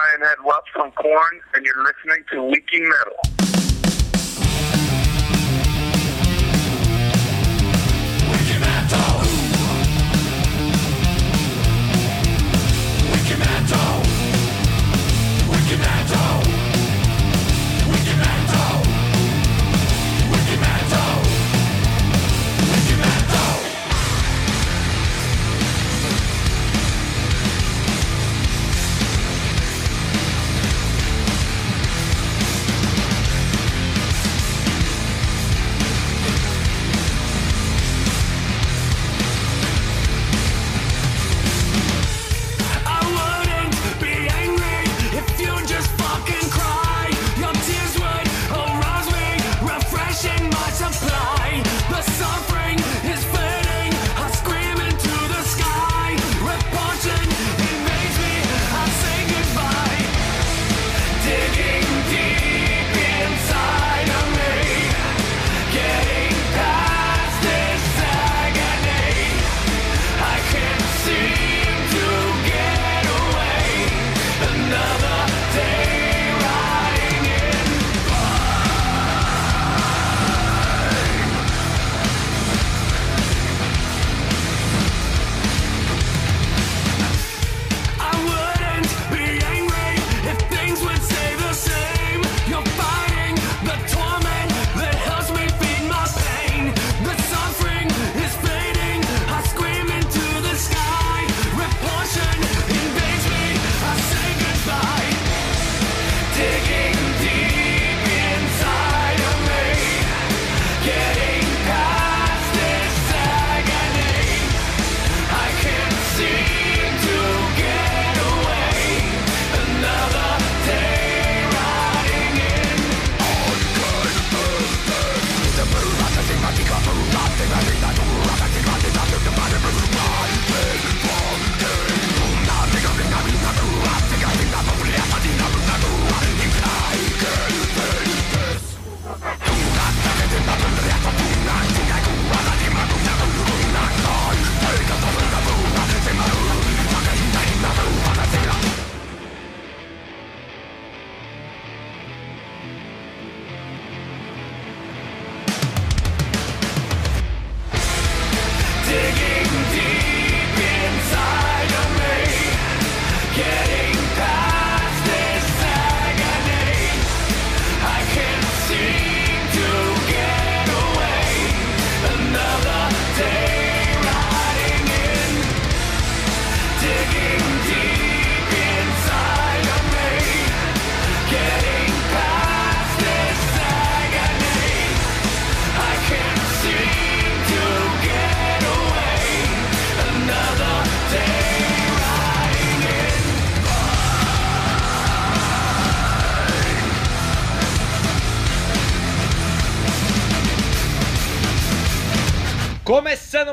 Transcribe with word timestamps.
Brian 0.00 0.20
Head 0.22 0.38
Welch 0.44 0.64
from 0.72 0.90
Korn, 0.92 1.40
and 1.54 1.66
you're 1.66 1.84
listening 1.84 2.24
to 2.32 2.42
Leaking 2.42 2.88
Metal. 2.88 3.49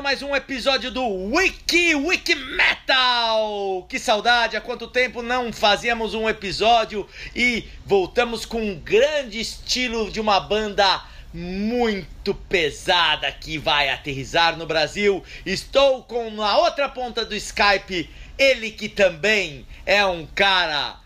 Mais 0.08 0.22
um 0.22 0.34
episódio 0.34 0.90
do 0.90 1.06
Wiki 1.06 1.94
Wiki 1.94 2.34
Metal! 2.34 3.84
Que 3.90 3.98
saudade, 3.98 4.56
há 4.56 4.60
quanto 4.62 4.88
tempo 4.88 5.20
não 5.20 5.52
fazíamos 5.52 6.14
um 6.14 6.26
episódio 6.26 7.06
e 7.36 7.68
voltamos 7.84 8.46
com 8.46 8.58
um 8.58 8.80
grande 8.80 9.38
estilo 9.38 10.10
de 10.10 10.18
uma 10.18 10.40
banda 10.40 11.04
muito 11.30 12.34
pesada 12.34 13.30
que 13.30 13.58
vai 13.58 13.90
aterrizar 13.90 14.56
no 14.56 14.66
Brasil. 14.66 15.22
Estou 15.44 16.02
com 16.02 16.30
na 16.30 16.56
outra 16.56 16.88
ponta 16.88 17.22
do 17.22 17.34
Skype 17.34 18.08
ele 18.38 18.70
que 18.70 18.88
também 18.88 19.66
é 19.84 20.06
um 20.06 20.24
cara 20.24 21.00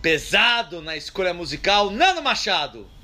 pesado 0.00 0.80
na 0.80 0.96
escolha 0.96 1.34
musical, 1.34 1.90
Nano 1.90 2.22
Machado. 2.22 2.95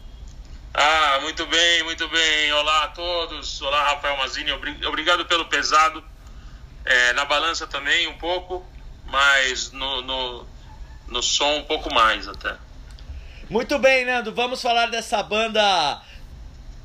Ah, 0.75 1.19
muito 1.21 1.45
bem, 1.47 1.83
muito 1.85 2.09
bem. 2.09 2.53
Olá 2.53 2.85
a 2.85 2.89
todos. 2.89 3.61
Olá, 3.61 3.91
Rafael 3.91 4.17
Mazini. 4.17 4.53
Obrigado 4.87 5.27
pelo 5.27 5.45
pesado. 5.45 6.03
É, 6.83 7.13
na 7.13 7.27
balança 7.27 7.67
também 7.67 8.09
um 8.09 8.17
pouco, 8.17 8.65
mas 9.05 9.71
no, 9.71 10.01
no, 10.01 10.47
no 11.09 11.23
som 11.23 11.57
um 11.57 11.65
pouco 11.65 11.93
mais 11.93 12.27
até. 12.27 12.57
Muito 13.51 13.79
bem, 13.79 14.07
Nando. 14.07 14.35
Vamos 14.35 14.63
falar 14.63 14.87
dessa 14.87 15.23
banda 15.23 16.01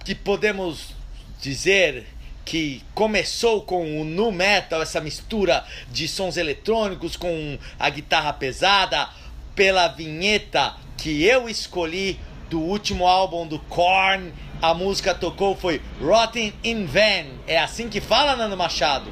que 0.03 0.13
podemos 0.13 0.93
dizer 1.39 2.05
que 2.43 2.83
começou 2.93 3.61
com 3.61 4.01
o 4.01 4.03
nu 4.03 4.33
metal, 4.33 4.81
essa 4.81 4.99
mistura 4.99 5.65
de 5.87 6.09
sons 6.09 6.35
eletrônicos 6.35 7.15
com 7.15 7.57
a 7.79 7.89
guitarra 7.89 8.33
pesada, 8.33 9.07
pela 9.55 9.87
vinheta 9.87 10.75
que 10.97 11.23
eu 11.23 11.47
escolhi 11.47 12.19
do 12.49 12.59
último 12.59 13.07
álbum 13.07 13.47
do 13.47 13.59
Korn. 13.59 14.33
A 14.61 14.73
música 14.73 15.13
tocou 15.13 15.55
foi 15.55 15.81
Rotten 16.01 16.53
in 16.63 16.85
Vain. 16.85 17.39
É 17.47 17.59
assim 17.59 17.89
que 17.89 18.01
fala, 18.01 18.35
Nando 18.35 18.57
Machado? 18.57 19.11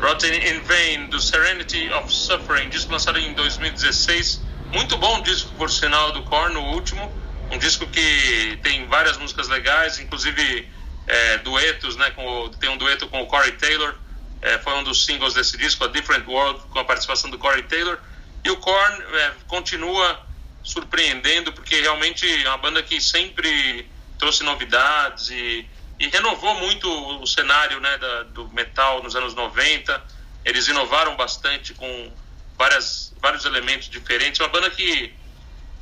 Rotten 0.00 0.34
in 0.34 0.60
Vain, 0.60 1.06
do 1.08 1.20
Serenity 1.20 1.90
of 1.92 2.12
Suffering, 2.12 2.68
disco 2.68 2.92
lançado 2.92 3.18
em 3.18 3.32
2016. 3.34 4.40
Muito 4.72 4.96
bom 4.96 5.20
disco, 5.22 5.52
por 5.56 5.70
sinal, 5.70 6.12
do 6.12 6.22
Korn, 6.22 6.56
o 6.56 6.62
último. 6.74 7.10
Um 7.50 7.58
disco 7.58 7.86
que 7.86 8.58
tem 8.62 8.86
várias 8.86 9.16
músicas 9.16 9.48
legais, 9.48 9.98
inclusive 9.98 10.68
é, 11.06 11.38
duetos, 11.38 11.96
né? 11.96 12.10
Com, 12.10 12.50
tem 12.60 12.68
um 12.68 12.76
dueto 12.76 13.08
com 13.08 13.22
o 13.22 13.26
Corey 13.26 13.52
Taylor. 13.52 13.94
É, 14.40 14.58
foi 14.58 14.74
um 14.74 14.84
dos 14.84 15.04
singles 15.04 15.34
desse 15.34 15.56
disco, 15.56 15.84
A 15.84 15.88
Different 15.88 16.26
World, 16.28 16.60
com 16.70 16.78
a 16.78 16.84
participação 16.84 17.30
do 17.30 17.38
Corey 17.38 17.62
Taylor. 17.62 17.98
E 18.44 18.50
o 18.50 18.56
Korn 18.58 19.02
é, 19.14 19.32
continua 19.48 20.27
surpreendendo, 20.68 21.52
porque 21.52 21.80
realmente 21.80 22.26
é 22.44 22.48
uma 22.48 22.58
banda 22.58 22.82
que 22.82 23.00
sempre 23.00 23.88
trouxe 24.18 24.42
novidades 24.44 25.30
e, 25.30 25.66
e 25.98 26.08
renovou 26.08 26.54
muito 26.56 26.86
o 27.22 27.26
cenário 27.26 27.80
né, 27.80 27.96
da, 27.96 28.22
do 28.24 28.48
metal 28.50 29.02
nos 29.02 29.16
anos 29.16 29.34
90. 29.34 30.02
Eles 30.44 30.68
inovaram 30.68 31.16
bastante 31.16 31.72
com 31.72 32.12
várias 32.56 33.14
vários 33.20 33.46
elementos 33.46 33.88
diferentes. 33.88 34.40
É 34.40 34.44
uma 34.44 34.50
banda 34.50 34.70
que 34.70 35.14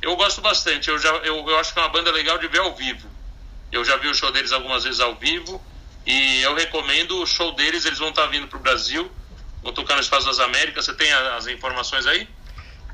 eu 0.01 0.15
gosto 0.15 0.39
bastante. 0.39 0.89
Eu, 0.89 0.97
já, 0.97 1.09
eu, 1.17 1.49
eu 1.49 1.59
acho 1.59 1.73
que 1.73 1.79
é 1.79 1.81
uma 1.81 1.89
banda 1.89 2.09
legal 2.11 2.37
de 2.37 2.47
ver 2.47 2.59
ao 2.59 2.73
vivo. 2.73 3.09
Eu 3.69 3.83
já 3.83 3.97
vi 3.97 4.07
o 4.07 4.13
show 4.13 4.31
deles 4.31 4.53
algumas 4.53 4.85
vezes 4.85 5.01
ao 5.01 5.15
vivo 5.15 5.61
e 6.05 6.41
eu 6.41 6.55
recomendo 6.55 7.21
o 7.21 7.27
show 7.27 7.51
deles. 7.53 7.85
Eles 7.85 7.99
vão 7.99 8.09
estar 8.09 8.25
vindo 8.27 8.47
para 8.47 8.57
o 8.57 8.61
Brasil, 8.61 9.11
vão 9.61 9.73
tocar 9.73 9.95
no 9.95 10.01
Espaço 10.01 10.27
das 10.27 10.39
Américas. 10.39 10.85
Você 10.85 10.93
tem 10.93 11.11
as 11.11 11.45
informações 11.47 12.07
aí? 12.07 12.27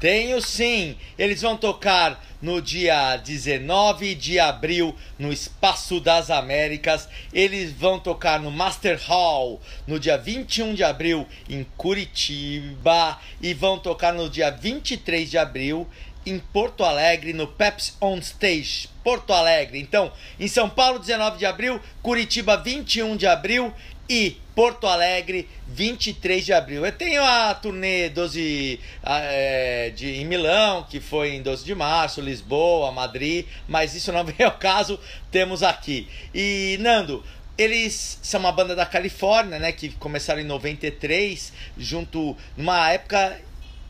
Tenho 0.04 0.42
sim. 0.42 0.98
Eles 1.18 1.42
vão 1.44 1.56
tocar 1.56 2.22
no 2.42 2.62
dia 2.62 3.16
19 3.16 4.16
de 4.16 4.38
abril 4.38 4.94
no 5.18 5.32
Espaço 5.32 6.02
das 6.02 6.30
Américas. 6.30 7.08
Eles 7.32 7.72
vão 7.72 7.98
tocar 7.98 8.38
no 8.38 8.52
Master 8.52 9.00
Hall 9.08 9.62
no 9.88 9.98
dia 9.98 10.18
21 10.18 10.74
de 10.74 10.84
abril 10.84 11.26
em 11.48 11.66
Curitiba 11.78 13.18
e 13.42 13.54
vão 13.54 13.80
tocar 13.80 14.12
no 14.12 14.30
dia 14.30 14.52
23 14.52 15.32
de 15.32 15.38
abril 15.38 15.88
em 16.26 16.38
Porto 16.38 16.84
Alegre, 16.84 17.32
no 17.32 17.48
Peps 17.48 17.96
On 18.02 18.18
Stage, 18.18 18.90
Porto 19.06 19.32
Alegre. 19.32 19.80
Então, 19.80 20.12
em 20.38 20.50
São 20.50 20.70
Paulo, 20.70 21.00
19 21.00 21.38
de 21.38 21.46
abril, 21.46 21.80
Curitiba, 22.02 22.58
21 22.58 23.16
de 23.16 23.26
abril 23.26 23.74
e 24.10 24.36
Porto 24.56 24.88
Alegre, 24.88 25.50
23 25.68 26.46
de 26.46 26.54
abril. 26.54 26.86
Eu 26.86 26.92
tenho 26.92 27.24
a 27.24 27.54
turnê 27.56 28.10
12 28.10 28.80
é, 29.04 29.92
de, 29.96 30.22
em 30.22 30.26
Milão, 30.26 30.86
que 30.90 31.00
foi 31.00 31.36
em 31.36 31.42
12 31.42 31.66
de 31.66 31.74
março, 31.74 32.22
Lisboa, 32.22 32.92
Madrid, 32.92 33.46
mas 33.68 33.96
isso 33.96 34.12
não 34.12 34.24
vem 34.26 34.46
ao 34.46 34.58
caso, 34.58 35.00
temos 35.32 35.64
aqui. 35.64 36.08
E 36.34 36.78
Nando, 36.80 37.24
eles 37.58 38.20
são 38.22 38.40
uma 38.40 38.52
banda 38.52 38.76
da 38.76 38.86
Califórnia, 38.86 39.60
né, 39.60 39.72
que 39.72 39.90
começaram 39.90 40.42
em 40.42 40.46
93, 40.46 41.54
junto 41.78 42.36
numa 42.56 42.92
época 42.92 43.40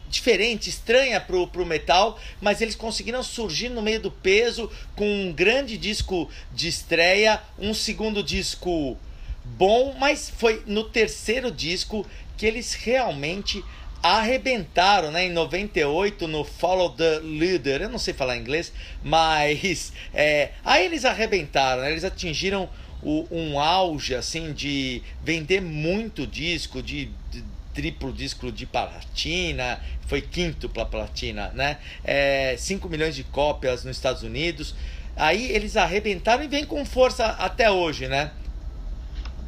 diferente, 0.10 0.70
estranha 0.70 1.20
pro, 1.20 1.48
pro 1.48 1.66
metal, 1.66 2.20
mas 2.40 2.62
eles 2.62 2.76
conseguiram 2.76 3.24
surgir 3.24 3.70
no 3.70 3.82
meio 3.82 4.00
do 4.00 4.12
peso 4.12 4.72
com 4.96 5.06
um 5.06 5.34
grande 5.34 5.76
disco 5.76 6.30
de 6.52 6.68
estreia, 6.68 7.42
um 7.58 7.74
segundo 7.74 8.22
disco 8.22 8.96
bom, 9.44 9.96
mas 9.98 10.30
foi 10.30 10.64
no 10.66 10.84
terceiro 10.84 11.52
disco 11.52 12.06
que 12.38 12.46
eles 12.46 12.74
realmente 12.74 13.64
arrebentaram, 14.02 15.12
né? 15.12 15.28
Em 15.28 15.32
98 15.32 16.28
no 16.28 16.44
Follow 16.44 16.90
the 16.90 17.20
Leader, 17.20 17.84
eu 17.84 17.90
não 17.90 17.98
sei 17.98 18.14
falar 18.14 18.36
inglês, 18.36 18.74
mas 19.02 19.94
é, 20.14 20.52
aí 20.64 20.86
eles 20.86 21.06
arrebentaram, 21.06 21.84
né? 21.84 21.92
eles 21.92 22.04
atingiram 22.04 22.70
o, 23.02 23.26
um 23.32 23.60
auge 23.60 24.14
assim 24.14 24.52
de 24.52 25.02
vender 25.24 25.62
muito 25.62 26.28
disco, 26.28 26.82
de, 26.82 27.10
de 27.32 27.44
triplo 27.74 28.12
disco 28.12 28.52
de 28.52 28.66
platina, 28.66 29.82
foi 30.06 30.22
quinto 30.22 30.70
para 30.70 30.86
platina, 30.86 31.52
né? 31.56 31.78
É, 32.04 32.56
5 32.58 32.88
milhões 32.90 33.16
de 33.16 33.24
cópias 33.24 33.84
nos 33.84 33.96
Estados 33.96 34.22
Unidos. 34.22 34.76
Aí 35.16 35.52
eles 35.52 35.78
arrebentaram 35.78 36.44
e 36.44 36.48
vem 36.48 36.66
com 36.66 36.86
força 36.86 37.26
até 37.26 37.70
hoje, 37.72 38.08
né? 38.08 38.32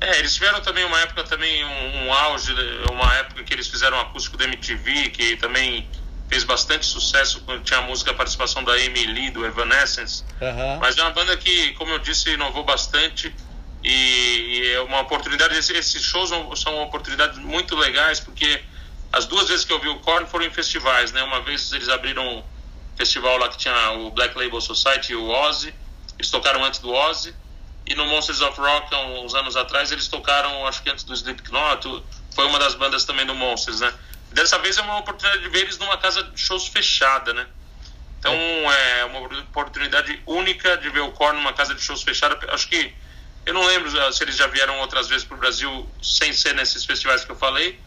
É, 0.01 0.19
eles 0.19 0.33
tiveram 0.33 0.62
também 0.62 0.83
uma 0.83 1.00
época 1.00 1.24
também 1.24 1.63
um, 1.63 2.06
um, 2.06 2.13
auge, 2.13 2.53
uma 2.92 3.13
época 3.15 3.44
que 3.44 3.53
eles 3.53 3.68
fizeram 3.68 3.97
um 3.97 4.01
acústico 4.01 4.38
da 4.38 4.44
MTV, 4.45 5.09
que 5.09 5.38
também 5.38 5.88
fez 6.27 6.44
bastante 6.44 6.86
sucesso 6.86 7.42
quando 7.42 7.63
tinha 7.63 7.80
a 7.80 7.83
música 7.83 8.12
a 8.12 8.13
participação 8.13 8.63
da 8.63 8.74
Amy 8.74 9.06
Lee 9.06 9.30
do 9.31 9.45
Evanescence. 9.45 10.24
Uhum. 10.42 10.80
Mas 10.80 10.97
é 10.97 11.01
uma 11.01 11.12
banda 11.12 11.36
que, 11.38 11.71
como 11.74 11.92
eu 11.92 12.00
disse, 12.00 12.31
inovou 12.31 12.63
bastante 12.63 13.33
e, 13.83 13.89
e 13.89 14.71
é 14.74 14.81
uma 14.81 15.01
oportunidade. 15.01 15.56
Esses 15.57 16.01
shows 16.01 16.31
são 16.59 16.81
oportunidades 16.81 17.38
muito 17.38 17.75
legais 17.75 18.19
porque 18.19 18.62
as 19.13 19.25
duas 19.25 19.48
vezes 19.48 19.63
que 19.63 19.71
eu 19.71 19.80
vi 19.80 19.88
o 19.88 20.00
Korn 20.00 20.27
foram 20.27 20.45
em 20.45 20.51
festivais, 20.51 21.12
né? 21.13 21.24
Uma 21.24 21.41
vez 21.41 21.71
eles 21.71 21.88
abriram 21.88 22.27
um 22.27 22.44
festival 22.98 23.38
lá 23.38 23.48
que 23.48 23.57
tinha 23.57 23.91
o 23.91 24.12
Black 24.12 24.38
Label 24.38 24.59
Society 24.59 25.13
e 25.13 25.15
o 25.15 25.30
Ozzy. 25.30 25.74
Eles 26.18 26.30
tocaram 26.30 26.63
antes 26.63 26.80
do 26.80 26.91
Ozzy 26.91 27.33
e 27.88 27.94
no 27.96 28.06
Monsters 28.08 28.42
of 28.42 28.60
Rock, 28.60 28.94
há 28.94 29.00
uns 29.00 29.36
anos 29.36 29.56
atrás, 29.56 29.92
eles 29.92 30.08
tocaram, 30.08 30.66
acho 30.68 30.82
que 30.82 30.90
antes 30.90 31.04
do 31.04 31.14
Slipknot, 31.14 32.04
foi 32.34 32.46
uma 32.48 32.58
das 32.58 32.74
bandas 32.76 33.06
também 33.06 33.26
do 33.26 33.36
Monsters, 33.36 33.80
né? 33.80 33.94
Dessa 34.32 34.58
vez 34.60 34.78
é 34.78 34.82
uma 34.82 34.98
oportunidade 34.98 35.44
de 35.44 35.50
ver 35.50 35.62
eles 35.62 35.78
numa 35.78 35.98
casa 35.98 36.24
de 36.24 36.40
shows 36.40 36.68
fechada, 36.68 37.34
né? 37.34 37.46
Então 38.20 38.34
é 38.34 39.06
uma 39.06 39.20
oportunidade 39.20 40.20
única 40.26 40.78
de 40.78 40.90
ver 40.90 41.02
o 41.02 41.12
Korn 41.12 41.38
numa 41.38 41.54
casa 41.54 41.76
de 41.76 41.82
shows 41.82 42.02
fechada. 42.02 42.38
Acho 42.52 42.68
que 42.68 42.94
eu 43.46 43.54
não 43.54 43.64
lembro 43.64 43.90
se 44.12 44.24
eles 44.24 44.36
já 44.36 44.48
vieram 44.48 44.80
outras 44.80 45.08
vezes 45.08 45.24
para 45.24 45.36
o 45.36 45.40
Brasil 45.40 45.88
sem 46.02 46.34
ser 46.34 46.56
nesses 46.56 46.84
festivais 46.84 47.24
que 47.24 47.32
eu 47.32 47.36
falei, 47.36 47.80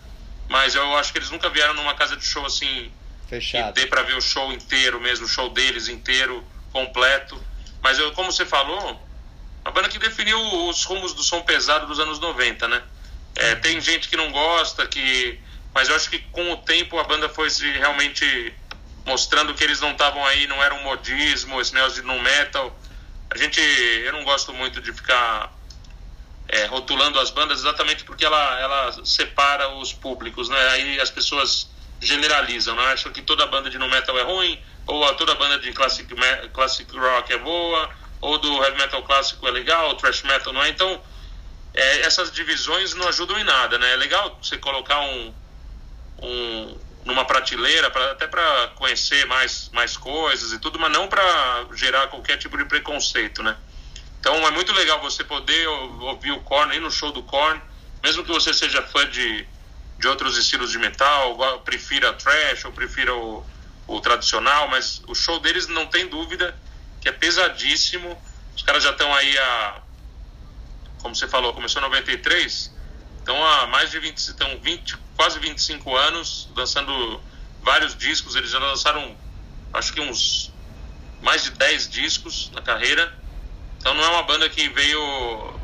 mas 0.48 0.76
eu 0.76 0.96
acho 0.96 1.12
que 1.12 1.18
eles 1.18 1.30
nunca 1.30 1.50
vieram 1.50 1.74
numa 1.74 1.94
casa 1.94 2.16
de 2.16 2.24
show 2.24 2.46
assim 2.46 2.92
fechado. 3.28 3.74
dê 3.74 3.86
para 3.86 4.02
ver 4.02 4.16
o 4.16 4.20
show 4.20 4.52
inteiro 4.52 5.00
mesmo, 5.00 5.26
o 5.26 5.28
show 5.28 5.50
deles 5.50 5.88
inteiro, 5.88 6.44
completo. 6.72 7.42
Mas 7.82 7.98
eu, 7.98 8.12
como 8.12 8.30
você 8.30 8.46
falou, 8.46 9.07
a 9.64 9.70
banda 9.70 9.88
que 9.88 9.98
definiu 9.98 10.38
os 10.68 10.84
rumos 10.84 11.12
do 11.14 11.22
som 11.22 11.42
pesado 11.42 11.86
dos 11.86 11.98
anos 12.00 12.18
90, 12.18 12.68
né? 12.68 12.82
É, 13.36 13.54
tem 13.56 13.80
gente 13.80 14.08
que 14.08 14.16
não 14.16 14.32
gosta, 14.32 14.86
que 14.86 15.40
mas 15.74 15.88
eu 15.88 15.94
acho 15.94 16.10
que 16.10 16.18
com 16.18 16.52
o 16.52 16.56
tempo 16.56 16.98
a 16.98 17.04
banda 17.04 17.28
foi 17.28 17.48
se 17.50 17.70
realmente 17.72 18.54
mostrando 19.06 19.54
que 19.54 19.62
eles 19.62 19.80
não 19.80 19.92
estavam 19.92 20.24
aí, 20.26 20.46
não 20.46 20.62
era 20.62 20.74
um 20.74 20.82
modismo, 20.82 21.60
esse 21.60 21.72
negócio 21.72 22.02
de 22.02 22.06
no 22.06 22.20
metal. 22.20 22.76
A 23.30 23.38
gente, 23.38 23.60
eu 23.60 24.12
não 24.12 24.24
gosto 24.24 24.52
muito 24.52 24.80
de 24.80 24.92
ficar 24.92 25.52
é, 26.48 26.64
rotulando 26.66 27.20
as 27.20 27.30
bandas 27.30 27.60
exatamente 27.60 28.04
porque 28.04 28.24
ela, 28.24 28.60
ela 28.60 29.04
separa 29.04 29.68
os 29.76 29.92
públicos, 29.92 30.48
né? 30.48 30.68
Aí 30.70 31.00
as 31.00 31.10
pessoas 31.10 31.70
generalizam, 32.00 32.74
né? 32.74 32.92
Acham 32.92 33.12
que 33.12 33.22
toda 33.22 33.46
banda 33.46 33.70
de 33.70 33.78
no 33.78 33.88
metal 33.88 34.18
é 34.18 34.22
ruim, 34.22 34.60
ou 34.86 35.14
toda 35.14 35.34
banda 35.34 35.58
de 35.58 35.72
classic, 35.72 36.12
classic 36.52 36.96
rock 36.96 37.32
é 37.32 37.38
boa, 37.38 37.90
ou 38.20 38.38
do 38.38 38.62
heavy 38.62 38.78
metal 38.78 39.02
clássico 39.02 39.46
é 39.46 39.50
legal, 39.50 39.90
o 39.90 39.94
thrash 39.94 40.22
metal 40.22 40.52
não 40.52 40.62
é. 40.62 40.68
Então, 40.68 41.00
é, 41.74 42.00
essas 42.00 42.32
divisões 42.32 42.94
não 42.94 43.08
ajudam 43.08 43.38
em 43.38 43.44
nada, 43.44 43.78
né? 43.78 43.92
É 43.92 43.96
legal 43.96 44.38
você 44.42 44.58
colocar 44.58 45.00
um, 45.00 45.34
um 46.22 46.78
numa 47.04 47.24
prateleira, 47.24 47.90
pra, 47.90 48.12
até 48.12 48.26
para 48.26 48.68
conhecer 48.74 49.24
mais, 49.26 49.70
mais 49.72 49.96
coisas 49.96 50.52
e 50.52 50.58
tudo, 50.58 50.78
mas 50.78 50.92
não 50.92 51.08
para 51.08 51.66
gerar 51.74 52.08
qualquer 52.08 52.36
tipo 52.36 52.56
de 52.58 52.66
preconceito, 52.66 53.42
né? 53.42 53.56
Então 54.20 54.34
é 54.46 54.50
muito 54.50 54.72
legal 54.72 55.00
você 55.00 55.24
poder 55.24 55.66
ouvir 55.68 56.32
o 56.32 56.40
Korn, 56.40 56.76
ir 56.76 56.80
no 56.80 56.90
show 56.90 57.10
do 57.10 57.22
Korn, 57.22 57.60
mesmo 58.02 58.24
que 58.24 58.30
você 58.30 58.52
seja 58.52 58.82
fã 58.82 59.08
de, 59.08 59.46
de 59.98 60.08
outros 60.08 60.36
estilos 60.36 60.70
de 60.70 60.78
metal, 60.78 61.60
prefira 61.64 62.12
thrash 62.12 62.64
ou 62.66 62.72
prefira 62.72 63.14
o, 63.14 63.46
o 63.86 64.00
tradicional, 64.00 64.68
mas 64.68 65.00
o 65.06 65.14
show 65.14 65.40
deles 65.40 65.66
não 65.66 65.86
tem 65.86 66.08
dúvida 66.08 66.54
que 67.08 67.10
é 67.10 67.12
pesadíssimo. 67.12 68.16
Os 68.54 68.62
caras 68.62 68.82
já 68.82 68.90
estão 68.90 69.12
aí 69.14 69.38
a. 69.38 69.80
Como 71.00 71.14
você 71.14 71.28
falou, 71.28 71.54
começou 71.54 71.80
em 71.80 71.84
93, 71.84 72.74
então 73.22 73.42
há 73.44 73.68
mais 73.68 73.90
de 73.90 74.00
20, 74.00 74.18
estão 74.18 74.58
20, 74.58 74.96
quase 75.16 75.38
25 75.38 75.96
anos, 75.96 76.48
lançando 76.56 77.22
vários 77.62 77.96
discos. 77.96 78.34
Eles 78.34 78.50
já 78.50 78.58
lançaram, 78.58 79.16
acho 79.72 79.92
que 79.92 80.00
uns 80.00 80.52
mais 81.22 81.44
de 81.44 81.50
10 81.52 81.88
discos 81.88 82.50
na 82.52 82.60
carreira. 82.60 83.12
Então 83.78 83.94
não 83.94 84.04
é 84.04 84.08
uma 84.08 84.24
banda 84.24 84.48
que 84.48 84.68
veio 84.68 85.54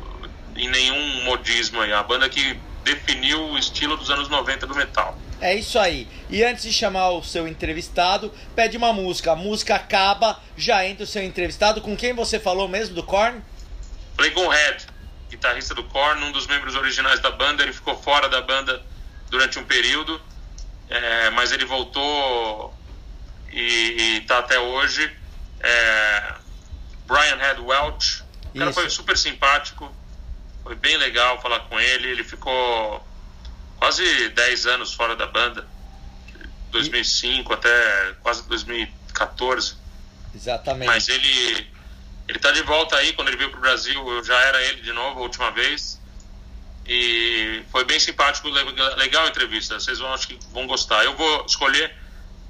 em 0.55 0.69
nenhum 0.69 1.25
modismo 1.25 1.81
aí, 1.81 1.91
é 1.91 1.95
uma 1.95 2.03
banda 2.03 2.29
que 2.29 2.57
definiu 2.85 3.49
o 3.49 3.57
estilo 3.57 3.97
dos 3.97 4.09
anos 4.09 4.29
90 4.29 4.65
do 4.67 4.73
metal. 4.73 5.19
É 5.45 5.53
isso 5.53 5.77
aí. 5.77 6.07
E 6.27 6.43
antes 6.43 6.63
de 6.63 6.73
chamar 6.73 7.09
o 7.11 7.23
seu 7.23 7.47
entrevistado, 7.47 8.33
pede 8.55 8.75
uma 8.75 8.91
música. 8.91 9.33
A 9.33 9.35
música 9.35 9.75
acaba, 9.75 10.41
já 10.57 10.83
entra 10.83 11.03
o 11.03 11.07
seu 11.07 11.21
entrevistado. 11.21 11.81
Com 11.81 11.95
quem 11.95 12.13
você 12.13 12.39
falou 12.39 12.67
mesmo 12.67 12.95
do 12.95 13.03
Korn? 13.03 13.43
Falei 14.15 14.31
com 14.31 14.41
o 14.41 14.49
Red, 14.49 14.77
guitarrista 15.29 15.75
do 15.75 15.83
Korn, 15.83 16.23
um 16.23 16.31
dos 16.31 16.47
membros 16.47 16.73
originais 16.73 17.19
da 17.19 17.29
banda. 17.29 17.61
Ele 17.61 17.73
ficou 17.73 17.95
fora 17.95 18.27
da 18.27 18.41
banda 18.41 18.83
durante 19.29 19.59
um 19.59 19.63
período, 19.63 20.19
é, 20.89 21.29
mas 21.29 21.51
ele 21.51 21.65
voltou 21.65 22.73
e, 23.51 24.17
está 24.23 24.39
até 24.39 24.57
hoje. 24.57 25.15
É, 25.59 26.33
Brian 27.05 27.37
Head 27.37 27.61
Welch, 27.61 28.23
o 28.51 28.57
cara 28.57 28.71
Isso. 28.71 28.79
foi 28.79 28.89
super 28.89 29.15
simpático, 29.15 29.95
foi 30.63 30.73
bem 30.73 30.97
legal 30.97 31.39
falar 31.39 31.59
com 31.59 31.79
ele. 31.79 32.09
Ele 32.09 32.23
ficou 32.23 33.05
quase 33.77 34.29
10 34.29 34.65
anos 34.67 34.93
fora 34.93 35.15
da 35.15 35.27
banda, 35.27 35.67
2005 36.71 37.51
e... 37.51 37.53
até 37.53 38.13
quase 38.21 38.47
2014. 38.47 39.75
Exatamente. 40.33 40.87
Mas 40.87 41.07
ele 41.07 41.67
ele 42.27 42.39
tá 42.39 42.51
de 42.51 42.61
volta 42.63 42.95
aí, 42.95 43.13
quando 43.13 43.27
ele 43.27 43.37
veio 43.37 43.51
pro 43.51 43.59
Brasil, 43.59 44.07
eu 44.09 44.23
já 44.23 44.39
era 44.41 44.61
ele 44.63 44.81
de 44.81 44.91
novo 44.91 45.19
a 45.19 45.23
última 45.23 45.51
vez. 45.51 46.01
E 46.87 47.63
foi 47.71 47.83
bem 47.83 47.99
simpático, 47.99 48.47
legal 48.49 49.25
a 49.25 49.27
entrevista. 49.27 49.79
Vocês 49.79 49.99
vão, 49.99 50.13
acho 50.13 50.27
que 50.27 50.39
vão 50.51 50.67
gostar. 50.67 51.03
Eu 51.03 51.15
vou 51.15 51.45
escolher 51.45 51.95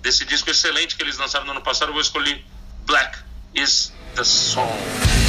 desse 0.01 0.25
disco 0.25 0.50
excelente 0.50 0.96
que 0.96 1.03
eles 1.03 1.17
lançaram 1.17 1.46
no 1.46 1.51
ano 1.51 1.62
passado, 1.62 1.89
eu 1.89 1.94
vou 1.94 2.01
escolher 2.01 2.44
Black 2.86 3.17
is 3.53 3.94
the 4.15 4.24
Song. 4.24 5.25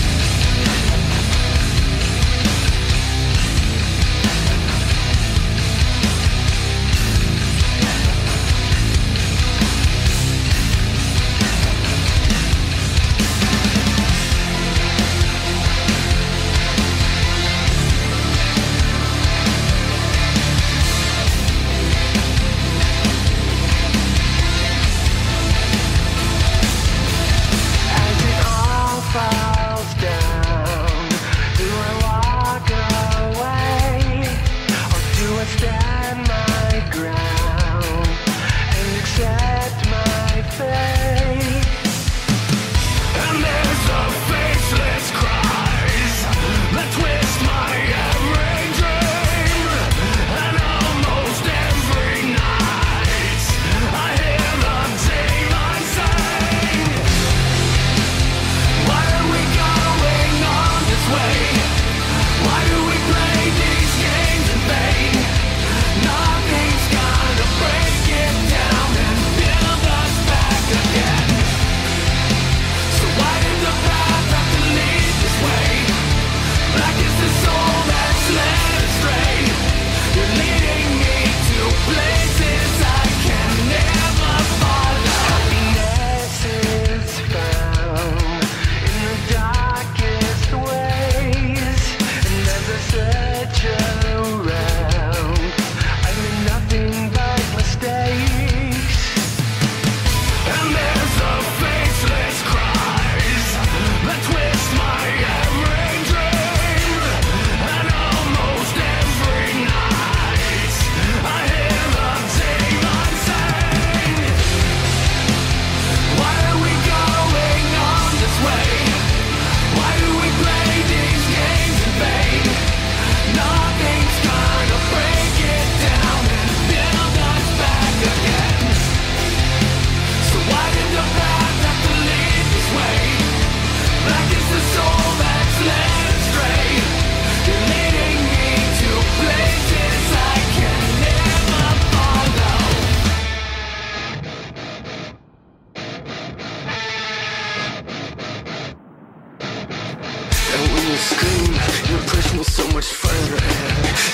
You 150.87 150.97
scream, 150.97 151.53
you 151.91 151.97
push 152.07 152.33
me 152.33 152.45
so 152.45 152.63
much 152.71 152.87
further. 152.87 153.43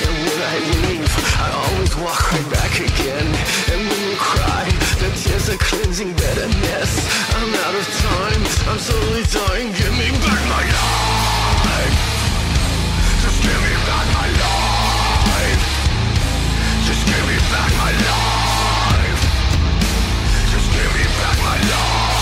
And 0.05 0.15
when 0.25 0.41
I 0.41 0.57
leave, 0.89 1.13
I 1.37 1.49
always 1.53 1.93
walk 1.97 2.33
right 2.33 2.49
back 2.51 2.73
again. 2.81 3.29
And 3.73 3.81
when 3.89 4.01
you 4.09 4.17
cry, 4.17 4.65
the 5.01 5.11
tears 5.21 5.51
are 5.51 5.61
cleansing 5.61 6.13
bitterness. 6.15 6.93
I'm 7.37 7.53
out 7.65 7.75
of 7.77 7.87
time, 8.09 8.43
I'm 8.73 8.79
slowly 8.79 9.25
dying. 9.29 9.69
Give 9.77 9.93
me 10.01 10.09
back 10.25 10.43
my 10.49 10.65
life. 10.65 11.99
Just 13.21 13.39
give 13.45 13.61
me 13.67 13.75
back 13.85 14.07
my 14.17 14.29
life. 14.33 15.65
Just 16.89 17.03
give 17.05 17.25
me 17.29 17.37
back 17.53 17.71
my 17.85 17.93
life. 18.09 19.23
Just 20.49 20.69
give 20.73 20.91
me 20.97 21.05
back 21.21 21.37
my 21.45 21.59
life. 21.69 22.22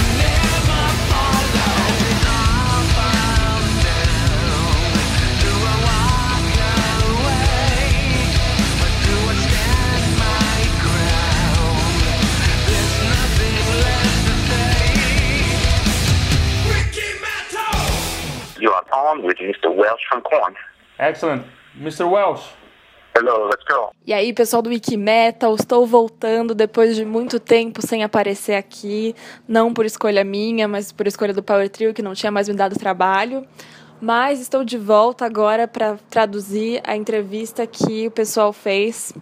on 19.07 19.23
with 19.23 19.37
Mr. 19.37 19.73
Welsh 19.73 20.01
from 20.09 20.21
Corn. 20.21 20.55
Excellent. 20.99 21.45
Mr. 21.79 22.09
Welsh, 22.09 22.43
Hello, 23.13 23.49
let's 23.49 23.63
go. 23.65 23.91
E 24.07 24.13
aí, 24.13 24.31
pessoal 24.31 24.61
do 24.61 24.69
Wikimetal, 24.69 25.53
estou 25.55 25.85
voltando 25.85 26.55
depois 26.55 26.95
de 26.95 27.03
muito 27.03 27.41
tempo 27.41 27.85
sem 27.85 28.05
aparecer 28.05 28.55
aqui, 28.55 29.13
não 29.45 29.73
por 29.73 29.85
escolha 29.85 30.23
minha, 30.23 30.65
mas 30.65 30.93
por 30.93 31.05
escolha 31.05 31.33
do 31.33 31.43
Power 31.43 31.69
Trio, 31.69 31.93
que 31.93 32.01
não 32.01 32.13
tinha 32.13 32.31
mais 32.31 32.47
me 32.47 32.55
dado 32.55 32.79
trabalho. 32.79 33.45
Mas 33.99 34.39
estou 34.39 34.63
de 34.63 34.77
volta 34.77 35.25
agora 35.25 35.67
para 35.67 35.97
traduzir 36.09 36.81
a 36.85 36.95
entrevista 36.95 37.67
que 37.67 38.07
o 38.07 38.11
pessoal 38.11 38.53
fez 38.53 39.13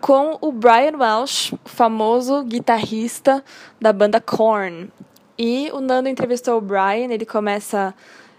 com 0.00 0.36
o 0.40 0.50
Brian 0.50 0.98
Welsh, 0.98 1.52
o 1.64 1.68
famoso 1.68 2.42
guitarrista 2.42 3.42
da 3.80 3.92
banda 3.92 4.20
Korn. 4.20 4.90
E 5.38 5.70
o 5.72 5.80
Nando 5.80 6.08
entrevistou 6.08 6.58
o 6.58 6.60
Brian, 6.60 7.12
ele 7.12 7.24
começa 7.24 7.94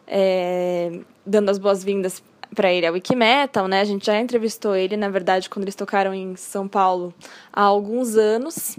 é, 0.09 0.99
dando 1.25 1.49
as 1.49 1.59
boas-vindas 1.59 2.21
para 2.55 2.73
ele 2.73 2.87
ao 2.87 2.93
Wikimetal, 2.93 3.67
né? 3.67 3.81
A 3.81 3.85
gente 3.85 4.07
já 4.07 4.19
entrevistou 4.19 4.75
ele, 4.75 4.97
na 4.97 5.07
verdade, 5.07 5.49
quando 5.49 5.65
eles 5.65 5.75
tocaram 5.75 6.13
em 6.13 6.35
São 6.35 6.67
Paulo 6.67 7.13
há 7.53 7.61
alguns 7.61 8.15
anos, 8.17 8.77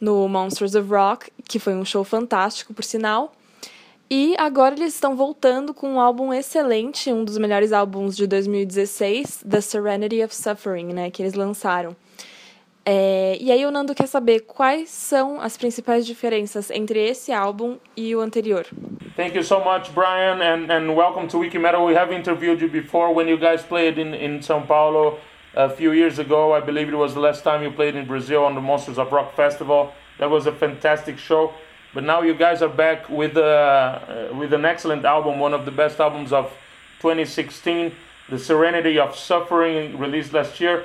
no 0.00 0.28
Monsters 0.28 0.74
of 0.74 0.90
Rock, 0.90 1.30
que 1.48 1.58
foi 1.58 1.74
um 1.74 1.84
show 1.84 2.02
fantástico, 2.02 2.74
por 2.74 2.84
sinal. 2.84 3.32
E 4.10 4.34
agora 4.36 4.74
eles 4.74 4.94
estão 4.94 5.16
voltando 5.16 5.72
com 5.72 5.94
um 5.94 6.00
álbum 6.00 6.32
excelente, 6.32 7.10
um 7.10 7.24
dos 7.24 7.38
melhores 7.38 7.72
álbuns 7.72 8.16
de 8.16 8.26
2016, 8.26 9.44
The 9.48 9.60
Serenity 9.60 10.22
of 10.22 10.34
Suffering, 10.34 10.92
né? 10.92 11.10
Que 11.10 11.22
eles 11.22 11.34
lançaram. 11.34 11.96
É, 12.86 13.38
e 13.40 13.50
aí 13.50 13.64
o 13.64 13.70
Nando 13.70 13.94
quer 13.94 14.06
saber 14.06 14.40
quais 14.40 14.90
são 14.90 15.40
as 15.40 15.56
principais 15.56 16.04
diferenças 16.04 16.70
entre 16.70 17.00
esse 17.00 17.32
álbum 17.32 17.78
e 17.96 18.14
o 18.14 18.20
anterior. 18.20 18.66
thank 19.16 19.34
you 19.34 19.44
so 19.44 19.60
much, 19.60 19.94
Brian, 19.94 20.42
and, 20.42 20.70
and 20.70 20.94
welcome 20.94 21.28
to 21.28 21.38
Wiki 21.38 21.58
Metal. 21.58 21.84
We 21.86 21.94
have 21.94 22.12
interviewed 22.12 22.60
you 22.60 22.68
before 22.68 23.14
when 23.14 23.28
you 23.28 23.38
guys 23.38 23.62
played 23.62 23.96
in, 23.96 24.12
in 24.12 24.42
Sao 24.42 24.60
Paulo 24.60 25.18
a 25.54 25.70
few 25.70 25.92
years 25.92 26.18
ago. 26.18 26.52
I 26.52 26.60
believe 26.60 26.88
it 26.88 26.96
was 26.96 27.14
the 27.14 27.20
last 27.20 27.44
time 27.44 27.62
you 27.62 27.70
played 27.70 27.94
in 27.94 28.06
Brazil 28.06 28.44
on 28.44 28.54
the 28.54 28.60
Monsters 28.60 28.98
of 28.98 29.12
Rock 29.12 29.34
Festival. 29.34 29.92
That 30.18 30.30
was 30.30 30.46
a 30.46 30.52
fantastic 30.52 31.16
show. 31.18 31.52
But 31.94 32.02
now 32.02 32.22
you 32.22 32.34
guys 32.34 32.60
are 32.60 32.68
back 32.68 33.08
with, 33.08 33.36
uh, 33.36 34.30
with 34.36 34.52
an 34.52 34.64
excellent 34.64 35.04
album, 35.04 35.38
one 35.38 35.54
of 35.54 35.64
the 35.64 35.70
best 35.70 36.00
albums 36.00 36.32
of 36.32 36.50
2016, 37.00 37.92
The 38.30 38.38
Serenity 38.38 38.98
of 38.98 39.16
Suffering, 39.16 39.96
released 39.96 40.32
last 40.32 40.58
year. 40.60 40.84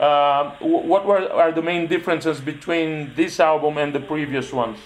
Uh, 0.00 0.54
what 0.60 1.04
were 1.06 1.28
are 1.32 1.50
the 1.50 1.62
main 1.62 1.88
differences 1.88 2.40
between 2.40 3.12
this 3.16 3.40
album 3.40 3.78
and 3.78 3.92
the 3.92 4.00
previous 4.00 4.52
ones? 4.52 4.78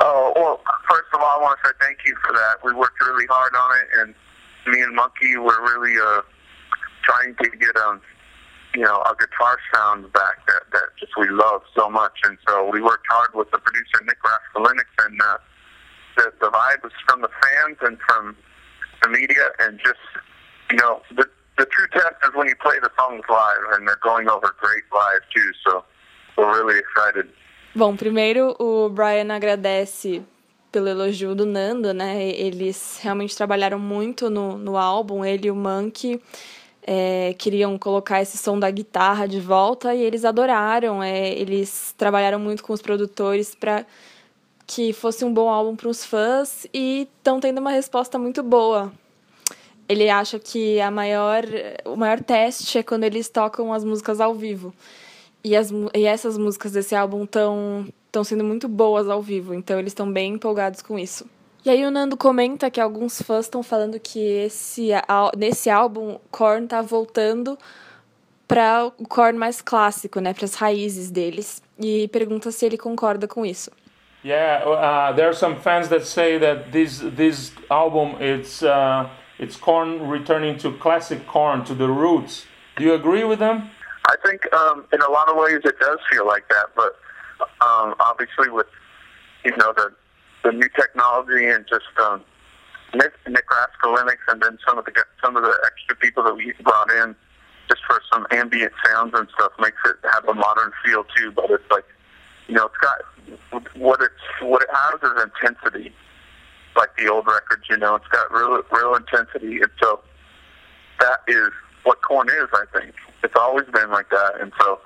Oh, 0.00 0.32
well, 0.34 0.60
first 0.88 1.08
of 1.12 1.20
all, 1.20 1.38
I 1.38 1.42
want 1.42 1.58
to 1.62 1.68
say 1.68 1.74
thank 1.80 1.98
you 2.06 2.16
for 2.26 2.32
that. 2.32 2.64
We 2.64 2.72
worked 2.72 3.00
really 3.00 3.26
hard 3.26 3.52
on 3.54 3.70
it, 3.78 3.88
and 4.00 4.14
me 4.74 4.80
and 4.82 4.94
Monkey 4.94 5.36
were 5.36 5.60
really 5.62 5.96
uh, 6.00 6.22
trying 7.04 7.34
to 7.42 7.56
get 7.58 7.76
um, 7.76 8.00
you 8.74 8.82
know, 8.82 9.02
a 9.02 9.14
guitar 9.18 9.58
sound 9.74 10.12
back 10.12 10.46
that 10.48 10.62
that 10.72 10.96
just 10.98 11.12
we 11.18 11.28
love 11.28 11.62
so 11.76 11.90
much, 11.90 12.18
and 12.24 12.38
so 12.48 12.70
we 12.72 12.80
worked 12.80 13.06
hard 13.08 13.34
with 13.34 13.50
the 13.50 13.58
producer 13.58 14.02
Nick 14.04 14.18
Raskulinix, 14.24 14.86
and 15.06 15.20
uh, 15.20 15.38
the 16.16 16.32
the 16.40 16.46
vibe 16.46 16.82
was 16.82 16.92
from 17.06 17.20
the 17.20 17.28
fans 17.28 17.76
and 17.82 17.98
from 18.08 18.36
the 19.02 19.08
media, 19.10 19.50
and 19.60 19.78
just 19.78 20.00
you 20.70 20.76
know, 20.76 21.02
the 21.14 21.28
the 21.56 21.66
true 21.66 21.88
test 21.92 22.16
is 22.24 22.34
when 22.34 22.48
you 22.48 22.56
play 22.56 22.78
the 22.80 22.90
songs 22.96 23.24
live, 23.28 23.62
and 23.72 23.86
they're 23.86 24.02
going 24.02 24.28
over 24.28 24.54
great 24.60 24.84
live 24.92 25.22
too. 25.34 25.50
So 25.64 25.84
we're 26.36 26.52
really 26.58 26.78
excited. 26.78 27.28
Bom, 27.74 27.96
primeiro 27.96 28.54
o 28.58 28.88
Brian 28.88 29.32
agradece 29.34 30.22
pelo 30.70 30.88
elogio 30.88 31.34
do 31.34 31.46
Nando, 31.46 31.92
né? 31.92 32.30
Eles 32.30 32.98
realmente 33.02 33.36
trabalharam 33.36 33.78
muito 33.78 34.30
no, 34.30 34.56
no 34.56 34.76
álbum, 34.76 35.24
ele 35.24 35.48
e 35.48 35.50
o 35.50 35.56
Monkey. 35.56 36.20
é, 36.86 37.34
queriam 37.38 37.78
colocar 37.78 38.20
esse 38.20 38.36
som 38.36 38.58
da 38.58 38.70
guitarra 38.70 39.26
de 39.26 39.40
volta 39.40 39.94
e 39.94 40.02
eles 40.02 40.24
adoraram. 40.24 41.02
é, 41.02 41.30
eles 41.30 41.94
trabalharam 41.96 42.38
muito 42.38 42.62
com 42.62 42.72
os 42.72 42.82
produtores 42.82 43.54
para 43.54 43.86
que 44.66 44.92
fosse 44.92 45.24
um 45.24 45.32
bom 45.32 45.48
álbum 45.48 45.76
para 45.76 45.88
os 45.88 46.04
fãs 46.04 46.66
e 46.72 47.08
estão 47.18 47.40
tendo 47.40 47.58
uma 47.58 47.70
resposta 47.70 48.18
muito 48.18 48.42
boa. 48.42 48.92
Ele 49.88 50.08
acha 50.08 50.38
que 50.38 50.80
a 50.80 50.90
maior, 50.90 51.44
o 51.84 51.96
maior 51.96 52.20
teste 52.20 52.78
é 52.78 52.82
quando 52.82 53.04
eles 53.04 53.28
tocam 53.28 53.72
as 53.72 53.84
músicas 53.84 54.20
ao 54.20 54.34
vivo. 54.34 54.72
E, 55.42 55.54
as, 55.54 55.70
e 55.94 56.04
essas 56.04 56.38
músicas 56.38 56.72
desse 56.72 56.94
álbum 56.94 57.24
estão 57.24 57.86
estão 58.14 58.22
sendo 58.22 58.44
muito 58.44 58.68
boas 58.68 59.08
ao 59.08 59.20
vivo, 59.20 59.52
então 59.52 59.76
eles 59.76 59.90
estão 59.90 60.10
bem 60.10 60.34
empolgados 60.34 60.80
com 60.80 60.96
isso. 60.96 61.26
E 61.64 61.70
aí 61.70 61.84
o 61.84 61.90
Nando 61.90 62.16
comenta 62.16 62.70
que 62.70 62.80
alguns 62.80 63.20
fãs 63.20 63.46
estão 63.46 63.62
falando 63.62 63.98
que 63.98 64.20
esse, 64.20 64.90
nesse 65.36 65.68
álbum 65.68 66.18
Korn 66.30 66.68
tá 66.68 66.80
voltando 66.80 67.58
para 68.46 68.84
o 68.98 69.08
Korn 69.08 69.36
mais 69.36 69.60
clássico, 69.60 70.20
né, 70.20 70.32
para 70.32 70.44
as 70.44 70.54
raízes 70.54 71.10
deles. 71.10 71.62
E 71.80 72.06
pergunta 72.08 72.52
se 72.52 72.64
ele 72.64 72.78
concorda 72.78 73.26
com 73.26 73.44
isso. 73.44 73.70
Yeah, 74.24 74.64
uh, 74.64 75.14
there 75.14 75.26
are 75.26 75.36
some 75.36 75.56
fans 75.56 75.88
that 75.88 76.06
say 76.06 76.38
that 76.38 76.70
this 76.70 77.00
this 77.14 77.52
album 77.68 78.16
it's 78.20 78.62
uh, 78.62 79.06
it's 79.38 79.56
corn 79.56 80.08
returning 80.08 80.58
to 80.58 80.72
classic 80.72 81.26
corn, 81.26 81.64
to 81.64 81.74
the 81.74 81.88
roots. 81.88 82.46
Do 82.76 82.84
you 82.84 82.94
agree 82.94 83.24
with 83.24 83.38
them? 83.38 83.70
I 84.06 84.16
think 84.24 84.52
um, 84.52 84.84
in 84.92 85.00
a 85.00 85.10
lot 85.10 85.28
of 85.28 85.36
ways 85.36 85.60
it 85.64 85.78
does 85.78 85.98
feel 86.10 86.26
like 86.26 86.48
that, 86.48 86.66
but 86.76 86.98
um, 87.60 87.94
obviously 88.00 88.48
with 88.50 88.66
you 89.44 89.56
know 89.56 89.72
the 89.72 89.92
the 90.44 90.52
new 90.52 90.68
technology 90.76 91.46
and 91.46 91.64
just 91.66 91.86
um, 91.98 92.22
Nick, 92.94 93.14
Nick 93.26 93.44
Raskulinix 93.48 94.18
and 94.28 94.42
then 94.42 94.58
some 94.66 94.78
of 94.78 94.84
the 94.84 94.92
some 95.22 95.36
of 95.36 95.42
the 95.42 95.56
extra 95.66 95.96
people 95.96 96.22
that 96.24 96.36
we 96.36 96.52
brought 96.62 96.90
in 96.90 97.14
just 97.68 97.80
for 97.86 98.00
some 98.12 98.26
ambient 98.30 98.72
sounds 98.86 99.12
and 99.14 99.26
stuff 99.34 99.52
makes 99.58 99.78
it 99.86 99.96
have 100.12 100.28
a 100.28 100.34
modern 100.34 100.70
feel 100.84 101.04
too. 101.16 101.32
But 101.32 101.50
it's 101.50 101.70
like 101.70 101.84
you 102.46 102.54
know 102.54 102.66
it's 102.66 102.76
got 102.76 103.62
what 103.74 104.00
it's 104.00 104.42
what 104.42 104.62
it 104.62 104.68
has 104.70 105.00
is 105.02 105.22
intensity, 105.22 105.94
like 106.76 106.96
the 106.96 107.08
old 107.08 107.26
records. 107.26 107.64
You 107.68 107.76
know, 107.76 107.94
it's 107.96 108.08
got 108.08 108.30
real 108.32 108.60
real 108.72 108.94
intensity, 108.94 109.60
and 109.60 109.70
so 109.82 110.00
that 111.00 111.20
is 111.28 111.50
what 111.84 112.02
corn 112.02 112.28
is. 112.28 112.48
I 112.52 112.64
think 112.78 112.94
it's 113.22 113.34
always 113.38 113.66
been 113.72 113.90
like 113.90 114.10
that, 114.10 114.40
and 114.40 114.52
so 114.60 114.80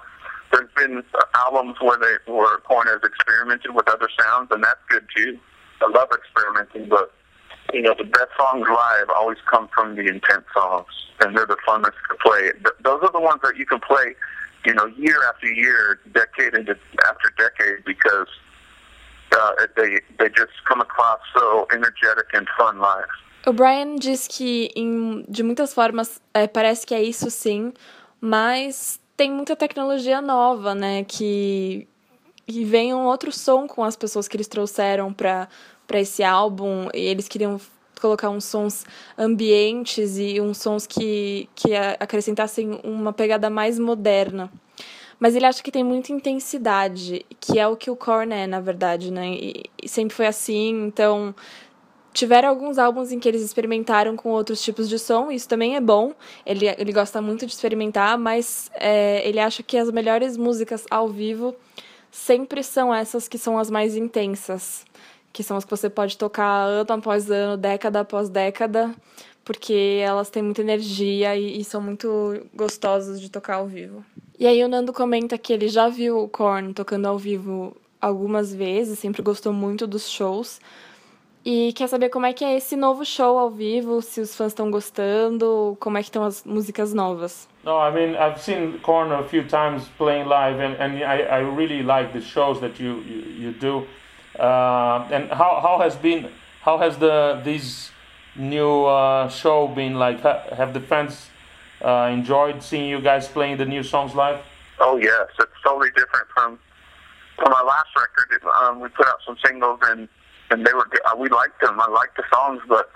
there's 0.52 0.71
been 0.76 1.02
albums 1.35 1.76
where 1.80 1.99
they 1.99 2.33
where 2.33 2.59
corn 2.59 2.87
has 2.87 3.00
experimented 3.04 3.75
with 3.75 3.88
other 3.88 4.09
sounds, 4.21 4.49
and 4.50 4.62
that's 4.62 4.80
good 4.88 5.04
too. 5.14 5.38
I 5.80 5.90
love 5.90 6.09
experimenting, 6.12 6.88
but 6.88 7.12
you 7.72 7.83
know 7.83 7.94
the 7.96 8.05
best 8.05 8.31
songs 8.38 8.66
live 8.68 9.09
always 9.14 9.38
come 9.51 9.68
from 9.74 9.96
the 9.96 10.07
intense 10.07 10.44
songs, 10.55 10.88
and 11.20 11.37
they're 11.37 11.46
the 11.46 11.59
funnest 11.66 11.98
to 12.11 12.16
play. 12.22 12.53
Those 12.83 13.03
are 13.03 13.12
the 13.12 13.20
ones 13.20 13.40
that 13.42 13.57
you 13.57 13.66
can 13.66 13.81
play, 13.81 14.14
you 14.64 14.74
know, 14.74 14.87
year 14.87 15.18
after 15.29 15.46
year, 15.46 16.01
decade 16.12 16.55
into 16.55 16.77
after 17.07 17.33
decade, 17.37 17.85
because 17.85 18.29
uh, 19.33 19.67
they 19.75 20.01
they 20.19 20.29
just 20.37 20.53
come 20.67 20.81
across 20.83 21.21
so 21.33 21.67
energetic 21.73 22.27
and 22.35 22.47
fun 22.57 22.79
live. 22.79 23.09
O 23.47 23.53
Brian 23.53 23.97
diz 23.97 24.27
que, 24.29 24.71
em, 24.77 25.25
de 25.29 25.43
muitas 25.43 25.73
formas, 25.73 26.21
é, 26.35 26.47
parece 26.47 26.87
que 26.87 26.95
é 26.95 27.03
isso 27.03 27.31
sim, 27.31 27.73
mas 28.21 29.01
tem 29.17 29.31
muita 29.31 29.57
tecnologia 29.57 30.21
nova, 30.21 30.75
né? 30.75 31.05
Que, 31.05 31.88
que 32.47 32.64
vem 32.64 32.93
um 32.93 33.07
outro 33.07 33.33
som 33.33 33.67
com 33.67 33.83
as 33.83 33.97
pessoas 33.97 34.29
que 34.29 34.37
eles 34.37 34.49
trouxeram 34.49 35.12
para 35.12 35.49
esse 35.95 36.23
álbum. 36.23 36.88
E 36.93 37.01
eles 37.01 37.27
queriam 37.27 37.61
colocar 38.01 38.29
uns 38.29 38.45
sons 38.45 38.85
ambientes 39.17 40.19
e 40.19 40.41
uns 40.41 40.59
sons 40.59 40.87
que, 40.87 41.49
que 41.55 41.75
acrescentassem 41.75 42.81
uma 42.85 43.12
pegada 43.12 43.49
mais 43.51 43.79
moderna. 43.79 44.51
Mas 45.18 45.35
ele 45.35 45.46
acha 45.46 45.62
que 45.62 45.72
tem 45.72 45.83
muita 45.83 46.12
intensidade, 46.12 47.26
que 47.40 47.59
é 47.59 47.66
o 47.66 47.76
que 47.76 47.90
o 47.90 47.96
Korn 47.96 48.33
é, 48.33 48.46
na 48.46 48.61
verdade, 48.61 49.11
né? 49.11 49.28
E, 49.28 49.64
e 49.83 49.88
sempre 49.88 50.14
foi 50.14 50.26
assim, 50.26 50.87
então 50.87 51.35
tiveram 52.12 52.48
alguns 52.48 52.78
álbuns 52.78 53.12
em 53.12 53.18
que 53.18 53.28
eles 53.28 53.42
experimentaram 53.42 54.16
com 54.16 54.31
outros 54.31 54.62
tipos 54.62 54.88
de 54.88 54.98
som, 54.98 55.31
isso 55.31 55.48
também 55.48 55.76
é 55.76 55.81
bom. 55.81 56.12
Ele, 56.44 56.66
ele 56.78 56.92
gosta 56.92 57.20
muito 57.22 57.46
de 57.46 57.52
experimentar, 57.52 58.18
mas 58.18 58.70
é, 58.74 59.26
ele 59.28 59.38
acha 59.38 59.62
que 59.62 59.76
as 59.76 59.90
melhores 59.90 60.37
músicas 60.37 60.85
ao 60.90 61.09
vivo 61.09 61.54
sempre 62.11 62.62
são 62.62 62.94
essas 62.94 63.28
que 63.28 63.38
são 63.38 63.59
as 63.59 63.70
mais 63.70 63.96
intensas 63.96 64.85
que 65.33 65.42
são 65.42 65.57
as 65.57 65.64
que 65.64 65.70
você 65.70 65.88
pode 65.88 66.16
tocar 66.18 66.64
ano 66.64 66.92
após 66.92 67.31
ano, 67.31 67.57
década 67.57 68.00
após 68.00 68.28
década, 68.28 68.94
porque 69.44 70.00
elas 70.02 70.31
têm 70.31 70.42
muita 70.42 70.62
energia 70.62 71.37
e, 71.37 71.61
e 71.61 71.64
são 71.64 71.81
muito 71.81 72.44
gostosas 72.54 73.20
de 73.20 73.31
tocar 73.31 73.57
ao 73.57 73.66
vivo. 73.68 74.04
E 74.38 74.46
aí 74.46 74.62
o 74.62 74.68
Nando 74.68 74.92
comenta 74.92 75.37
que 75.37 75.53
ele 75.53 75.68
já 75.68 75.88
viu 75.88 76.22
o 76.22 76.29
Korn 76.29 76.72
tocando 76.72 77.07
ao 77.07 77.18
vivo 77.18 77.77
algumas 78.01 78.55
vezes, 78.55 79.01
sempre 79.01 79.20
gostou 79.20 79.53
muito 79.53 79.85
dos 79.85 80.09
shows. 80.09 80.61
E 81.44 81.72
quer 81.72 81.88
saber 81.88 82.09
como 82.09 82.24
é 82.24 82.33
que 82.33 82.44
é 82.44 82.57
esse 82.57 82.77
novo 82.77 83.05
show 83.05 83.37
ao 83.37 83.51
vivo, 83.51 84.01
se 84.01 84.20
os 84.20 84.37
fãs 84.37 84.48
estão 84.48 84.70
gostando, 84.70 85.77
como 85.81 85.98
é 85.98 86.03
que 86.03 86.09
estão 86.09 86.24
as 86.24 86.44
músicas 86.44 86.94
novas. 86.94 87.48
No, 87.64 87.72
I 87.72 87.90
mean 87.90 88.14
I've 88.14 88.40
seen 88.40 88.79
Korn 88.81 89.12
a 89.12 89.24
few 89.24 89.44
times 89.44 89.88
playing 89.98 90.29
live 90.29 90.61
and, 90.61 90.77
and 90.79 91.03
I, 91.03 91.22
I 91.22 91.40
really 91.40 91.83
like 91.83 92.12
the 92.12 92.20
shows 92.20 92.61
that 92.61 92.81
you, 92.81 93.03
you, 93.03 93.46
you 93.46 93.53
do. 93.53 93.87
Uh, 94.38 95.05
and 95.11 95.33
how, 95.33 95.61
how 95.61 95.79
has 95.81 95.96
been 95.96 96.29
how 96.62 96.79
has 96.79 96.96
the 96.98 97.40
this 97.42 97.90
new 98.37 98.85
uh, 98.85 99.29
show 99.29 99.66
been 99.66 99.94
like? 99.94 100.20
have 100.22 100.72
the 100.74 100.81
fans 100.81 101.29
uh, 101.83 102.11
enjoyed 102.12 102.62
seeing 102.62 102.88
you 102.88 103.01
guys 103.01 103.29
playing 103.29 103.59
the 103.59 103.64
new 103.64 103.83
songs 103.83 104.14
live? 104.14 104.41
Oh 104.81 104.97
yes, 104.97 105.29
it's 105.38 105.51
totally 105.64 105.91
different 105.97 106.27
from 106.35 106.59
from 107.37 107.53
our 107.53 107.64
last 107.64 107.88
record. 107.97 108.43
Um, 108.62 108.81
we 108.81 108.88
put 108.88 109.07
out 109.07 109.19
some 109.27 109.37
singles 109.45 109.81
and 109.85 110.09
and 110.51 110.67
they 110.67 110.73
were 110.73 110.88
uh, 111.07 111.17
we 111.17 111.29
liked 111.29 111.61
them. 111.61 111.81
I 111.81 111.88
liked 111.88 112.17
the 112.17 112.25
songs, 112.33 112.62
but 112.69 112.91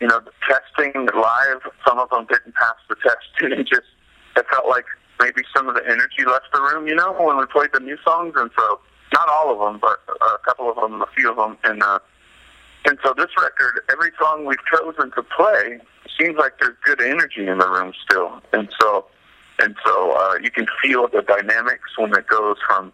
you 0.00 0.06
know, 0.06 0.20
the 0.20 0.32
testing 0.46 0.92
live, 1.14 1.60
some 1.86 1.98
of 1.98 2.10
them 2.10 2.26
didn't 2.28 2.54
pass 2.54 2.76
the 2.88 2.96
test. 2.96 3.16
It 3.40 3.66
just 3.66 3.88
it 4.36 4.46
felt 4.50 4.68
like 4.68 4.84
maybe 5.20 5.42
some 5.54 5.68
of 5.68 5.74
the 5.74 5.84
energy 5.84 6.24
left 6.26 6.46
the 6.52 6.60
room. 6.60 6.86
You 6.86 6.94
know, 6.94 7.12
when 7.12 7.36
we 7.36 7.46
played 7.46 7.70
the 7.72 7.80
new 7.80 7.96
songs, 8.04 8.34
and 8.36 8.50
so 8.56 8.80
not 9.12 9.28
all 9.28 9.52
of 9.52 9.58
them, 9.58 9.80
but 9.80 9.98
a 10.20 10.38
couple 10.44 10.70
of 10.70 10.76
them, 10.76 11.02
a 11.02 11.06
few 11.16 11.30
of 11.30 11.36
them, 11.36 11.56
and 11.64 11.82
uh, 11.82 11.98
and 12.88 12.98
so 13.04 13.12
this 13.14 13.28
record, 13.36 13.82
every 13.92 14.12
song 14.18 14.46
we've 14.46 14.64
chosen 14.64 15.10
to 15.10 15.22
play 15.22 15.78
seems 16.18 16.38
like 16.38 16.54
there's 16.58 16.76
good 16.82 17.02
energy 17.02 17.46
in 17.46 17.58
the 17.58 17.68
room 17.68 17.92
still, 18.02 18.40
and 18.54 18.72
so 18.80 19.04
and 19.60 19.76
so 19.84 20.12
uh, 20.12 20.38
you 20.42 20.50
can 20.50 20.66
feel 20.82 21.06
the 21.06 21.20
dynamics 21.20 21.98
when 21.98 22.14
it 22.14 22.26
goes 22.28 22.56
from 22.66 22.90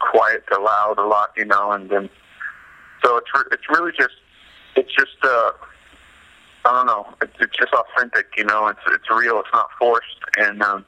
quiet 0.00 0.42
to 0.50 0.58
loud 0.58 0.96
a 0.98 1.06
lot, 1.06 1.30
you 1.36 1.44
know, 1.44 1.70
and 1.70 1.88
then 1.90 2.10
so 3.04 3.18
it's 3.18 3.28
re- 3.32 3.48
it's 3.52 3.70
really 3.70 3.92
just 3.96 4.14
it's 4.74 4.92
just 4.92 5.16
uh, 5.22 5.52
I 6.64 6.72
don't 6.72 6.86
know, 6.86 7.06
it's, 7.22 7.34
it's 7.38 7.56
just 7.56 7.72
authentic, 7.72 8.26
you 8.36 8.44
know, 8.44 8.66
it's 8.66 8.80
it's 8.88 9.08
real, 9.08 9.38
it's 9.38 9.48
not 9.52 9.68
forced, 9.78 10.18
and 10.38 10.60
um, 10.60 10.84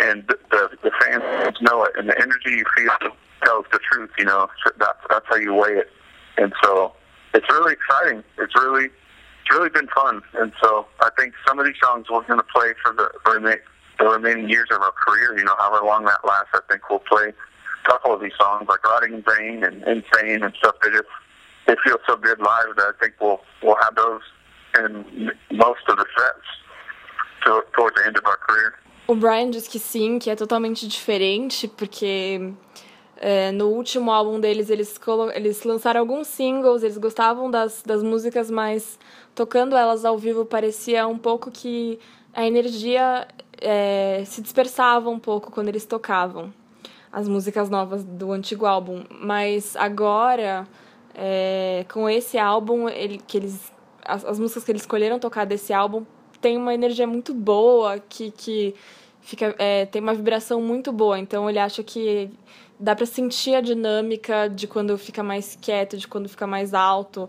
and 0.00 0.26
the, 0.26 0.70
the 0.82 0.90
fans 1.02 1.56
know 1.60 1.84
it, 1.84 1.92
and 1.98 2.08
the 2.08 2.16
energy 2.16 2.50
you 2.50 2.64
feel 2.74 3.12
tells 3.44 3.66
the 3.72 3.78
truth. 3.92 4.10
You 4.16 4.24
know, 4.24 4.48
that's 4.78 4.98
that's 5.10 5.26
how 5.28 5.36
you 5.36 5.52
weigh 5.52 5.76
it. 5.80 5.90
And 6.38 6.54
so 6.62 6.94
it's 7.34 7.46
really 7.50 7.74
exciting. 7.74 8.22
It's 8.38 8.54
really 8.54 8.86
it's 8.86 9.50
really 9.50 9.68
been 9.68 9.88
fun. 9.88 10.22
And 10.34 10.52
so 10.62 10.86
I 11.00 11.10
think 11.18 11.34
some 11.46 11.58
of 11.58 11.66
these 11.66 11.76
songs 11.82 12.06
we're 12.10 12.22
going 12.22 12.38
to 12.40 12.46
play 12.54 12.72
for 12.82 12.94
the 12.94 13.10
for 13.24 13.40
the, 13.40 13.58
remaining 14.04 14.48
years 14.48 14.68
of 14.70 14.80
our 14.80 14.92
career. 14.92 15.36
You 15.36 15.44
know, 15.44 15.54
however 15.58 15.84
long 15.84 16.04
that 16.04 16.24
lasts, 16.24 16.50
I 16.54 16.60
think 16.68 16.88
we'll 16.88 17.00
play 17.00 17.28
a 17.28 17.88
couple 17.88 18.14
of 18.14 18.20
these 18.20 18.32
songs 18.38 18.66
like 18.68 18.84
"Rotting 18.84 19.20
Brain" 19.20 19.60
Vain" 19.60 19.64
and 19.64 19.82
"Insane" 19.84 20.42
and 20.42 20.54
stuff. 20.56 20.76
They 20.82 20.90
just 20.90 21.08
they 21.66 21.76
feel 21.84 21.98
so 22.06 22.16
good 22.16 22.38
live 22.40 22.76
that 22.76 22.94
I 22.94 23.00
think 23.00 23.14
we'll 23.20 23.40
we'll 23.62 23.78
have 23.82 23.94
those 23.96 24.22
in 24.78 25.30
most 25.52 25.80
of 25.88 25.96
the 25.96 26.06
sets 26.18 26.46
to, 27.44 27.62
towards 27.76 27.96
the 27.96 28.06
end 28.06 28.16
of 28.16 28.24
our 28.26 28.36
career. 28.36 28.74
O 29.06 29.14
Brian 29.14 29.50
diz 29.50 29.68
que 29.68 29.78
sim, 29.78 30.18
que 30.18 30.30
é 30.30 30.34
totalmente 30.34 30.88
diferente, 30.88 31.68
porque 31.68 32.54
É, 33.26 33.50
no 33.52 33.68
último 33.68 34.10
álbum 34.10 34.38
deles, 34.38 34.68
eles, 34.68 35.00
eles 35.34 35.64
lançaram 35.64 35.98
alguns 35.98 36.26
singles, 36.26 36.82
eles 36.82 36.98
gostavam 36.98 37.50
das, 37.50 37.82
das 37.82 38.02
músicas, 38.02 38.50
mas 38.50 38.98
tocando 39.34 39.74
elas 39.74 40.04
ao 40.04 40.18
vivo 40.18 40.44
parecia 40.44 41.08
um 41.08 41.16
pouco 41.16 41.50
que 41.50 41.98
a 42.34 42.46
energia 42.46 43.26
é, 43.62 44.22
se 44.26 44.42
dispersava 44.42 45.08
um 45.08 45.18
pouco 45.18 45.50
quando 45.50 45.68
eles 45.68 45.86
tocavam 45.86 46.52
as 47.10 47.26
músicas 47.26 47.70
novas 47.70 48.04
do 48.04 48.30
antigo 48.30 48.66
álbum. 48.66 49.04
Mas 49.08 49.74
agora, 49.74 50.68
é, 51.14 51.86
com 51.90 52.10
esse 52.10 52.36
álbum, 52.36 52.90
ele, 52.90 53.16
que 53.26 53.38
eles, 53.38 53.72
as, 54.04 54.22
as 54.22 54.38
músicas 54.38 54.64
que 54.64 54.70
eles 54.70 54.82
escolheram 54.82 55.18
tocar 55.18 55.46
desse 55.46 55.72
álbum 55.72 56.04
tem 56.42 56.58
uma 56.58 56.74
energia 56.74 57.06
muito 57.06 57.32
boa, 57.32 57.98
que, 57.98 58.30
que 58.32 58.74
fica, 59.24 59.54
é, 59.58 59.86
tem 59.86 60.00
uma 60.00 60.14
vibração 60.14 60.60
muito 60.60 60.92
boa. 60.92 61.18
Então 61.18 61.48
ele 61.48 61.58
acha 61.58 61.82
que 61.82 62.30
dá 62.78 62.94
para 62.94 63.06
sentir 63.06 63.54
a 63.54 63.60
dinâmica 63.60 64.48
de 64.48 64.68
quando 64.68 64.96
fica 64.98 65.22
mais 65.22 65.58
quieto, 65.60 65.96
de 65.96 66.06
quando 66.06 66.28
fica 66.28 66.46
mais 66.46 66.74
alto. 66.74 67.28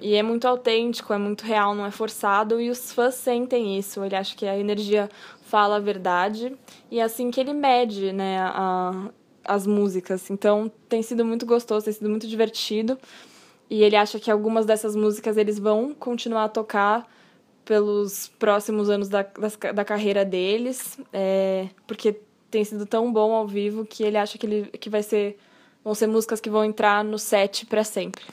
E 0.00 0.14
é 0.14 0.22
muito 0.22 0.46
autêntico, 0.46 1.12
é 1.12 1.18
muito 1.18 1.42
real, 1.42 1.74
não 1.74 1.84
é 1.84 1.90
forçado. 1.90 2.60
E 2.60 2.70
os 2.70 2.92
fãs 2.92 3.14
sentem 3.14 3.78
isso. 3.78 4.04
Ele 4.04 4.14
acha 4.14 4.36
que 4.36 4.46
a 4.46 4.58
energia 4.58 5.08
fala 5.42 5.76
a 5.76 5.80
verdade. 5.80 6.56
E 6.90 7.00
é 7.00 7.02
assim 7.02 7.30
que 7.30 7.40
ele 7.40 7.52
mede 7.52 8.12
né, 8.12 8.38
a, 8.40 9.10
as 9.44 9.66
músicas. 9.66 10.30
Então 10.30 10.70
tem 10.88 11.02
sido 11.02 11.24
muito 11.24 11.44
gostoso, 11.46 11.84
tem 11.84 11.94
sido 11.94 12.08
muito 12.08 12.26
divertido. 12.26 12.98
E 13.68 13.82
ele 13.82 13.96
acha 13.96 14.18
que 14.18 14.30
algumas 14.30 14.66
dessas 14.66 14.96
músicas 14.96 15.36
eles 15.36 15.58
vão 15.58 15.94
continuar 15.94 16.44
a 16.44 16.48
tocar 16.48 17.06
pelos 17.70 18.26
próximos 18.36 18.90
anos 18.90 19.08
da, 19.08 19.22
da, 19.22 19.72
da 19.72 19.84
carreira 19.84 20.24
deles. 20.24 20.98
É, 21.12 21.68
porque 21.86 22.16
tem 22.50 22.64
sido 22.64 22.84
tão 22.84 23.12
bom 23.12 23.32
ao 23.32 23.46
vivo 23.46 23.86
que 23.86 24.02
ele 24.02 24.16
acha 24.16 24.36
que, 24.36 24.44
ele, 24.44 24.62
que 24.66 24.90
vai 24.90 25.04
ser 25.04 25.38
vão 25.84 25.94
ser 25.94 26.08
músicas 26.08 26.40
que 26.40 26.50
vão 26.50 26.64
entrar 26.64 27.04
no 27.04 27.16
set 27.16 27.64
para 27.66 27.84
sempre. 27.84 28.24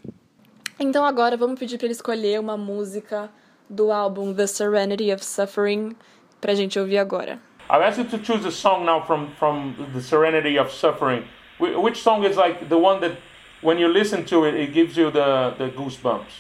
Então 0.80 1.06
agora 1.06 1.38
vamos 1.38 1.60
pedir 1.60 1.78
para 1.78 1.86
ele 1.86 1.94
escolher 1.94 2.40
uma 2.40 2.58
música 2.58 3.30
do 3.70 3.92
álbum 3.92 4.34
The 4.34 4.48
Serenity 4.48 5.14
of 5.14 5.24
Suffering 5.24 5.96
pra 6.42 6.56
gente 6.56 6.80
ouvir 6.80 6.98
agora. 6.98 7.40
I've 7.70 7.84
asked 7.84 8.04
you 8.04 8.10
to 8.18 8.26
choose 8.26 8.44
a 8.44 8.52
song 8.52 8.86
now 8.86 9.06
from 9.06 9.28
from 9.38 9.76
The 9.94 10.02
Serenity 10.02 10.58
of 10.58 10.74
Suffering. 10.74 11.26
Which 11.60 12.02
song 12.02 12.26
is 12.26 12.38
like 12.38 12.70
the 12.70 12.78
one 12.78 13.02
that 13.02 13.20
when 13.62 13.78
you 13.78 13.88
listen 13.88 14.26
to 14.26 14.46
it 14.48 14.56
it 14.56 14.74
gives 14.74 14.98
you 14.98 15.12
the 15.12 15.54
the 15.60 15.70
goosebumps? 15.70 16.34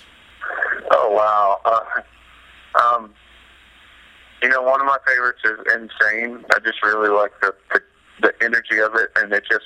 Oh 0.89 1.11
wow. 1.11 1.59
Uh, 1.63 2.01
um 2.83 3.13
You 4.41 4.49
know, 4.49 4.61
one 4.61 4.79
of 4.79 4.87
my 4.87 4.97
favorites 5.07 5.41
is 5.43 5.59
Insane. 5.73 6.45
I 6.53 6.59
just 6.59 6.83
really 6.83 7.09
like 7.09 7.31
the 7.41 7.53
the, 7.73 7.81
the 8.21 8.33
energy 8.43 8.79
of 8.79 8.93
it, 8.95 9.09
and 9.15 9.33
it 9.33 9.43
just 9.49 9.65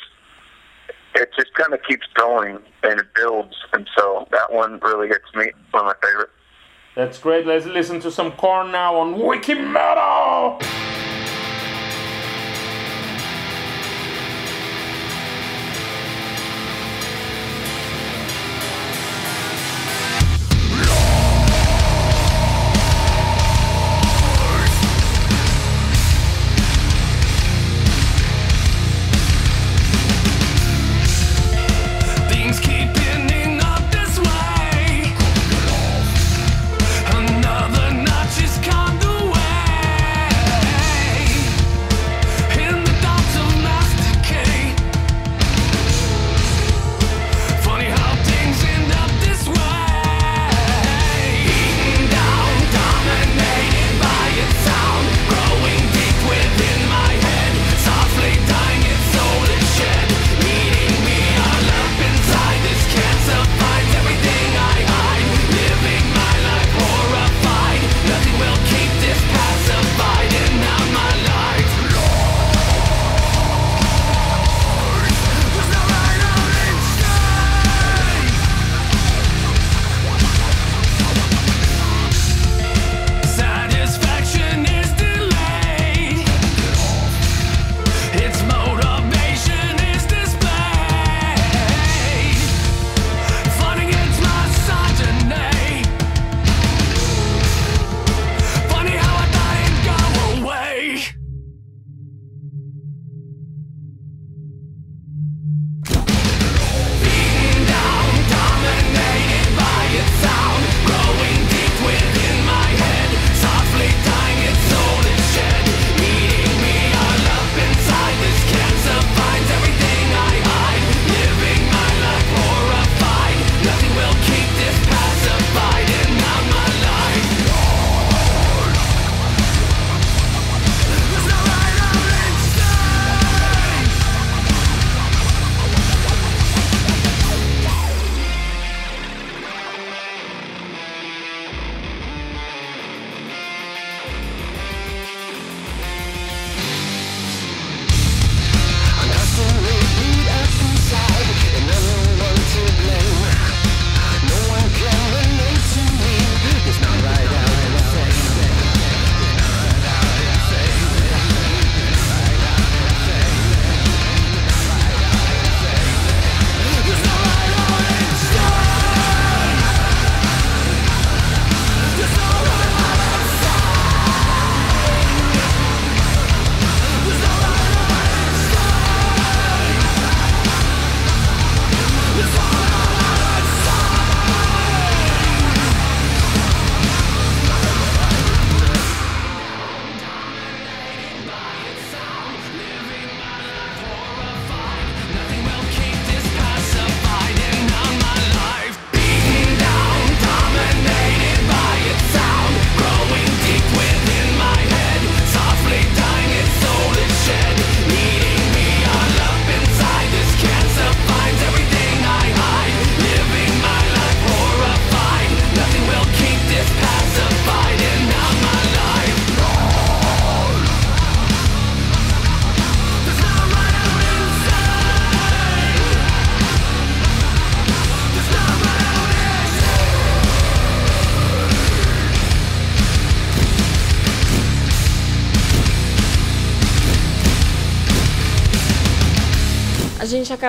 it 1.16 1.30
just 1.38 1.54
kind 1.56 1.74
of 1.74 1.82
keeps 1.84 2.08
going 2.14 2.60
and 2.84 3.00
it 3.00 3.08
builds, 3.14 3.56
and 3.74 3.88
so 3.98 4.28
that 4.32 4.52
one 4.52 4.80
really 4.82 5.08
hits 5.10 5.26
me. 5.36 5.52
One 5.72 5.86
of 5.86 5.96
my 6.02 6.08
favorites. 6.08 6.32
That's 6.96 7.20
great. 7.20 7.46
Let's 7.46 7.66
listen 7.66 8.00
to 8.02 8.12
some 8.12 8.32
Korn 8.34 8.72
now 8.72 8.96
on 8.96 9.18
Wiki 9.20 9.56
Metal. 9.56 10.60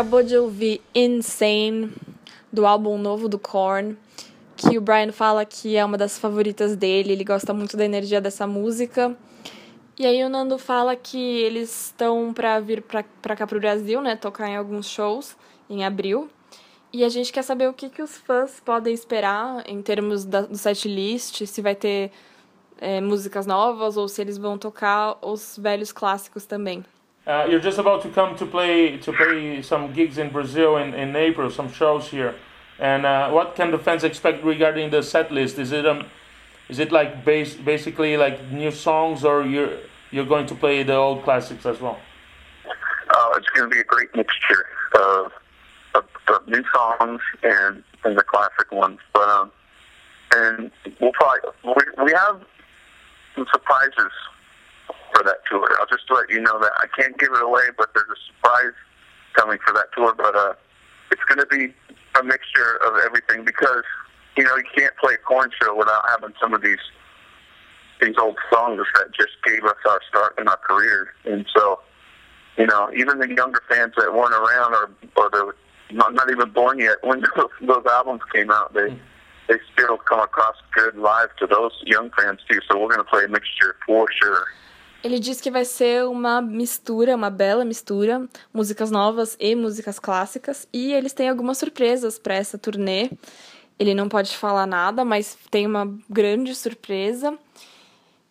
Acabou 0.02 0.20
de 0.20 0.36
ouvir 0.36 0.82
Insane, 0.92 1.92
do 2.52 2.66
álbum 2.66 2.98
novo 2.98 3.28
do 3.28 3.38
Korn, 3.38 3.96
que 4.56 4.76
o 4.76 4.80
Brian 4.80 5.12
fala 5.12 5.44
que 5.44 5.76
é 5.76 5.84
uma 5.84 5.96
das 5.96 6.18
favoritas 6.18 6.74
dele, 6.74 7.12
ele 7.12 7.22
gosta 7.22 7.54
muito 7.54 7.76
da 7.76 7.84
energia 7.84 8.20
dessa 8.20 8.44
música. 8.44 9.16
E 9.96 10.04
aí 10.04 10.24
o 10.24 10.28
Nando 10.28 10.58
fala 10.58 10.96
que 10.96 11.16
eles 11.42 11.86
estão 11.86 12.34
para 12.34 12.58
vir 12.58 12.82
para 12.82 13.36
cá 13.36 13.46
pro 13.46 13.60
Brasil, 13.60 14.00
né, 14.00 14.16
tocar 14.16 14.48
em 14.48 14.56
alguns 14.56 14.88
shows 14.88 15.36
em 15.70 15.84
abril. 15.84 16.28
E 16.92 17.04
a 17.04 17.08
gente 17.08 17.32
quer 17.32 17.42
saber 17.42 17.68
o 17.68 17.72
que, 17.72 17.88
que 17.88 18.02
os 18.02 18.16
fãs 18.16 18.58
podem 18.58 18.92
esperar 18.92 19.62
em 19.68 19.80
termos 19.80 20.24
da, 20.24 20.40
do 20.40 20.58
set 20.58 20.88
list, 20.88 21.46
se 21.46 21.62
vai 21.62 21.76
ter 21.76 22.10
é, 22.80 23.00
músicas 23.00 23.46
novas 23.46 23.96
ou 23.96 24.08
se 24.08 24.20
eles 24.20 24.36
vão 24.36 24.58
tocar 24.58 25.16
os 25.22 25.56
velhos 25.56 25.92
clássicos 25.92 26.44
também. 26.44 26.84
Uh, 27.24 27.46
you're 27.48 27.60
just 27.60 27.78
about 27.78 28.02
to 28.02 28.08
come 28.08 28.36
to 28.36 28.44
play 28.44 28.96
to 28.98 29.12
play 29.12 29.62
some 29.62 29.92
gigs 29.92 30.18
in 30.18 30.30
Brazil 30.30 30.76
in, 30.76 30.92
in 30.92 31.14
April, 31.14 31.50
some 31.50 31.70
shows 31.70 32.08
here. 32.08 32.34
And 32.80 33.06
uh, 33.06 33.30
what 33.30 33.54
can 33.54 33.70
the 33.70 33.78
fans 33.78 34.02
expect 34.02 34.42
regarding 34.42 34.90
the 34.90 35.02
set 35.02 35.30
list? 35.30 35.56
Is 35.58 35.70
it 35.70 35.86
um, 35.86 36.06
is 36.68 36.80
it 36.80 36.90
like 36.90 37.24
base, 37.24 37.54
basically 37.54 38.16
like 38.16 38.50
new 38.50 38.72
songs, 38.72 39.24
or 39.24 39.46
you're 39.46 39.78
you're 40.10 40.26
going 40.26 40.46
to 40.46 40.54
play 40.56 40.82
the 40.82 40.96
old 40.96 41.22
classics 41.22 41.64
as 41.64 41.80
well? 41.80 42.00
Uh, 43.14 43.30
it's 43.36 43.48
going 43.50 43.70
to 43.70 43.74
be 43.74 43.80
a 43.80 43.84
great 43.84 44.08
mixture 44.16 44.66
of, 44.96 45.32
of, 45.94 46.04
of 46.26 46.48
new 46.48 46.64
songs 46.74 47.20
and 47.44 47.84
and 48.02 48.18
the 48.18 48.24
classic 48.24 48.72
ones. 48.72 48.98
But 49.12 49.28
um, 49.28 49.52
and 50.34 50.72
we'll 51.00 51.12
probably 51.12 51.50
we, 51.62 52.04
we 52.04 52.12
have 52.14 52.42
some 53.36 53.46
surprises 53.52 54.10
for 55.14 55.22
that 55.24 55.38
tour. 55.50 55.68
I'll 55.80 55.86
just 55.86 56.10
let 56.10 56.28
you 56.30 56.40
know 56.40 56.58
that 56.60 56.72
I 56.78 56.86
can't 56.96 57.16
give 57.18 57.30
it 57.32 57.42
away, 57.42 57.68
but 57.76 57.90
there's 57.94 58.08
a 58.10 58.20
surprise 58.26 58.74
coming 59.34 59.58
for 59.66 59.72
that 59.74 59.86
tour. 59.96 60.14
But 60.16 60.34
uh, 60.34 60.54
it's 61.10 61.22
going 61.24 61.38
to 61.38 61.46
be 61.46 61.74
a 62.18 62.24
mixture 62.24 62.76
of 62.86 62.94
everything 63.04 63.44
because 63.44 63.84
you 64.36 64.44
know 64.44 64.56
you 64.56 64.64
can't 64.76 64.96
play 64.96 65.14
a 65.14 65.18
Korn 65.18 65.50
show 65.60 65.76
without 65.76 66.02
having 66.08 66.34
some 66.40 66.54
of 66.54 66.62
these 66.62 66.82
these 68.00 68.14
old 68.20 68.36
songs 68.52 68.80
that 68.96 69.14
just 69.14 69.32
gave 69.44 69.64
us 69.64 69.76
our 69.88 70.00
start 70.08 70.34
in 70.38 70.48
our 70.48 70.56
career. 70.56 71.14
And 71.24 71.46
so, 71.54 71.78
you 72.58 72.66
know, 72.66 72.90
even 72.96 73.18
the 73.18 73.28
younger 73.28 73.62
fans 73.68 73.92
that 73.96 74.12
weren't 74.12 74.34
around 74.34 74.74
or 74.74 74.90
or 75.16 75.30
they 75.30 75.96
not, 75.96 76.14
not 76.14 76.30
even 76.30 76.50
born 76.50 76.78
yet 76.78 76.96
when 77.02 77.20
those, 77.36 77.50
those 77.60 77.84
albums 77.86 78.22
came 78.34 78.50
out, 78.50 78.74
they. 78.74 78.98
They 79.48 79.58
still 79.74 79.98
come 79.98 80.20
across 80.20 80.54
good 80.72 80.96
live 80.96 81.34
to 81.40 81.48
those 81.48 81.72
young 81.84 82.10
fans 82.16 82.38
too, 82.48 82.60
so 82.70 82.78
we're 82.78 82.94
going 82.94 83.04
to 83.04 83.10
play 83.10 83.24
a 83.24 83.28
mixture 83.28 83.74
for 83.84 84.06
sure. 84.22 84.46
Ele 85.02 85.18
diz 85.18 85.40
que 85.40 85.50
vai 85.50 85.64
ser 85.64 86.04
uma 86.06 86.40
mistura, 86.40 87.16
uma 87.16 87.28
bela 87.28 87.64
mistura, 87.64 88.28
músicas 88.54 88.90
novas 88.90 89.36
e 89.40 89.54
músicas 89.56 89.98
clássicas, 89.98 90.68
e 90.72 90.92
eles 90.92 91.12
têm 91.12 91.28
algumas 91.28 91.58
surpresas 91.58 92.20
para 92.20 92.34
essa 92.34 92.56
turnê. 92.56 93.10
Ele 93.78 93.94
não 93.94 94.08
pode 94.08 94.36
falar 94.36 94.64
nada, 94.64 95.04
mas 95.04 95.36
tem 95.50 95.66
uma 95.66 95.92
grande 96.08 96.54
surpresa. 96.54 97.36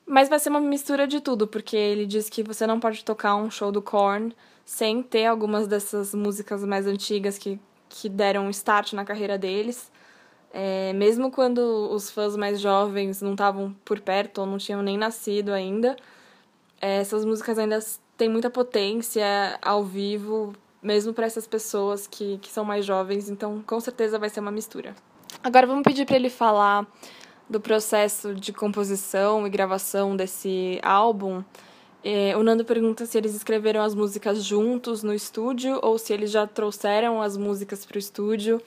Mas 0.05 0.29
vai 0.29 0.39
ser 0.39 0.49
uma 0.49 0.61
mistura 0.61 1.05
de 1.05 1.19
tudo, 1.19 1.45
porque 1.45 1.75
ele 1.75 2.05
diz 2.05 2.29
que 2.29 2.41
você 2.41 2.65
não 2.65 2.79
pode 2.79 3.03
tocar 3.03 3.35
um 3.35 3.51
show 3.51 3.71
do 3.71 3.81
Korn 3.81 4.33
sem 4.63 5.03
ter 5.03 5.25
algumas 5.25 5.67
dessas 5.67 6.13
músicas 6.13 6.63
mais 6.63 6.87
antigas 6.87 7.37
que, 7.37 7.59
que 7.89 8.07
deram 8.07 8.49
start 8.49 8.93
na 8.93 9.03
carreira 9.03 9.37
deles. 9.37 9.91
É, 10.53 10.93
mesmo 10.93 11.31
quando 11.31 11.59
os 11.91 12.09
fãs 12.09 12.35
mais 12.37 12.61
jovens 12.61 13.21
não 13.21 13.31
estavam 13.31 13.75
por 13.83 13.99
perto 13.99 14.39
ou 14.39 14.47
não 14.47 14.57
tinham 14.57 14.81
nem 14.81 14.97
nascido 14.97 15.51
ainda, 15.51 15.95
essas 16.81 17.23
músicas 17.23 17.57
ainda 17.59 17.79
têm 18.17 18.27
muita 18.27 18.49
potência 18.49 19.23
ao 19.61 19.83
vivo, 19.83 20.53
mesmo 20.81 21.13
para 21.13 21.25
essas 21.25 21.47
pessoas 21.47 22.07
que, 22.07 22.39
que 22.39 22.51
são 22.51 22.65
mais 22.65 22.83
jovens, 22.85 23.29
então 23.29 23.63
com 23.65 23.79
certeza 23.79 24.17
vai 24.17 24.29
ser 24.29 24.39
uma 24.39 24.51
mistura. 24.51 24.95
Agora 25.43 25.67
vamos 25.67 25.83
pedir 25.83 26.05
para 26.05 26.15
ele 26.15 26.29
falar 26.29 26.87
do 27.49 27.59
processo 27.59 28.33
de 28.33 28.51
composição 28.51 29.45
e 29.45 29.49
gravação 29.49 30.15
desse 30.15 30.79
álbum. 30.81 31.43
É, 32.03 32.35
o 32.35 32.41
Nando 32.41 32.65
pergunta 32.65 33.05
se 33.05 33.17
eles 33.17 33.35
escreveram 33.35 33.83
as 33.83 33.93
músicas 33.93 34.43
juntos 34.43 35.03
no 35.03 35.13
estúdio 35.13 35.79
ou 35.83 35.97
se 35.99 36.13
eles 36.13 36.31
já 36.31 36.47
trouxeram 36.47 37.21
as 37.21 37.37
músicas 37.37 37.85
para 37.85 37.97
o 37.97 37.99
estúdio. 37.99 38.61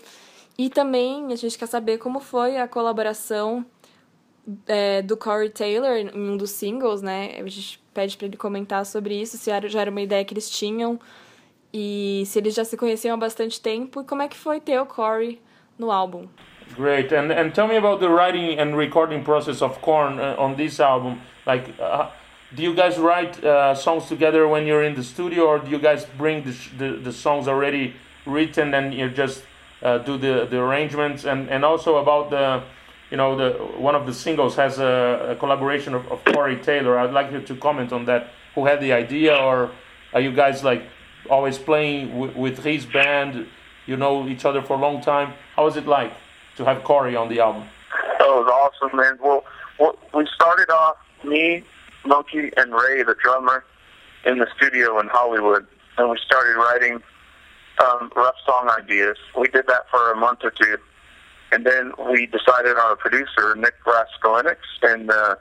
E 0.56 0.70
também 0.70 1.32
a 1.32 1.36
gente 1.36 1.58
quer 1.58 1.66
saber 1.66 1.98
como 1.98 2.20
foi 2.20 2.58
a 2.58 2.68
colaboração 2.68 3.66
é, 4.66 5.02
do 5.02 5.16
Corey 5.16 5.50
Taylor 5.50 5.96
em 5.96 6.10
um 6.14 6.36
dos 6.36 6.50
singles, 6.50 7.02
né? 7.02 7.36
A 7.38 7.48
gente 7.48 7.80
pede 7.92 8.16
para 8.16 8.26
ele 8.26 8.36
comentar 8.36 8.84
sobre 8.84 9.14
isso, 9.20 9.36
se 9.36 9.50
já 9.68 9.80
era 9.80 9.90
uma 9.90 10.02
ideia 10.02 10.24
que 10.24 10.34
eles 10.34 10.50
tinham 10.50 10.98
e 11.72 12.22
se 12.26 12.38
eles 12.38 12.54
já 12.54 12.64
se 12.64 12.76
conheciam 12.76 13.14
há 13.14 13.16
bastante 13.16 13.60
tempo 13.60 14.00
e 14.00 14.04
como 14.04 14.22
é 14.22 14.28
que 14.28 14.36
foi 14.36 14.60
ter 14.60 14.78
o 14.80 14.86
Corey 14.86 15.40
no 15.78 15.90
álbum. 15.90 16.28
Great, 16.76 17.12
and 17.12 17.30
and 17.30 17.50
tell 17.50 17.68
me 17.68 17.76
about 17.76 18.00
the 18.00 18.08
writing 18.08 18.58
and 18.58 18.76
recording 18.76 19.22
process 19.22 19.60
of 19.60 19.80
Korn 19.80 20.18
uh, 20.18 20.34
on 20.38 20.54
this 20.54 20.80
album. 20.80 21.20
Like, 21.46 21.74
uh, 21.78 22.08
do 22.54 22.62
you 22.62 22.74
guys 22.74 22.98
write 22.98 23.44
uh, 23.44 23.74
songs 23.74 24.08
together 24.08 24.48
when 24.48 24.66
you're 24.66 24.82
in 24.82 24.94
the 24.94 25.02
studio, 25.02 25.44
or 25.44 25.58
do 25.58 25.70
you 25.70 25.78
guys 25.78 26.06
bring 26.16 26.42
the 26.42 26.54
the, 26.78 26.96
the 27.02 27.12
songs 27.12 27.48
already 27.48 27.94
written 28.24 28.72
and 28.74 28.94
you 28.94 29.10
just 29.10 29.42
uh, 29.82 29.98
do 29.98 30.16
the 30.16 30.46
the 30.48 30.58
arrangements? 30.58 31.24
And 31.24 31.50
and 31.50 31.64
also 31.64 31.96
about 31.98 32.30
the 32.30 32.62
you 33.14 33.18
know, 33.18 33.36
the 33.36 33.50
one 33.78 33.94
of 33.94 34.06
the 34.06 34.12
singles 34.12 34.56
has 34.56 34.80
a, 34.80 35.28
a 35.30 35.36
collaboration 35.36 35.94
of, 35.94 36.04
of 36.10 36.24
Corey 36.24 36.56
Taylor. 36.56 36.98
I'd 36.98 37.12
like 37.12 37.30
you 37.30 37.40
to 37.42 37.54
comment 37.54 37.92
on 37.92 38.06
that. 38.06 38.30
Who 38.56 38.66
had 38.66 38.80
the 38.80 38.92
idea, 38.92 39.36
or 39.36 39.70
are 40.12 40.20
you 40.20 40.32
guys 40.32 40.64
like 40.64 40.82
always 41.30 41.56
playing 41.56 42.18
with, 42.18 42.34
with 42.34 42.64
his 42.64 42.86
band? 42.86 43.46
You 43.86 43.96
know 43.96 44.26
each 44.26 44.44
other 44.44 44.62
for 44.62 44.74
a 44.74 44.80
long 44.80 45.00
time. 45.00 45.34
How 45.54 45.62
was 45.66 45.76
it 45.76 45.86
like 45.86 46.12
to 46.56 46.64
have 46.64 46.82
Corey 46.82 47.14
on 47.14 47.28
the 47.28 47.38
album? 47.38 47.68
It 48.18 48.32
was 48.40 48.50
awesome, 48.60 48.96
man. 48.96 49.16
Well, 49.22 49.44
well 49.78 49.96
we 50.12 50.26
started 50.34 50.68
off 50.70 50.96
me, 51.22 51.62
Monkey, 52.04 52.50
and 52.56 52.72
Ray, 52.72 53.04
the 53.04 53.14
drummer, 53.22 53.64
in 54.26 54.38
the 54.38 54.48
studio 54.56 54.98
in 54.98 55.06
Hollywood, 55.06 55.64
and 55.98 56.10
we 56.10 56.18
started 56.26 56.56
writing 56.56 57.00
um, 57.78 58.10
rough 58.16 58.34
song 58.44 58.68
ideas. 58.76 59.18
We 59.38 59.46
did 59.46 59.68
that 59.68 59.88
for 59.88 60.10
a 60.10 60.16
month 60.16 60.40
or 60.42 60.50
two 60.50 60.78
and 61.54 61.64
then 61.64 61.92
we 62.10 62.26
decided 62.26 62.76
on 62.76 62.92
a 62.92 62.96
producer, 62.96 63.54
Nick 63.54 63.74
Raskolinic, 63.86 64.56
and 64.82 65.08
uh, 65.08 65.36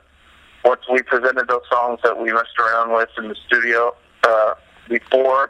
once 0.63 0.81
we 0.91 1.01
presented 1.01 1.47
those 1.47 1.63
songs 1.71 1.99
that 2.03 2.21
we 2.21 2.31
messed 2.31 2.59
around 2.59 2.93
with 2.93 3.09
in 3.17 3.29
the 3.29 3.35
studio 3.47 3.95
uh, 4.23 4.53
before, 4.87 5.49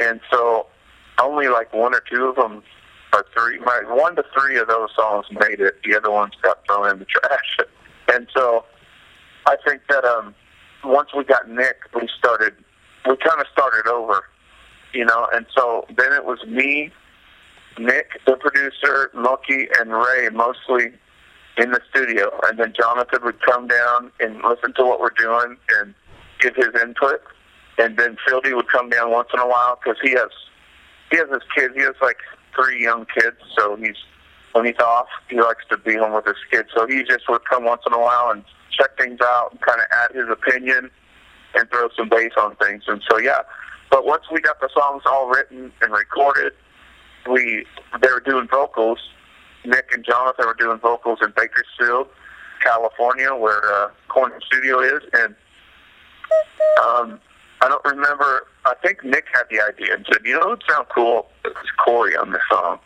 and 0.00 0.20
so 0.28 0.66
only 1.22 1.46
like 1.46 1.72
one 1.72 1.94
or 1.94 2.02
two 2.12 2.24
of 2.24 2.34
them, 2.34 2.60
or 3.12 3.24
three, 3.32 3.60
my, 3.60 3.82
one 3.86 4.16
to 4.16 4.24
three 4.36 4.58
of 4.58 4.66
those 4.66 4.88
songs 4.96 5.26
made 5.30 5.60
it. 5.60 5.76
The 5.84 5.96
other 5.96 6.10
ones 6.10 6.32
got 6.42 6.58
thrown 6.66 6.90
in 6.90 6.98
the 6.98 7.06
trash. 7.06 7.58
And 8.12 8.26
so 8.34 8.64
I 9.46 9.54
think 9.64 9.82
that 9.88 10.04
um, 10.04 10.34
once 10.82 11.10
we 11.16 11.22
got 11.22 11.48
Nick, 11.48 11.76
we 11.94 12.08
started, 12.18 12.54
we 13.06 13.16
kind 13.18 13.40
of 13.40 13.46
started 13.52 13.86
over, 13.86 14.24
you 14.92 15.04
know, 15.04 15.28
and 15.32 15.46
so 15.56 15.86
then 15.96 16.12
it 16.12 16.24
was 16.24 16.44
me 16.44 16.90
Nick, 17.78 18.20
the 18.26 18.36
producer, 18.36 19.10
Lucky, 19.14 19.68
and 19.78 19.92
Ray 19.92 20.28
mostly 20.32 20.92
in 21.56 21.70
the 21.70 21.80
studio, 21.90 22.30
and 22.46 22.58
then 22.58 22.72
Jonathan 22.76 23.20
would 23.24 23.40
come 23.42 23.68
down 23.68 24.10
and 24.20 24.42
listen 24.42 24.72
to 24.74 24.84
what 24.84 25.00
we're 25.00 25.10
doing 25.10 25.56
and 25.78 25.94
give 26.40 26.56
his 26.56 26.68
input, 26.80 27.20
and 27.78 27.96
then 27.96 28.16
Fieldy 28.26 28.54
would 28.54 28.68
come 28.68 28.88
down 28.88 29.10
once 29.10 29.28
in 29.32 29.40
a 29.40 29.46
while 29.46 29.78
because 29.82 29.98
he 30.02 30.10
has 30.12 30.30
he 31.10 31.18
has 31.18 31.28
his 31.28 31.42
kids. 31.54 31.74
He 31.74 31.82
has 31.82 31.94
like 32.00 32.18
three 32.54 32.82
young 32.82 33.06
kids, 33.14 33.36
so 33.56 33.76
he's 33.76 33.96
when 34.52 34.64
he's 34.64 34.78
off, 34.78 35.06
he 35.28 35.40
likes 35.40 35.64
to 35.70 35.76
be 35.76 35.96
home 35.96 36.12
with 36.12 36.26
his 36.26 36.42
kids. 36.50 36.68
So 36.74 36.86
he 36.86 37.04
just 37.04 37.28
would 37.28 37.44
come 37.44 37.64
once 37.64 37.82
in 37.86 37.92
a 37.92 37.98
while 37.98 38.30
and 38.30 38.44
check 38.70 38.96
things 38.98 39.20
out 39.22 39.52
and 39.52 39.60
kind 39.60 39.80
of 39.80 39.86
add 39.92 40.16
his 40.16 40.28
opinion 40.28 40.90
and 41.54 41.70
throw 41.70 41.88
some 41.96 42.08
bass 42.08 42.32
on 42.36 42.56
things. 42.56 42.84
And 42.88 43.02
so 43.08 43.18
yeah, 43.18 43.40
but 43.90 44.06
once 44.06 44.24
we 44.32 44.40
got 44.40 44.60
the 44.60 44.68
songs 44.74 45.02
all 45.06 45.28
written 45.28 45.72
and 45.82 45.92
recorded 45.92 46.52
we 47.28 47.66
they 48.00 48.08
were 48.08 48.20
doing 48.20 48.48
vocals. 48.50 48.98
Nick 49.64 49.90
and 49.92 50.04
Jonathan 50.04 50.46
were 50.46 50.54
doing 50.54 50.78
vocals 50.78 51.18
in 51.22 51.32
Bakersfield, 51.36 52.08
California, 52.62 53.34
where 53.34 53.62
uh, 53.74 53.90
Corn 54.08 54.32
Studio 54.46 54.80
is, 54.80 55.02
and 55.12 55.34
um, 56.82 57.20
I 57.60 57.68
don't 57.68 57.84
remember. 57.84 58.46
I 58.64 58.74
think 58.82 59.04
Nick 59.04 59.26
had 59.32 59.44
the 59.50 59.60
idea 59.60 59.94
and 59.94 60.06
said, 60.10 60.22
"You 60.24 60.38
know, 60.38 60.46
it 60.46 60.48
would 60.48 60.64
sound 60.68 60.86
cool. 60.94 61.26
It's 61.44 61.70
Corey 61.84 62.16
on 62.16 62.32
this 62.32 62.42
song." 62.50 62.78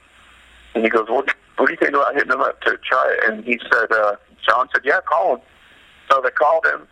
And 0.75 0.85
he 0.85 0.91
goes, 0.91 1.07
"What? 1.09 1.29
What 1.57 1.67
do 1.67 1.73
you 1.73 1.79
think 1.79 1.95
about 1.95 2.15
hitting 2.15 2.33
him 2.33 2.41
up 2.41 2.61
to 2.63 2.77
try 2.79 3.17
it?" 3.17 3.31
And 3.31 3.45
he 3.45 3.61
said, 3.71 3.93
uh, 3.93 4.17
"John 4.47 4.69
said, 4.75 4.83
yeah, 4.85 5.01
call 5.07 5.37
him." 5.37 5.43
So 6.11 6.21
they 6.23 6.31
called 6.31 6.67
him, 6.67 6.87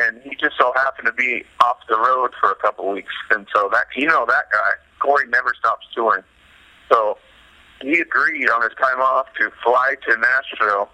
and 0.00 0.20
he 0.22 0.30
just 0.36 0.56
so 0.58 0.72
happened 0.74 1.06
to 1.06 1.12
be 1.12 1.44
off 1.64 1.76
the 1.88 1.96
road 1.96 2.30
for 2.40 2.50
a 2.50 2.54
couple 2.56 2.88
weeks, 2.90 3.12
and 3.30 3.46
so 3.54 3.68
that 3.72 3.86
you 3.96 4.06
know 4.06 4.24
that 4.26 4.50
guy, 4.52 4.70
Corey 5.00 5.26
never 5.28 5.52
stops 5.58 5.86
touring. 5.94 6.22
So 6.90 7.18
he 7.80 8.00
agreed 8.00 8.48
on 8.50 8.62
his 8.62 8.72
time 8.80 9.00
off 9.00 9.26
to 9.38 9.50
fly 9.62 9.96
to 10.08 10.16
Nashville 10.16 10.88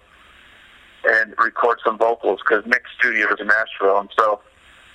and 1.05 1.33
record 1.37 1.79
some 1.85 1.97
vocals 1.97 2.39
because 2.39 2.65
Nick's 2.65 2.89
studio 2.97 3.27
is 3.33 3.39
in 3.39 3.47
Nashville. 3.47 3.99
And 3.99 4.09
so 4.17 4.39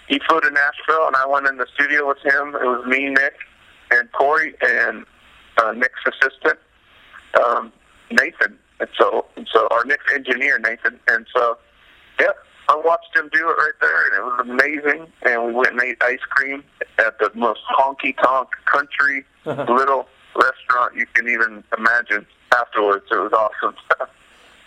he 0.09 0.21
flew 0.29 0.41
to 0.41 0.51
Nashville, 0.51 1.07
and 1.07 1.17
I 1.17 1.27
went 1.27 1.47
in 1.47 1.59
the 1.59 1.67
studio 1.75 2.09
with 2.09 2.19
him. 2.19 2.55
It 2.55 2.65
was 2.65 2.87
me, 2.87 3.11
Nick, 3.11 3.35
and 3.91 4.11
Corey 4.13 4.55
and 4.63 5.05
uh, 5.59 5.73
Nick's 5.73 6.01
assistant 6.07 6.59
um, 7.45 7.73
Nathan, 8.11 8.59
and 8.81 8.89
so 8.99 9.27
and 9.37 9.49
so 9.53 9.69
our 9.71 9.85
Nick's 9.85 10.13
engineer 10.15 10.59
Nathan, 10.59 10.99
and 11.09 11.27
so 11.35 11.59
yeah, 12.21 12.31
I 12.69 12.81
watched 12.85 13.15
him 13.15 13.29
do 13.33 13.49
it 13.49 13.53
right 13.53 13.73
there, 13.81 14.05
and 14.07 14.15
it 14.15 14.23
was 14.23 14.41
amazing. 14.41 15.07
And 15.23 15.47
we 15.47 15.53
went 15.53 15.73
and 15.73 15.83
ate 15.83 16.03
ice 16.03 16.21
cream 16.31 16.65
at 16.99 17.19
the 17.19 17.31
most 17.35 17.61
honky 17.79 18.17
tonk 18.23 18.51
country 18.67 19.25
little 19.45 20.09
restaurant 20.39 20.95
you 20.95 21.07
can 21.15 21.29
even 21.29 21.65
imagine. 21.77 22.27
Afterwards, 22.53 23.05
it 23.11 23.17
was 23.17 23.33
awesome. 23.33 23.75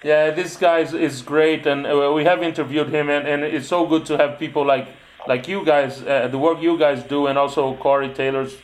Yeah, 0.04 0.32
this 0.32 0.58
guy 0.58 0.80
is, 0.80 0.96
is 0.96 1.22
great, 1.22 1.68
and 1.68 1.86
uh, 1.86 2.12
we 2.12 2.24
have 2.24 2.42
interviewed 2.42 2.90
him, 2.90 3.08
and, 3.08 3.28
and 3.28 3.44
it's 3.44 3.68
so 3.68 3.86
good 3.86 4.04
to 4.08 4.18
have 4.18 4.40
people 4.40 4.66
like 4.66 4.88
like 5.28 5.48
you 5.48 5.64
guys, 5.64 6.02
uh, 6.02 6.28
the 6.28 6.40
work 6.40 6.60
you 6.60 6.76
guys 6.76 7.04
do, 7.04 7.28
and 7.28 7.38
also 7.38 7.76
Corey 7.76 8.10
Taylor's 8.10 8.56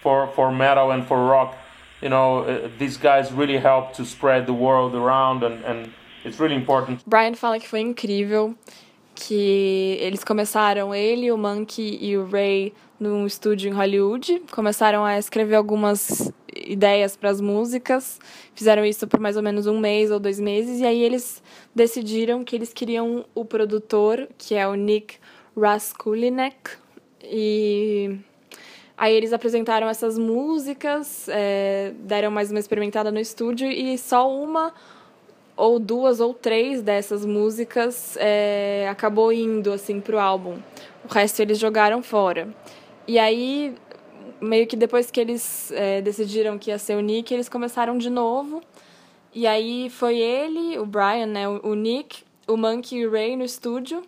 for 0.00 0.28
for 0.28 0.52
metal 0.52 0.92
and 0.92 1.04
for 1.04 1.26
rock. 1.26 1.56
You 2.00 2.10
know, 2.10 2.44
uh, 2.44 2.68
these 2.78 2.96
guys 2.96 3.32
really 3.32 3.58
help 3.58 3.92
to 3.94 4.04
spread 4.04 4.46
the 4.46 4.52
world 4.52 4.94
around, 4.94 5.42
and, 5.42 5.64
and 5.64 5.92
it's 6.24 6.38
really 6.38 6.54
important. 6.54 7.02
Brian 7.06 7.34
fala 7.34 7.58
que 7.58 7.66
foi 7.68 7.80
incrível, 7.80 8.54
que 9.14 9.98
eles 10.00 10.22
começaram, 10.22 10.94
ele, 10.94 11.32
o 11.32 11.36
Monkey 11.36 11.98
e 12.00 12.16
o 12.16 12.24
Ray, 12.24 12.72
num 13.00 13.26
estúdio 13.26 13.68
em 13.68 13.72
Hollywood, 13.72 14.42
começaram 14.52 15.04
a 15.04 15.18
escrever 15.18 15.56
algumas 15.56 16.32
ideias 16.54 17.16
para 17.16 17.30
as 17.30 17.40
músicas, 17.40 18.18
fizeram 18.54 18.84
isso 18.84 19.06
por 19.06 19.20
mais 19.20 19.36
ou 19.36 19.42
menos 19.42 19.66
um 19.66 19.78
mês 19.78 20.10
ou 20.10 20.18
dois 20.18 20.38
meses, 20.38 20.80
e 20.80 20.86
aí 20.86 21.02
eles 21.02 21.42
decidiram 21.74 22.44
que 22.44 22.54
eles 22.54 22.72
queriam 22.72 23.24
o 23.34 23.44
produtor, 23.44 24.28
que 24.38 24.54
é 24.54 24.66
o 24.66 24.74
Nick 24.74 25.16
Raskulinek, 25.56 26.70
e 27.22 28.18
aí 28.96 29.14
eles 29.14 29.32
apresentaram 29.32 29.88
essas 29.88 30.18
músicas, 30.18 31.28
é, 31.28 31.92
deram 32.00 32.30
mais 32.30 32.50
uma 32.50 32.60
experimentada 32.60 33.10
no 33.10 33.18
estúdio, 33.18 33.68
e 33.68 33.96
só 33.98 34.30
uma 34.30 34.72
ou 35.56 35.78
duas 35.78 36.20
ou 36.20 36.34
três 36.34 36.82
dessas 36.82 37.24
músicas 37.24 38.16
é, 38.18 38.88
acabou 38.90 39.32
indo 39.32 39.72
assim 39.72 40.00
pro 40.00 40.18
álbum. 40.18 40.58
O 41.04 41.12
resto 41.12 41.40
eles 41.40 41.58
jogaram 41.58 42.02
fora. 42.02 42.48
E 43.06 43.18
aí, 43.18 43.74
meio 44.40 44.66
que 44.66 44.76
depois 44.76 45.10
que 45.10 45.20
eles 45.20 45.70
é, 45.72 46.00
decidiram 46.00 46.58
que 46.58 46.70
ia 46.70 46.78
ser 46.78 46.96
o 46.96 47.00
Nick, 47.00 47.32
eles 47.32 47.48
começaram 47.48 47.98
de 47.98 48.10
novo. 48.10 48.62
E 49.32 49.46
aí 49.46 49.90
foi 49.90 50.18
ele, 50.18 50.78
o 50.78 50.86
Brian, 50.86 51.26
né, 51.26 51.48
o 51.48 51.74
Nick, 51.74 52.22
o 52.46 52.56
Monkey 52.56 52.98
e 52.98 53.06
o 53.06 53.10
Ray 53.10 53.36
no 53.36 53.44
estúdio. 53.44 54.02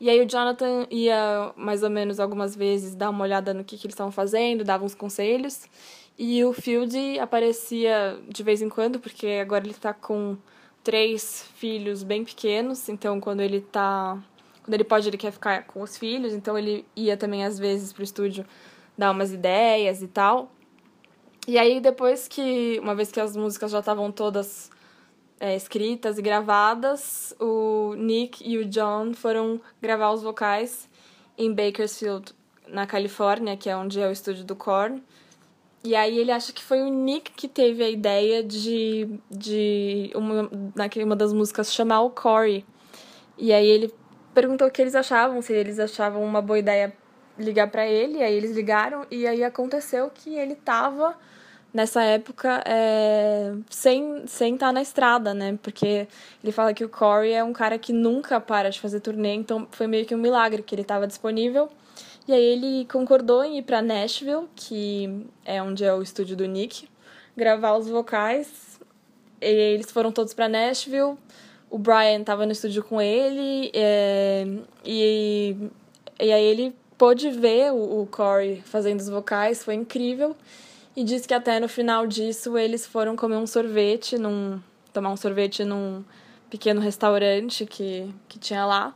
E 0.00 0.10
aí 0.10 0.20
o 0.20 0.26
Jonathan 0.26 0.86
ia 0.90 1.52
mais 1.56 1.82
ou 1.82 1.90
menos 1.90 2.18
algumas 2.18 2.54
vezes 2.56 2.94
dar 2.94 3.10
uma 3.10 3.24
olhada 3.24 3.54
no 3.54 3.64
que, 3.64 3.76
que 3.76 3.86
eles 3.86 3.94
estavam 3.94 4.12
fazendo, 4.12 4.64
dava 4.64 4.84
uns 4.84 4.94
conselhos. 4.94 5.68
E 6.18 6.44
o 6.44 6.52
Field 6.52 7.18
aparecia 7.18 8.18
de 8.28 8.42
vez 8.42 8.62
em 8.62 8.68
quando, 8.68 9.00
porque 9.00 9.26
agora 9.42 9.64
ele 9.64 9.72
está 9.72 9.92
com 9.92 10.36
três 10.82 11.48
filhos 11.56 12.02
bem 12.02 12.24
pequenos, 12.24 12.88
então 12.88 13.20
quando 13.20 13.40
ele 13.40 13.60
tá. 13.60 14.22
Quando 14.62 14.74
ele 14.74 14.84
pode, 14.84 15.08
ele 15.08 15.16
quer 15.16 15.32
ficar 15.32 15.64
com 15.66 15.82
os 15.82 15.96
filhos, 15.96 16.32
então 16.32 16.58
ele 16.58 16.86
ia 16.96 17.16
também 17.16 17.44
às 17.44 17.58
vezes 17.58 17.92
pro 17.92 18.02
estúdio 18.02 18.46
dar 18.96 19.10
umas 19.10 19.32
ideias 19.32 20.02
e 20.02 20.08
tal. 20.08 20.50
E 21.46 21.58
aí 21.58 21.80
depois 21.80 22.26
que. 22.28 22.78
Uma 22.82 22.94
vez 22.94 23.10
que 23.10 23.20
as 23.20 23.36
músicas 23.36 23.70
já 23.70 23.80
estavam 23.80 24.10
todas 24.10 24.70
é, 25.38 25.54
escritas 25.54 26.18
e 26.18 26.22
gravadas, 26.22 27.34
o 27.40 27.94
Nick 27.96 28.48
e 28.48 28.58
o 28.58 28.64
John 28.64 29.12
foram 29.14 29.60
gravar 29.80 30.12
os 30.12 30.22
vocais 30.22 30.88
em 31.36 31.52
Bakersfield, 31.52 32.32
na 32.68 32.86
Califórnia, 32.86 33.56
que 33.56 33.68
é 33.68 33.76
onde 33.76 34.00
é 34.00 34.08
o 34.08 34.12
estúdio 34.12 34.44
do 34.44 34.56
Korn. 34.56 35.02
E 35.82 35.94
aí 35.94 36.18
ele 36.18 36.32
acha 36.32 36.50
que 36.50 36.62
foi 36.62 36.80
o 36.80 36.88
Nick 36.88 37.32
que 37.32 37.46
teve 37.46 37.84
a 37.84 37.90
ideia 37.90 38.42
de, 38.42 39.06
de 39.30 40.10
uma, 40.14 40.48
uma 41.04 41.16
das 41.16 41.30
músicas 41.30 41.74
chamar 41.74 42.00
o 42.00 42.10
Corey. 42.10 42.64
E 43.36 43.52
aí 43.52 43.66
ele 43.66 43.92
perguntou 44.32 44.66
o 44.66 44.70
que 44.70 44.80
eles 44.80 44.94
achavam, 44.94 45.42
se 45.42 45.52
eles 45.52 45.78
achavam 45.78 46.24
uma 46.24 46.40
boa 46.40 46.58
ideia 46.58 46.96
ligar 47.38 47.70
para 47.70 47.86
ele, 47.86 48.22
aí 48.22 48.34
eles 48.34 48.52
ligaram 48.52 49.06
e 49.10 49.26
aí 49.26 49.42
aconteceu 49.42 50.10
que 50.10 50.34
ele 50.36 50.54
tava 50.54 51.16
nessa 51.72 52.02
época 52.04 52.62
é, 52.64 53.52
sem 53.68 54.24
sem 54.26 54.54
estar 54.54 54.68
tá 54.68 54.72
na 54.72 54.80
estrada, 54.80 55.34
né? 55.34 55.58
Porque 55.60 56.06
ele 56.42 56.52
fala 56.52 56.72
que 56.72 56.84
o 56.84 56.88
Corey 56.88 57.32
é 57.32 57.42
um 57.42 57.52
cara 57.52 57.78
que 57.78 57.92
nunca 57.92 58.40
para 58.40 58.70
de 58.70 58.80
fazer 58.80 59.00
turnê, 59.00 59.34
então 59.34 59.66
foi 59.72 59.88
meio 59.88 60.06
que 60.06 60.14
um 60.14 60.18
milagre 60.18 60.62
que 60.62 60.74
ele 60.74 60.82
estava 60.82 61.06
disponível. 61.06 61.68
E 62.26 62.32
aí 62.32 62.42
ele 62.42 62.86
concordou 62.86 63.44
em 63.44 63.58
ir 63.58 63.62
para 63.62 63.82
Nashville, 63.82 64.48
que 64.56 65.26
é 65.44 65.62
onde 65.62 65.84
é 65.84 65.92
o 65.92 66.00
estúdio 66.00 66.36
do 66.36 66.46
Nick, 66.46 66.88
gravar 67.36 67.76
os 67.76 67.88
vocais. 67.88 68.80
E 69.40 69.46
eles 69.46 69.90
foram 69.90 70.10
todos 70.10 70.32
para 70.32 70.48
Nashville. 70.48 71.18
O 71.68 71.78
Brian 71.78 72.20
estava 72.20 72.46
no 72.46 72.52
estúdio 72.52 72.82
com 72.82 73.00
ele 73.02 73.70
é, 73.74 74.46
e, 74.84 75.56
e 76.20 76.32
aí 76.32 76.44
ele 76.44 76.74
pôde 77.04 77.28
ver 77.28 77.70
o, 77.70 78.00
o 78.00 78.06
Corey 78.06 78.62
fazendo 78.64 78.98
os 78.98 79.10
vocais, 79.10 79.62
foi 79.62 79.74
incrível. 79.74 80.34
E 80.96 81.04
disse 81.04 81.28
que 81.28 81.34
até 81.34 81.60
no 81.60 81.68
final 81.68 82.06
disso 82.06 82.56
eles 82.56 82.86
foram 82.86 83.14
comer 83.14 83.36
um 83.36 83.46
sorvete, 83.46 84.16
num, 84.16 84.58
tomar 84.90 85.10
um 85.10 85.16
sorvete 85.18 85.66
num 85.66 86.02
pequeno 86.48 86.80
restaurante 86.80 87.66
que, 87.66 88.08
que 88.26 88.38
tinha 88.38 88.64
lá. 88.64 88.94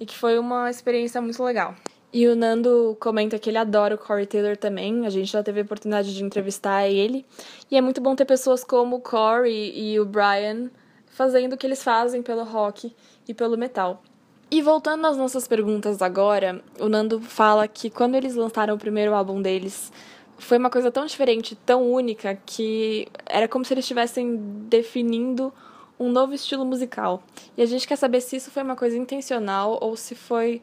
E 0.00 0.06
que 0.06 0.16
foi 0.16 0.38
uma 0.38 0.70
experiência 0.70 1.20
muito 1.20 1.44
legal. 1.44 1.74
E 2.10 2.26
o 2.28 2.34
Nando 2.34 2.96
comenta 2.98 3.38
que 3.38 3.50
ele 3.50 3.58
adora 3.58 3.94
o 3.94 3.98
Corey 3.98 4.24
Taylor 4.24 4.56
também. 4.56 5.04
A 5.04 5.10
gente 5.10 5.30
já 5.30 5.42
teve 5.42 5.60
a 5.60 5.62
oportunidade 5.62 6.14
de 6.14 6.24
entrevistar 6.24 6.88
ele. 6.88 7.26
E 7.70 7.76
é 7.76 7.80
muito 7.82 8.00
bom 8.00 8.16
ter 8.16 8.24
pessoas 8.24 8.64
como 8.64 8.96
o 8.96 9.00
Corey 9.00 9.78
e 9.78 10.00
o 10.00 10.06
Brian 10.06 10.70
fazendo 11.08 11.52
o 11.52 11.58
que 11.58 11.66
eles 11.66 11.84
fazem 11.84 12.22
pelo 12.22 12.42
rock 12.42 12.96
e 13.28 13.34
pelo 13.34 13.58
metal. 13.58 14.02
E 14.52 14.60
voltando 14.60 15.06
às 15.06 15.16
nossas 15.16 15.46
perguntas 15.46 16.02
agora, 16.02 16.60
o 16.80 16.88
Nando 16.88 17.20
fala 17.20 17.68
que 17.68 17.88
quando 17.88 18.16
eles 18.16 18.34
lançaram 18.34 18.74
o 18.74 18.78
primeiro 18.78 19.14
álbum 19.14 19.40
deles, 19.40 19.92
foi 20.38 20.58
uma 20.58 20.68
coisa 20.68 20.90
tão 20.90 21.06
diferente, 21.06 21.54
tão 21.54 21.88
única, 21.88 22.36
que 22.44 23.06
era 23.26 23.46
como 23.46 23.64
se 23.64 23.72
eles 23.72 23.84
estivessem 23.84 24.36
definindo 24.68 25.52
um 26.00 26.10
novo 26.10 26.34
estilo 26.34 26.64
musical. 26.64 27.22
E 27.56 27.62
a 27.62 27.66
gente 27.66 27.86
quer 27.86 27.94
saber 27.94 28.20
se 28.20 28.36
isso 28.36 28.50
foi 28.50 28.64
uma 28.64 28.74
coisa 28.74 28.96
intencional 28.96 29.78
ou 29.80 29.94
se 29.94 30.16
foi 30.16 30.60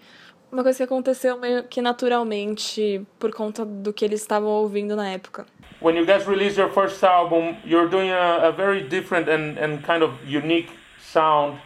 uma 0.51 0.63
coisa 0.63 0.77
que 0.77 0.83
aconteceu 0.83 1.37
meio 1.37 1.63
que 1.63 1.81
naturalmente 1.81 3.05
por 3.17 3.31
conta 3.33 3.63
do 3.63 3.93
que 3.93 4.03
eles 4.03 4.19
estavam 4.19 4.49
ouvindo 4.49 4.97
na 4.97 5.09
época. 5.09 5.45
When 5.81 5.95
you 5.95 6.05
guys 6.05 6.25
release 6.27 6.59
your 6.59 6.71
first 6.71 7.01
album, 7.05 7.55
you're 7.63 7.87
doing 7.87 8.09
a, 8.11 8.47
a 8.47 8.51
very 8.51 8.81
different 8.81 9.29
and, 9.29 9.57
and 9.57 9.81
kind 9.83 10.03
of 10.03 10.13
unique 10.25 10.69
sound, 10.99 11.57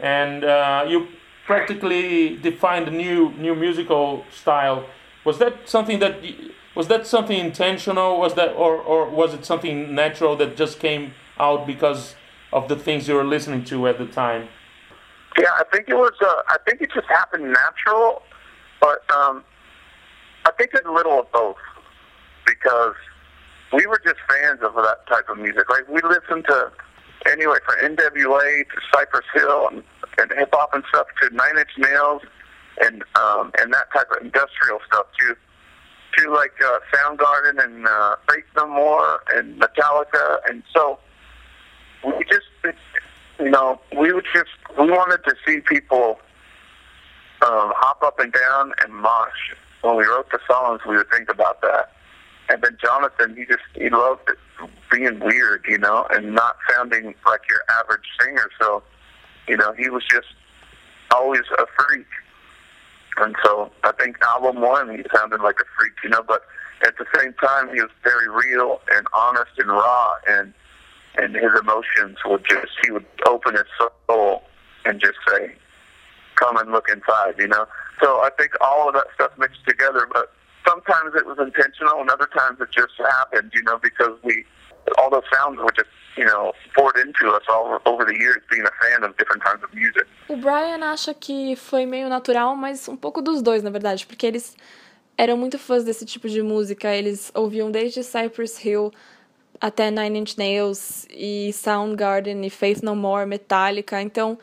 and 0.00 0.44
uh, 0.44 0.88
you 0.88 1.08
practically 1.46 2.36
defined 2.36 2.88
a 2.88 2.90
new 2.90 3.30
new 3.38 3.54
musical 3.54 4.24
style. 4.30 4.84
Was 5.24 5.38
that 5.38 5.68
something 5.68 6.00
that 6.00 6.22
was 6.74 6.88
that 6.88 7.06
something 7.06 7.38
intentional? 7.38 8.18
Was 8.18 8.34
that 8.34 8.50
or 8.54 8.76
or 8.76 9.08
was 9.08 9.32
it 9.32 9.44
something 9.44 9.94
natural 9.94 10.36
that 10.36 10.56
just 10.56 10.78
came 10.80 11.12
out 11.38 11.66
because 11.66 12.16
of 12.52 12.68
the 12.68 12.76
things 12.76 13.08
you 13.08 13.14
were 13.14 13.24
listening 13.24 13.64
to 13.64 13.86
at 13.88 13.98
the 13.98 14.06
time? 14.06 14.48
Yeah, 15.38 15.50
I 15.54 15.64
think 15.72 15.88
it 15.88 15.94
was. 15.94 16.12
Uh, 16.20 16.42
I 16.48 16.56
think 16.66 16.80
it 16.80 16.90
just 16.92 17.06
happened 17.08 17.52
natural, 17.52 18.22
but 18.80 18.98
um, 19.14 19.44
I 20.44 20.50
think 20.58 20.70
a 20.74 20.90
little 20.90 21.20
of 21.20 21.30
both 21.32 21.56
because 22.46 22.94
we 23.72 23.86
were 23.86 24.00
just 24.04 24.16
fans 24.28 24.60
of 24.62 24.74
that 24.74 25.06
type 25.08 25.28
of 25.28 25.38
music. 25.38 25.68
Like 25.68 25.88
we 25.88 26.00
listened 26.02 26.46
to 26.48 26.70
anyway 27.30 27.58
from 27.64 27.96
NWA 27.96 28.64
to 28.68 28.76
Cypress 28.94 29.26
Hill 29.34 29.68
and, 29.72 29.82
and 30.18 30.32
hip 30.36 30.50
hop 30.52 30.74
and 30.74 30.84
stuff 30.88 31.06
to 31.22 31.34
Nine 31.34 31.58
Inch 31.58 31.70
Nails 31.78 32.22
and 32.82 33.02
um, 33.14 33.52
and 33.58 33.72
that 33.72 33.92
type 33.94 34.10
of 34.10 34.24
industrial 34.24 34.78
stuff 34.86 35.06
to 35.20 35.36
to 36.18 36.30
like 36.32 36.52
uh, 36.64 36.78
Soundgarden 36.94 37.62
and 37.62 37.86
uh, 37.86 38.16
Faith 38.30 38.44
No 38.56 38.66
More 38.66 39.20
and 39.34 39.60
Metallica, 39.60 40.38
and 40.48 40.62
so 40.72 40.98
we 42.04 42.24
just 42.24 42.46
you 43.38 43.50
know, 43.50 43.80
we 43.98 44.12
would 44.12 44.26
just 44.34 44.50
we 44.78 44.90
wanted 44.90 45.22
to 45.24 45.34
see 45.46 45.60
people 45.60 46.18
um, 47.42 47.72
hop 47.76 48.02
up 48.02 48.18
and 48.18 48.32
down 48.32 48.72
and 48.82 48.94
mosh. 48.94 49.54
When 49.82 49.96
we 49.96 50.04
wrote 50.04 50.30
the 50.30 50.40
songs, 50.48 50.80
we 50.88 50.96
would 50.96 51.10
think 51.10 51.30
about 51.30 51.60
that. 51.62 51.92
And 52.48 52.62
then 52.62 52.76
Jonathan, 52.80 53.36
he 53.36 53.44
just 53.44 53.64
he 53.74 53.90
loved 53.90 54.28
it, 54.28 54.38
being 54.90 55.20
weird, 55.20 55.64
you 55.68 55.78
know, 55.78 56.06
and 56.10 56.34
not 56.34 56.56
sounding 56.72 57.14
like 57.26 57.42
your 57.48 57.62
average 57.80 58.04
singer. 58.20 58.48
So, 58.60 58.82
you 59.48 59.56
know, 59.56 59.72
he 59.72 59.88
was 59.88 60.02
just 60.10 60.28
always 61.14 61.42
a 61.58 61.66
freak. 61.78 62.06
And 63.18 63.34
so 63.44 63.70
I 63.84 63.92
think 63.92 64.16
album 64.22 64.60
one, 64.60 64.90
he 64.90 65.04
sounded 65.14 65.40
like 65.40 65.56
a 65.60 65.64
freak, 65.78 65.94
you 66.04 66.10
know, 66.10 66.22
but 66.22 66.42
at 66.84 66.94
the 66.98 67.06
same 67.16 67.32
time, 67.34 67.74
he 67.74 67.80
was 67.80 67.90
very 68.04 68.28
real 68.28 68.80
and 68.92 69.06
honest 69.14 69.52
and 69.58 69.68
raw 69.68 70.14
and 70.28 70.52
and 71.18 71.34
his 71.34 71.50
emotions 71.58 72.18
would 72.26 72.44
just 72.48 72.72
he 72.84 72.90
would 72.90 73.06
open 73.26 73.54
his 73.54 73.64
soul 73.78 74.42
and 74.84 75.00
just 75.00 75.16
say, 75.28 75.54
"Come 76.34 76.58
and 76.58 76.70
look 76.70 76.88
inside," 76.90 77.36
you 77.38 77.48
know. 77.48 77.66
So 78.02 78.20
I 78.20 78.28
think 78.38 78.52
all 78.60 78.88
of 78.88 78.94
that 78.94 79.06
stuff 79.14 79.30
mixed 79.38 79.64
together. 79.66 80.06
But 80.12 80.30
sometimes 80.68 81.14
it 81.14 81.24
was 81.24 81.38
intentional, 81.38 82.00
and 82.00 82.10
other 82.10 82.28
times 82.36 82.60
it 82.60 82.70
just 82.70 82.92
happened. 82.98 83.52
You 83.54 83.62
know, 83.62 83.78
because 83.78 84.18
we 84.22 84.44
all 84.98 85.10
those 85.10 85.24
sounds 85.32 85.58
were 85.58 85.72
just 85.74 85.90
you 86.16 86.24
know 86.24 86.52
poured 86.74 86.96
into 86.98 87.28
us 87.28 87.42
all 87.48 87.80
over 87.84 88.04
the 88.04 88.14
years, 88.14 88.38
being 88.50 88.64
a 88.64 88.72
fan 88.82 89.04
of 89.04 89.16
different 89.16 89.42
kinds 89.42 89.62
of 89.62 89.72
music. 89.74 90.06
O 90.28 90.36
Brian 90.36 90.82
acha 90.82 91.14
que 91.14 91.56
foi 91.56 91.86
meio 91.86 92.08
natural, 92.08 92.56
mas 92.56 92.88
um 92.88 92.96
pouco 92.96 93.22
dos 93.22 93.42
dois, 93.42 93.62
na 93.62 93.70
verdade, 93.70 94.06
porque 94.06 94.26
eles 94.26 94.56
eram 95.16 95.36
muito 95.36 95.58
fãs 95.58 95.84
desse 95.84 96.04
tipo 96.04 96.28
de 96.28 96.42
música. 96.42 96.94
Eles 96.94 97.30
ouviam 97.34 97.70
desde 97.70 98.02
Cypress 98.02 98.64
Hill 98.64 98.92
até 99.60 99.90
Nine 99.90 100.18
Inch 100.20 100.36
Nails 100.36 101.06
e 101.10 101.52
Soundgarden 101.52 102.44
e 102.44 102.50
Faith 102.50 102.82
No 102.82 102.94
More, 102.94 103.26
Metallica. 103.26 104.00
Então, 104.00 104.38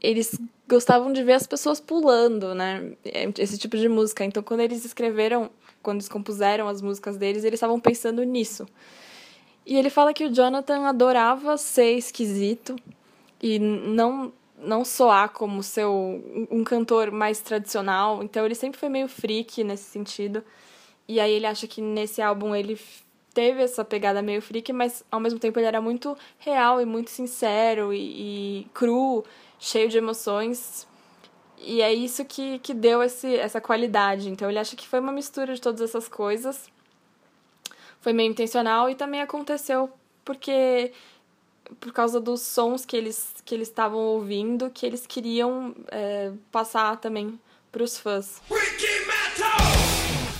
eles 0.00 0.38
gostavam 0.68 1.12
de 1.12 1.22
ver 1.22 1.34
as 1.34 1.46
pessoas 1.46 1.80
pulando, 1.80 2.54
né? 2.54 2.92
Esse 3.38 3.58
tipo 3.58 3.76
de 3.76 3.88
música. 3.88 4.24
Então, 4.24 4.42
quando 4.42 4.60
eles 4.60 4.84
escreveram, 4.84 5.50
quando 5.82 5.98
eles 5.98 6.08
compuseram 6.08 6.68
as 6.68 6.80
músicas 6.80 7.16
deles, 7.16 7.44
eles 7.44 7.58
estavam 7.58 7.80
pensando 7.80 8.22
nisso. 8.22 8.66
E 9.64 9.76
ele 9.76 9.90
fala 9.90 10.12
que 10.12 10.24
o 10.24 10.32
Jonathan 10.32 10.86
adorava 10.86 11.56
ser 11.56 11.96
esquisito 11.96 12.76
e 13.40 13.58
não 13.58 14.32
não 14.64 14.84
soar 14.84 15.30
como 15.30 15.60
seu 15.62 16.22
um 16.50 16.62
cantor 16.62 17.10
mais 17.10 17.40
tradicional. 17.40 18.22
Então 18.22 18.44
ele 18.46 18.54
sempre 18.54 18.78
foi 18.78 18.88
meio 18.88 19.08
freak 19.08 19.64
nesse 19.64 19.84
sentido. 19.90 20.44
E 21.08 21.18
aí 21.18 21.32
ele 21.32 21.46
acha 21.46 21.66
que 21.66 21.82
nesse 21.82 22.22
álbum 22.22 22.54
ele 22.54 22.78
teve 23.34 23.62
essa 23.62 23.84
pegada 23.84 24.22
meio 24.22 24.40
freak, 24.40 24.72
mas 24.72 25.04
ao 25.10 25.18
mesmo 25.18 25.38
tempo 25.38 25.58
ele 25.58 25.66
era 25.66 25.80
muito 25.80 26.16
real 26.38 26.80
e 26.80 26.84
muito 26.84 27.10
sincero 27.10 27.92
e, 27.92 28.60
e 28.60 28.66
cru, 28.72 29.24
cheio 29.58 29.88
de 29.88 29.98
emoções. 29.98 30.86
E 31.58 31.80
é 31.82 31.92
isso 31.92 32.24
que, 32.24 32.58
que 32.60 32.74
deu 32.74 33.02
esse, 33.02 33.36
essa 33.36 33.60
qualidade. 33.60 34.28
Então 34.28 34.48
ele 34.48 34.58
acha 34.58 34.76
que 34.76 34.86
foi 34.86 35.00
uma 35.00 35.12
mistura 35.12 35.54
de 35.54 35.60
todas 35.60 35.80
essas 35.80 36.08
coisas. 36.08 36.70
Foi 38.02 38.12
meio 38.12 38.30
intencional 38.30 38.90
e 38.90 38.94
também 38.94 39.22
aconteceu 39.22 39.90
porque 40.24 40.92
por 41.80 41.92
causa 41.92 42.20
dos 42.20 42.42
sons 42.42 42.84
que 42.84 42.96
eles 42.96 43.32
que 43.44 43.54
eles 43.54 43.68
estavam 43.68 43.98
ouvindo 43.98 44.68
que 44.70 44.84
eles 44.84 45.06
queriam 45.06 45.74
é, 45.90 46.32
passar 46.50 46.96
também 46.96 47.40
para 47.70 47.82
os 47.82 47.98
fãs. 47.98 48.42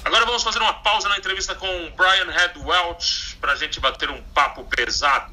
Agora 0.05 0.27
vamos 0.27 0.43
fazer 0.43 0.59
uma 0.59 0.75
pausa 0.75 1.09
na 1.09 1.17
entrevista 1.17 1.55
com 1.55 1.67
Brian 1.97 2.31
Head 2.31 2.59
Welch 2.59 3.37
para 3.41 3.53
a 3.53 3.57
gente 3.57 3.81
bater 3.81 4.11
um 4.11 4.21
papo 4.35 4.65
pesado. 4.65 5.33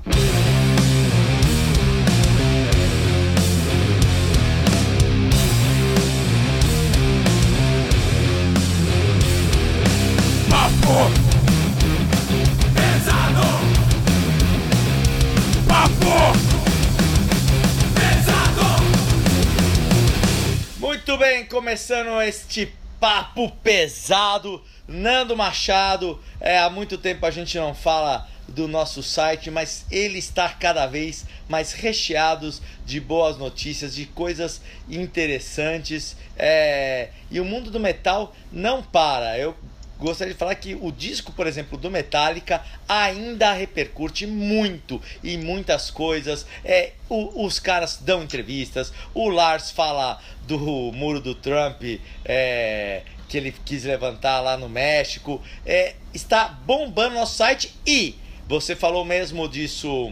Começando 21.60 22.22
este 22.22 22.74
papo 23.02 23.52
pesado. 23.62 24.64
Nando 24.88 25.36
Machado, 25.36 26.18
é, 26.40 26.58
há 26.58 26.70
muito 26.70 26.98
tempo 26.98 27.26
a 27.26 27.32
gente 27.32 27.58
não 27.58 27.76
fala 27.76 28.26
do 28.48 28.66
nosso 28.66 29.04
site, 29.04 29.52
mas 29.52 29.86
ele 29.92 30.20
está 30.20 30.48
cada 30.48 30.88
vez 30.88 31.26
mais 31.50 31.74
recheado 31.74 32.50
de 32.86 33.02
boas 33.02 33.38
notícias, 33.38 33.94
de 33.94 34.06
coisas 34.06 34.62
interessantes. 34.88 36.16
É, 36.38 37.10
e 37.30 37.42
o 37.42 37.46
mundo 37.46 37.70
do 37.70 37.78
metal 37.80 38.34
não 38.54 38.82
para. 38.82 39.38
Eu 39.38 39.54
gostaria 40.00 40.34
de 40.34 40.40
falar 40.40 40.56
que 40.56 40.76
o 40.76 40.92
disco, 40.92 41.32
por 41.34 41.46
exemplo, 41.46 41.78
do 41.78 41.92
Metallica 41.92 42.64
ainda 42.88 43.52
repercute 43.54 44.26
muito 44.26 45.02
em 45.24 45.38
muitas 45.38 45.92
coisas. 45.92 46.46
É, 46.64 46.94
o, 47.10 47.46
os 47.46 47.60
caras 47.60 47.98
dão 47.98 48.24
entrevistas, 48.24 48.94
o 49.14 49.30
Lars 49.30 49.70
fala 49.72 50.20
do 50.48 50.58
muro 50.58 51.20
do 51.20 51.36
Trump. 51.36 51.84
É, 52.26 53.04
que 53.28 53.38
ele 53.38 53.54
quis 53.64 53.84
levantar 53.84 54.42
lá 54.42 54.58
no 54.58 54.68
México. 54.68 55.40
É, 55.64 55.94
está 56.14 56.48
bombando 56.48 57.14
nosso 57.14 57.36
site 57.36 57.72
e 57.86 58.16
você 58.48 58.76
falou 58.76 59.06
mesmo 59.06 59.48
disso 59.48 60.12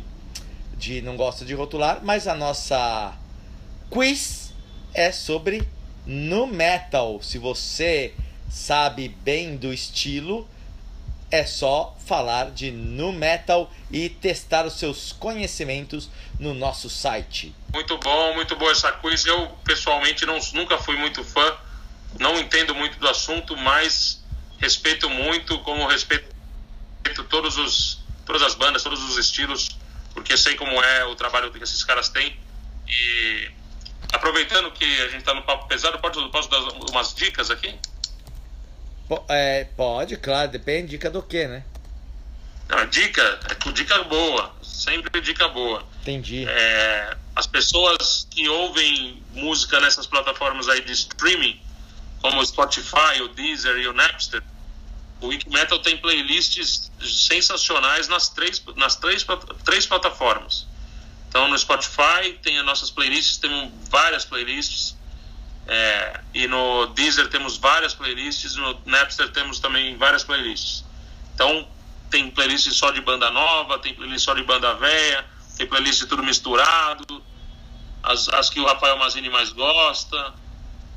de 0.78 1.02
não 1.02 1.18
gosta 1.18 1.44
de 1.44 1.56
rotular, 1.56 2.00
mas 2.04 2.28
a 2.28 2.36
nossa 2.36 3.18
quiz 3.90 4.54
é 4.94 5.12
sobre 5.12 5.68
no 6.06 6.46
metal. 6.46 7.20
Se 7.24 7.40
você 7.40 8.14
sabe 8.50 9.10
bem 9.10 9.58
do 9.58 9.74
estilo, 9.74 10.48
é 11.30 11.46
só 11.46 11.96
falar 12.06 12.52
de 12.52 12.72
nu 12.72 13.12
metal 13.12 13.72
e 13.92 14.10
testar 14.10 14.66
os 14.66 14.80
seus 14.80 15.12
conhecimentos 15.12 16.10
no 16.40 16.54
nosso 16.54 16.90
site. 16.90 17.54
Muito 17.74 17.98
bom, 17.98 18.34
muito 18.34 18.56
boa 18.56 18.72
essa 18.72 18.92
quiz. 18.94 19.26
Eu 19.26 19.48
pessoalmente 19.64 20.26
não, 20.26 20.40
nunca 20.54 20.78
fui 20.78 20.96
muito 20.96 21.24
fã 21.24 21.58
não 22.20 22.38
entendo 22.40 22.74
muito 22.74 22.98
do 23.00 23.08
assunto, 23.08 23.56
mas 23.58 24.24
respeito 24.60 25.10
muito, 25.10 25.60
como 25.60 25.88
respeito 25.88 26.34
todos 27.30 27.58
os, 27.58 28.00
todas 28.26 28.42
as 28.42 28.56
bandas, 28.56 28.84
todos 28.84 29.02
os 29.04 29.18
estilos, 29.18 29.70
porque 30.14 30.36
sei 30.38 30.56
como 30.56 30.72
é 30.72 31.06
o 31.06 31.16
trabalho 31.16 31.52
que 31.52 31.62
esses 31.62 31.84
caras 31.84 32.10
têm. 32.10 32.38
E 32.88 33.52
aproveitando 34.14 34.72
que 34.72 34.84
a 35.02 35.10
gente 35.10 35.20
está 35.20 35.34
no 35.34 35.44
papo 35.44 35.68
pesado, 35.68 36.00
posso, 36.00 36.30
posso 36.30 36.50
dar 36.50 36.60
umas 36.90 37.14
dicas 37.14 37.52
aqui? 37.52 37.78
É, 39.30 39.64
pode, 39.76 40.18
claro, 40.18 40.52
depende 40.52 40.90
dica 40.90 41.10
do 41.10 41.22
que, 41.22 41.48
né? 41.48 41.64
Não, 42.70 42.86
dica, 42.88 43.40
é 43.50 43.72
dica 43.72 44.04
boa, 44.04 44.54
sempre 44.62 45.22
dica 45.22 45.48
boa. 45.48 45.84
Entendi. 46.02 46.46
É, 46.48 47.18
as 47.36 47.48
pessoas 47.48 48.28
que 48.30 48.50
ouvem 48.50 49.24
música 49.34 49.80
nessas 49.80 50.06
plataformas 50.06 50.68
aí 50.68 50.82
de 50.82 50.92
streaming, 50.92 51.62
como 52.22 52.42
o 52.42 52.46
Spotify, 52.46 53.22
o 53.22 53.30
Deezer 53.30 53.78
e 53.78 53.88
o 53.88 53.94
Napster, 53.94 54.44
o 55.22 55.28
Wikimetal 55.28 55.80
tem 55.80 55.98
playlists 55.98 56.92
sensacionais 57.02 58.08
nas 58.08 58.30
três, 58.30 58.62
nas 58.76 58.98
três, 58.98 59.26
três 59.64 59.86
plataformas. 59.86 60.68
Então, 61.30 61.48
no 61.48 61.58
Spotify 61.58 62.38
tem 62.42 62.58
as 62.60 62.66
nossas 62.66 62.90
playlists, 62.90 63.38
temos 63.38 63.72
várias 63.90 64.26
playlists. 64.26 64.97
É, 65.68 66.20
e 66.34 66.48
no 66.48 66.88
Deezer 66.88 67.28
temos 67.28 67.58
várias 67.58 67.94
playlists, 67.94 68.56
no 68.56 68.80
Napster 68.86 69.30
temos 69.32 69.60
também 69.60 69.98
várias 69.98 70.24
playlists. 70.24 70.86
Então, 71.34 71.68
tem 72.10 72.32
playlist 72.32 72.72
só 72.72 72.92
de 72.92 73.02
banda 73.02 73.30
nova, 73.30 73.78
tem 73.80 73.94
playlist 73.94 74.24
só 74.24 74.34
de 74.34 74.44
banda 74.44 74.74
velha, 74.76 75.26
tem 75.58 75.68
playlist 75.68 76.06
tudo 76.08 76.24
misturado, 76.24 77.22
as, 78.02 78.30
as 78.30 78.50
que 78.50 78.60
o 78.60 78.66
Rafael 78.66 78.98
Mazini 78.98 79.30
mais 79.30 79.50
gosta. 79.52 80.34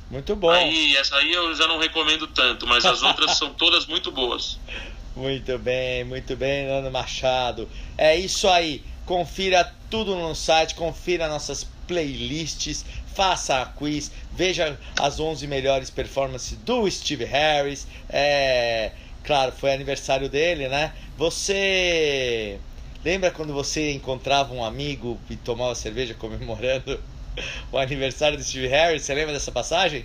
Muito 0.09 0.37
bom. 0.37 0.51
Aí, 0.51 0.97
essa 0.97 1.17
aí 1.17 1.33
eu 1.33 1.55
já 1.55 1.67
não 1.67 1.79
recomendo 1.79 2.27
tanto, 2.29 2.67
mas 2.67 2.85
as 2.85 3.03
outras 3.03 3.37
são 3.37 3.53
todas 3.55 3.87
muito 3.87 4.11
boas. 4.11 4.59
Muito 5.17 5.59
bem, 5.59 6.05
muito 6.05 6.37
bem, 6.37 6.69
Nando 6.69 6.89
Machado. 6.89 7.69
É 7.99 8.17
isso 8.17 8.49
aí. 8.49 8.83
Confira 9.05 9.65
tudo 9.91 10.15
no 10.15 10.37
site, 10.37 10.77
confira 10.77 11.29
nossas 11.29 11.67
playlists, 11.87 12.87
faça 13.15 13.61
a 13.61 13.67
quiz, 13.67 14.11
veja 14.33 14.79
as 14.99 15.21
11 15.21 15.47
melhores 15.47 15.91
performances 15.91 16.57
do 16.59 16.91
Steve 16.91 17.25
Harris. 17.25 17.87
É, 18.09 18.93
claro, 19.25 19.53
foi 19.53 19.73
aniversário 19.73 20.29
dele, 20.29 20.69
né? 20.69 20.93
Você 21.17 22.59
lembra 23.05 23.31
quando 23.31 23.53
você 23.53 23.93
encontrava 23.93 24.53
um 24.53 24.65
amigo 24.65 25.21
e 25.29 25.37
tomava 25.37 25.75
cerveja 25.75 26.15
comemorando 26.15 27.01
o 27.73 27.79
aniversário 27.79 28.37
do 28.37 28.45
Steve 28.45 28.69
Harris. 28.69 29.03
Você 29.03 29.15
lembra 29.15 29.33
dessa 29.33 29.53
passagem? 29.53 30.05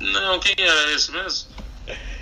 Não, 0.00 0.38
quem 0.40 0.54
era 0.58 0.92
esse 0.92 1.10
mesmo? 1.10 1.56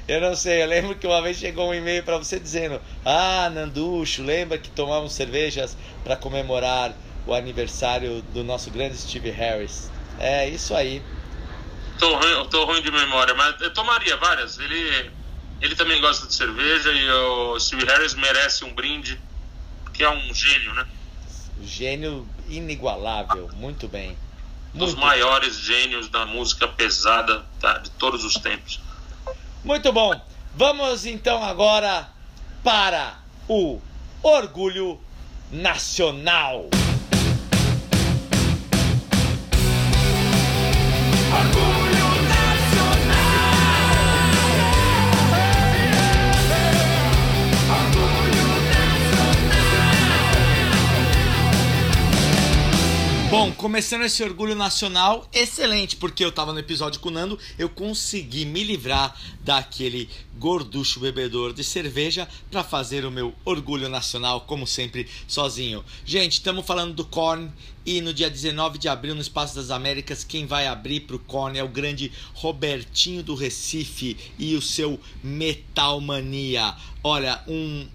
Eu 0.06 0.20
não 0.20 0.36
sei, 0.36 0.62
eu 0.62 0.66
lembro 0.66 0.94
que 0.94 1.06
uma 1.06 1.22
vez 1.22 1.38
chegou 1.38 1.70
um 1.70 1.74
e-mail 1.74 2.02
para 2.02 2.18
você 2.18 2.38
dizendo: 2.38 2.78
Ah, 3.02 3.50
Nanducho, 3.52 4.22
lembra 4.22 4.58
que 4.58 4.68
tomamos 4.68 5.14
cervejas 5.14 5.74
para 6.04 6.14
comemorar 6.14 6.94
o 7.26 7.34
aniversário 7.34 8.22
do 8.32 8.44
nosso 8.44 8.70
grande 8.70 8.96
Steve 8.96 9.30
Harris? 9.30 9.90
É 10.18 10.48
isso 10.48 10.74
aí. 10.74 11.02
Tô 11.98 12.14
ruim, 12.16 12.48
tô 12.48 12.64
ruim 12.64 12.82
de 12.82 12.90
memória, 12.90 13.34
mas 13.34 13.60
eu 13.60 13.72
tomaria 13.72 14.16
várias. 14.16 14.58
Ele, 14.58 15.10
ele 15.60 15.74
também 15.74 16.00
gosta 16.00 16.26
de 16.26 16.34
cerveja 16.34 16.90
e 16.92 17.10
o 17.10 17.58
Steve 17.58 17.84
Harris 17.84 18.14
merece 18.14 18.64
um 18.64 18.74
brinde, 18.74 19.20
que 19.92 20.02
é 20.02 20.10
um 20.10 20.34
gênio, 20.34 20.74
né? 20.74 20.86
Gênio 21.62 22.28
inigualável, 22.48 23.50
muito 23.54 23.88
bem. 23.88 24.18
Muito 24.72 24.90
Dos 24.90 24.94
maiores 24.94 25.56
gênios 25.60 26.08
da 26.08 26.26
música 26.26 26.66
pesada 26.66 27.44
tá, 27.60 27.78
de 27.78 27.90
todos 27.92 28.24
os 28.24 28.34
tempos. 28.34 28.80
Muito 29.62 29.92
bom. 29.92 30.20
Vamos 30.54 31.06
então 31.06 31.42
agora 31.42 32.08
para 32.62 33.18
o. 33.48 33.80
Orgulho 34.22 34.98
nacional. 35.52 36.70
Bom, 53.44 53.52
começando 53.52 54.04
esse 54.04 54.22
orgulho 54.22 54.54
nacional, 54.54 55.28
excelente, 55.30 55.96
porque 55.96 56.24
eu 56.24 56.32
tava 56.32 56.50
no 56.54 56.58
episódio 56.58 56.98
com 56.98 57.10
o 57.10 57.12
Nando, 57.12 57.38
eu 57.58 57.68
consegui 57.68 58.46
me 58.46 58.64
livrar 58.64 59.14
daquele 59.42 60.08
gorducho 60.38 60.98
bebedor 60.98 61.52
de 61.52 61.62
cerveja 61.62 62.26
para 62.50 62.64
fazer 62.64 63.04
o 63.04 63.10
meu 63.10 63.34
orgulho 63.44 63.86
nacional, 63.90 64.40
como 64.40 64.66
sempre, 64.66 65.06
sozinho. 65.28 65.84
Gente, 66.06 66.32
estamos 66.32 66.64
falando 66.64 66.94
do 66.94 67.04
Korn 67.04 67.52
e 67.84 68.00
no 68.00 68.14
dia 68.14 68.30
19 68.30 68.78
de 68.78 68.88
abril, 68.88 69.14
no 69.14 69.20
Espaço 69.20 69.54
das 69.54 69.70
Américas, 69.70 70.24
quem 70.24 70.46
vai 70.46 70.66
abrir 70.66 71.00
pro 71.00 71.18
Korn 71.18 71.58
é 71.58 71.62
o 71.62 71.68
grande 71.68 72.10
Robertinho 72.32 73.22
do 73.22 73.34
Recife 73.34 74.16
e 74.38 74.54
o 74.54 74.62
seu 74.62 74.98
Metal 75.22 76.00
Mania. 76.00 76.74
Olha, 77.02 77.44
um 77.46 77.86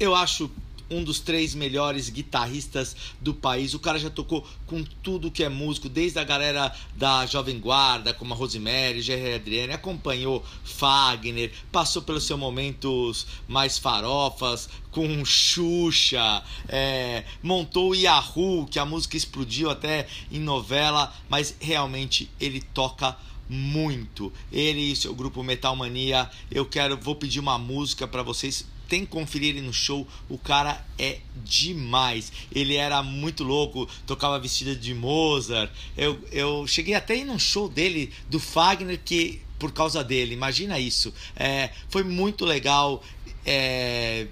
eu 0.00 0.12
acho 0.12 0.50
um 0.90 1.04
dos 1.04 1.20
três 1.20 1.54
melhores 1.54 2.08
guitarristas 2.08 2.96
do 3.20 3.34
país. 3.34 3.74
O 3.74 3.78
cara 3.78 3.98
já 3.98 4.10
tocou 4.10 4.46
com 4.66 4.82
tudo 5.02 5.30
que 5.30 5.44
é 5.44 5.48
músico, 5.48 5.88
desde 5.88 6.18
a 6.18 6.24
galera 6.24 6.74
da 6.96 7.26
Jovem 7.26 7.58
Guarda, 7.58 8.14
como 8.14 8.34
a 8.34 8.36
Rosemary, 8.36 9.02
Gerry 9.02 9.34
Adriane, 9.34 9.72
acompanhou 9.72 10.44
Fagner, 10.64 11.52
passou 11.70 12.02
pelos 12.02 12.24
seus 12.24 12.38
momentos 12.38 13.26
mais 13.46 13.78
farofas, 13.78 14.68
com 14.90 15.24
Xuxa, 15.24 16.42
é, 16.68 17.24
montou 17.42 17.90
o 17.90 17.94
Yahoo, 17.94 18.66
que 18.66 18.78
a 18.78 18.84
música 18.84 19.16
explodiu 19.16 19.70
até 19.70 20.06
em 20.30 20.40
novela, 20.40 21.14
mas 21.28 21.54
realmente 21.60 22.30
ele 22.40 22.60
toca 22.60 23.16
muito. 23.48 24.32
Ele 24.52 24.92
e 24.92 24.96
seu 24.96 25.14
grupo 25.14 25.42
Metal 25.42 25.74
Mania, 25.74 26.30
eu 26.50 26.66
quero, 26.66 26.96
vou 26.96 27.14
pedir 27.14 27.40
uma 27.40 27.58
música 27.58 28.06
para 28.06 28.22
vocês 28.22 28.66
tem 28.88 29.04
que 29.04 29.10
conferir 29.12 29.50
ele 29.50 29.60
no 29.60 29.72
show. 29.72 30.06
O 30.28 30.38
cara 30.38 30.84
é 30.98 31.18
demais. 31.44 32.32
Ele 32.52 32.74
era 32.74 33.02
muito 33.02 33.44
louco, 33.44 33.88
tocava 34.06 34.38
vestida 34.40 34.74
de 34.74 34.94
Mozart. 34.94 35.70
Eu, 35.96 36.18
eu 36.32 36.66
cheguei 36.66 36.94
até 36.94 37.16
ir 37.16 37.24
num 37.24 37.38
show 37.38 37.68
dele, 37.68 38.12
do 38.28 38.40
Fagner, 38.40 38.98
que 39.04 39.40
por 39.58 39.72
causa 39.72 40.02
dele, 40.02 40.34
imagina 40.34 40.78
isso. 40.78 41.12
É, 41.36 41.70
foi 41.88 42.02
muito 42.02 42.44
legal. 42.44 43.02
É, 43.44 44.26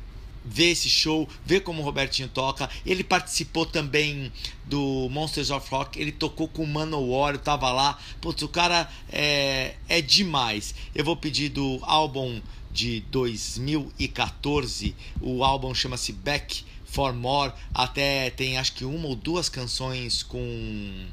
ver 0.48 0.70
esse 0.70 0.88
show, 0.88 1.28
ver 1.44 1.60
como 1.60 1.82
o 1.82 1.84
Robertinho 1.84 2.28
toca. 2.28 2.70
Ele 2.84 3.02
participou 3.02 3.66
também 3.66 4.32
do 4.64 5.08
Monsters 5.10 5.50
of 5.50 5.68
Rock, 5.70 6.00
ele 6.00 6.12
tocou 6.12 6.48
com 6.48 6.62
o 6.62 6.66
Manowar, 6.66 7.34
eu 7.34 7.38
tava 7.38 7.70
lá. 7.72 7.98
Putz, 8.20 8.42
o 8.42 8.48
cara 8.48 8.88
é, 9.10 9.74
é 9.88 10.00
demais. 10.00 10.74
Eu 10.94 11.04
vou 11.04 11.16
pedir 11.16 11.48
do 11.48 11.80
álbum 11.82 12.40
de 12.76 13.00
2014. 13.10 14.94
O 15.18 15.42
álbum 15.42 15.74
chama-se 15.74 16.12
Back 16.12 16.62
for 16.84 17.14
More. 17.14 17.54
Até 17.74 18.28
tem 18.28 18.58
acho 18.58 18.74
que 18.74 18.84
uma 18.84 19.08
ou 19.08 19.16
duas 19.16 19.48
canções 19.48 20.22
com 20.22 21.06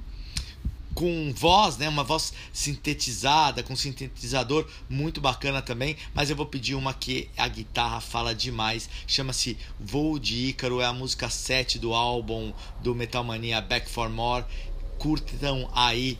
com 0.93 1.34
voz, 1.34 1.78
né, 1.78 1.89
uma 1.89 2.03
voz 2.03 2.34
sintetizada, 2.51 3.64
com 3.64 3.76
sintetizador 3.76 4.68
muito 4.88 5.20
bacana 5.20 5.59
também, 5.59 5.97
mas 6.14 6.30
eu 6.30 6.36
vou 6.36 6.45
pedir 6.45 6.76
uma 6.76 6.93
que 6.93 7.28
a 7.36 7.47
guitarra 7.47 7.99
fala 7.99 8.36
demais, 8.36 8.88
chama-se 9.07 9.57
Voo 9.80 10.20
de 10.20 10.49
Ícaro, 10.49 10.82
é 10.82 10.86
a 10.86 10.93
música 10.93 11.32
7 11.32 11.80
do 11.80 11.95
álbum 11.95 12.53
do 12.84 12.93
Metal 12.93 13.24
Mania 13.24 13.59
Back 13.59 13.89
for 13.89 14.07
More. 14.07 14.45
Curtam 14.99 15.68
aí 15.74 16.20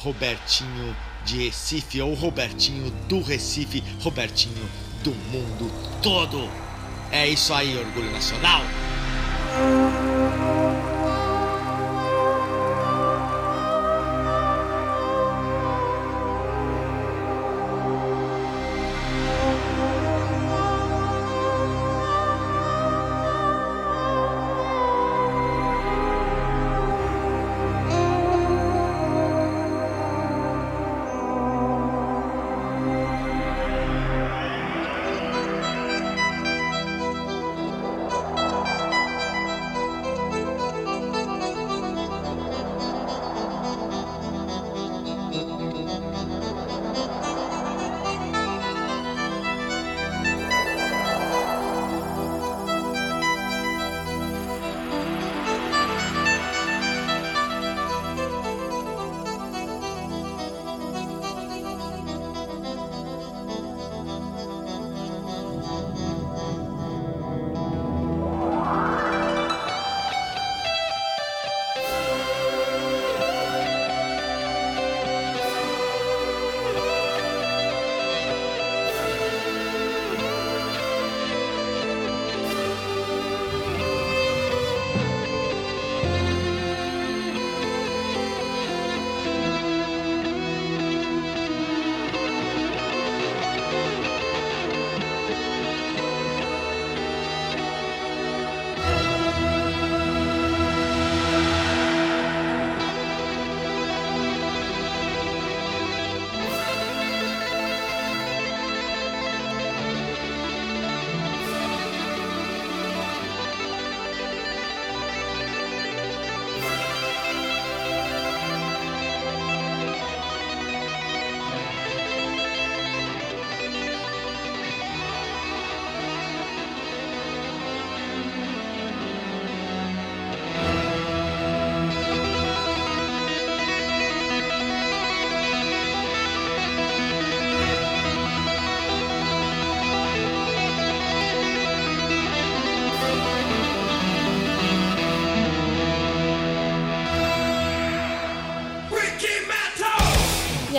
Robertinho 0.00 0.96
de 1.26 1.44
Recife 1.44 2.00
ou 2.00 2.14
Robertinho 2.14 2.90
do 3.06 3.20
Recife, 3.20 3.84
Robertinho 4.02 4.68
do 5.04 5.10
mundo 5.10 5.70
todo. 6.02 6.48
É 7.12 7.28
isso 7.28 7.52
aí, 7.52 7.76
orgulho 7.76 8.10
nacional. 8.10 8.62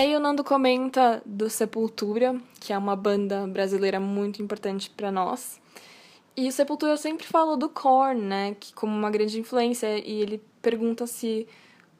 Aí 0.01 0.15
o 0.15 0.19
Nando 0.19 0.43
comenta 0.43 1.21
do 1.25 1.47
Sepultura, 1.47 2.35
que 2.59 2.73
é 2.73 2.77
uma 2.77 2.95
banda 2.95 3.45
brasileira 3.47 3.99
muito 3.99 4.41
importante 4.41 4.89
para 4.89 5.11
nós. 5.11 5.61
E 6.35 6.47
o 6.47 6.51
Sepultura 6.51 6.97
sempre 6.97 7.27
falou 7.27 7.55
do 7.55 7.69
Korn, 7.69 8.19
né, 8.19 8.55
que 8.59 8.73
como 8.73 8.95
uma 8.95 9.11
grande 9.11 9.39
influência, 9.39 9.99
e 9.99 10.21
ele 10.21 10.41
pergunta 10.61 11.05
se 11.05 11.47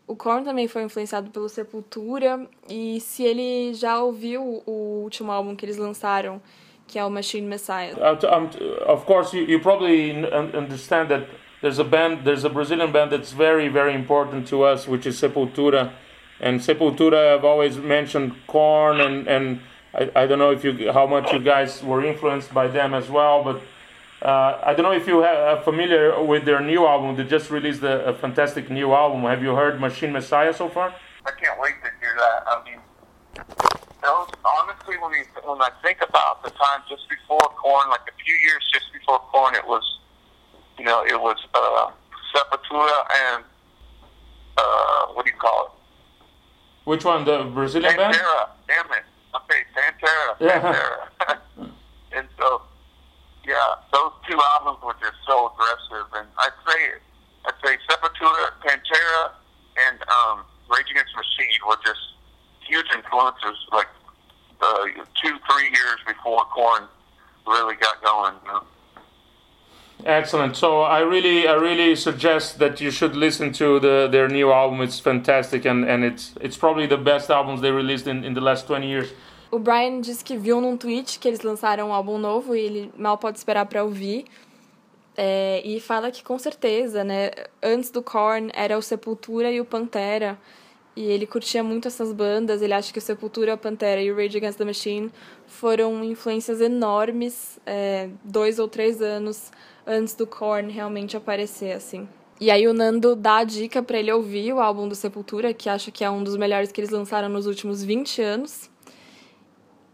o 0.08 0.16
Korn 0.16 0.44
também 0.44 0.68
foi 0.68 0.84
influenciado 0.84 1.30
pelo 1.30 1.48
Sepultura 1.48 2.48
e 2.68 3.00
se 3.02 3.24
ele 3.24 3.74
já 3.76 4.02
ouviu 4.02 4.64
o 4.66 5.02
último 5.04 5.32
álbum 5.32 5.56
que 5.56 5.64
eles 5.64 5.78
lançaram, 5.78 6.42
que 6.88 6.98
é 6.98 7.06
o 7.06 7.10
Machine 7.10 7.48
Messiah. 7.48 7.94
Um, 7.96 8.92
of 8.92 9.06
course, 9.06 9.38
you, 9.38 9.46
you 9.46 9.60
probably 9.62 10.12
understand 10.58 11.10
that 11.10 11.28
there's 11.62 11.80
a 11.80 11.84
band, 11.84 12.24
there's 12.24 12.46
a 12.46 12.50
Brazilian 12.50 12.92
band 12.92 13.12
that's 13.12 13.32
very, 13.32 13.70
very 13.70 13.94
important 13.94 14.50
to 14.50 14.64
us, 14.64 14.88
which 14.88 15.08
is 15.08 15.20
Sepultura. 15.20 15.94
And 16.42 16.60
Sepultura 16.60 17.32
have 17.34 17.46
always 17.46 17.78
mentioned 17.78 18.34
Corn 18.48 19.00
and 19.00 19.28
and 19.28 19.62
I, 19.94 20.12
I 20.22 20.28
don't 20.28 20.40
know 20.40 20.52
if 20.52 20.64
you 20.64 20.92
how 20.92 21.08
much 21.08 21.32
you 21.32 21.40
guys 21.40 21.84
were 21.84 22.04
influenced 22.04 22.54
by 22.54 22.68
them 22.68 22.94
as 22.94 23.10
well, 23.10 23.44
but 23.44 23.62
Uh, 24.22 24.62
I 24.62 24.76
don't 24.76 24.84
know 24.84 24.94
if 24.94 25.08
you 25.08 25.24
are 25.24 25.62
familiar 25.64 26.24
with 26.24 26.46
their 26.46 26.62
new 26.62 26.86
album. 26.86 27.16
They 27.16 27.24
just 27.24 27.50
released 27.50 27.82
a, 27.82 28.06
a, 28.06 28.14
fantastic 28.14 28.70
new 28.70 28.94
album. 28.94 29.24
Have 29.24 29.42
you 29.42 29.56
heard 29.56 29.82
Machine 29.82 30.12
Messiah 30.12 30.54
so 30.54 30.70
far? 30.70 30.94
I 31.26 31.32
can't 31.42 31.60
wait 31.60 31.74
to 31.82 31.90
hear 32.00 32.14
that. 32.24 32.40
I 32.46 32.56
mean, 32.64 32.80
those, 34.06 34.30
honestly, 34.46 34.96
when, 35.02 35.12
you, 35.18 35.26
when 35.44 35.60
I 35.60 35.72
think 35.82 36.06
about 36.08 36.44
the 36.44 36.52
time 36.52 36.82
just 36.88 37.10
before 37.10 37.42
Corn, 37.62 37.90
like 37.90 38.06
a 38.14 38.16
few 38.24 38.36
years 38.46 38.62
just 38.72 38.94
before 38.94 39.18
Corn, 39.34 39.56
it 39.56 39.66
was, 39.66 39.86
you 40.78 40.86
know, 40.86 41.04
it 41.04 41.20
was 41.20 41.38
uh, 41.56 41.90
Sepultura 42.30 42.98
and 43.26 43.44
uh, 44.58 45.06
what 45.14 45.26
do 45.26 45.32
you 45.32 45.38
call 45.38 45.66
it? 45.66 45.81
Which 46.86 47.06
one? 47.06 47.26
The 47.26 47.44
Brazilian 47.54 47.94
Pantera. 47.94 48.12
band? 48.12 48.18
Damn 48.68 48.86
it. 48.92 49.04
Okay, 49.36 49.62
Pantera. 49.76 50.36
Yeah. 50.40 50.62
Pantera. 50.62 51.38
and 52.12 52.28
so, 52.40 52.62
yeah, 53.46 53.76
those 53.94 54.12
two 54.30 54.40
albums 54.56 54.84
were 54.84 54.96
just 55.00 55.18
so 55.28 55.52
aggressive. 55.54 56.08
And 56.16 56.28
I'd 56.38 56.58
say, 56.68 56.82
I'd 57.46 57.54
say 57.64 57.78
Sepultura, 57.90 58.52
Pantera, 58.66 59.32
and 59.88 60.00
um, 60.10 60.44
Rage 60.70 60.90
Against 60.92 61.14
the 61.14 61.22
Machine 61.22 61.60
were 61.68 61.78
just 61.86 62.02
huge 62.68 62.88
influences. 62.96 63.58
Like 63.72 63.88
the 64.60 65.06
two, 65.22 65.38
three 65.50 65.70
years 65.70 66.00
before 66.08 66.44
Korn 66.46 66.84
really 67.48 67.76
got 67.76 68.02
going. 68.04 68.34
You 68.46 68.52
know? 68.52 68.64
Excellent. 70.06 70.56
So 70.56 70.82
I 70.82 71.00
really, 71.00 71.48
I 71.48 71.54
really 71.54 71.96
suggest 71.96 72.60
that 72.60 72.82
you 72.82 72.92
should 72.92 73.16
listen 73.16 73.52
to 73.54 73.80
the 73.80 74.08
their 74.12 74.28
new 74.28 74.52
album. 74.52 74.82
It's 74.82 75.00
fantastic, 75.00 75.66
and, 75.66 75.86
and 75.86 76.04
it's 76.04 76.34
it's 76.42 76.58
probably 76.58 76.88
the 76.88 76.98
best 76.98 77.30
albums 77.30 77.62
they 77.62 77.72
released 77.72 78.08
in, 78.08 78.24
in 78.24 78.34
the 78.34 78.42
last 78.42 78.68
20 78.68 78.88
years. 78.88 79.14
O 79.52 79.60
Brian 79.60 80.00
disse 80.00 80.24
que 80.24 80.38
viu 80.38 80.62
num 80.62 80.78
tweet 80.78 81.20
que 81.20 81.28
eles 81.28 81.42
lançaram 81.42 81.90
um 81.90 81.94
álbum 81.94 82.18
novo 82.18 82.56
e 82.56 82.62
ele 82.62 82.92
mal 82.98 83.18
pode 83.18 83.38
esperar 83.38 83.66
para 83.66 83.84
ouvir. 83.84 84.26
É, 85.18 85.62
e 85.66 85.80
fala 85.82 86.10
que 86.10 86.24
com 86.24 86.40
certeza, 86.40 87.04
né? 87.04 87.32
Antes 87.62 87.92
do 87.92 88.02
Korn 88.02 88.50
era 88.54 88.78
o 88.78 88.82
Sepultura 88.82 89.52
e 89.52 89.60
o 89.60 89.66
Pantera. 89.66 90.38
E 90.96 91.04
ele 91.04 91.26
curtia 91.26 91.64
muito 91.64 91.88
essas 91.88 92.14
bandas. 92.14 92.62
Ele 92.62 92.74
acha 92.74 92.92
que 92.94 93.00
o 93.00 93.02
Sepultura, 93.02 93.54
a 93.54 93.58
Pantera 93.58 94.02
e 94.02 94.12
o 94.12 94.16
Rage 94.16 94.38
Against 94.38 94.58
the 94.58 94.66
Machine 94.66 95.12
foram 95.48 96.04
influências 96.04 96.62
enormes, 96.62 97.60
é, 97.66 98.10
dois 98.24 98.58
ou 98.58 98.68
três 98.68 99.02
anos 99.02 99.52
antes 99.86 100.14
do 100.14 100.28
Korn 100.28 100.72
realmente 100.72 101.18
aparecer, 101.18 101.74
assim. 101.74 102.08
E 102.40 102.50
aí 102.50 102.68
o 102.68 102.74
Nando 102.74 103.16
dá 103.16 103.38
a 103.38 103.44
dica 103.44 103.84
para 103.84 104.00
ele 104.00 104.12
ouvir 104.12 104.52
o 104.52 104.60
álbum 104.60 104.88
do 104.88 104.96
Sepultura, 104.96 105.54
que 105.54 105.70
acha 105.70 105.92
que 105.92 106.04
é 106.04 106.10
um 106.10 106.24
dos 106.24 106.36
melhores 106.36 106.72
que 106.72 106.82
eles 106.82 106.90
lançaram 106.90 107.30
nos 107.30 107.46
últimos 107.46 107.84
20 107.84 108.22
anos. 108.22 108.70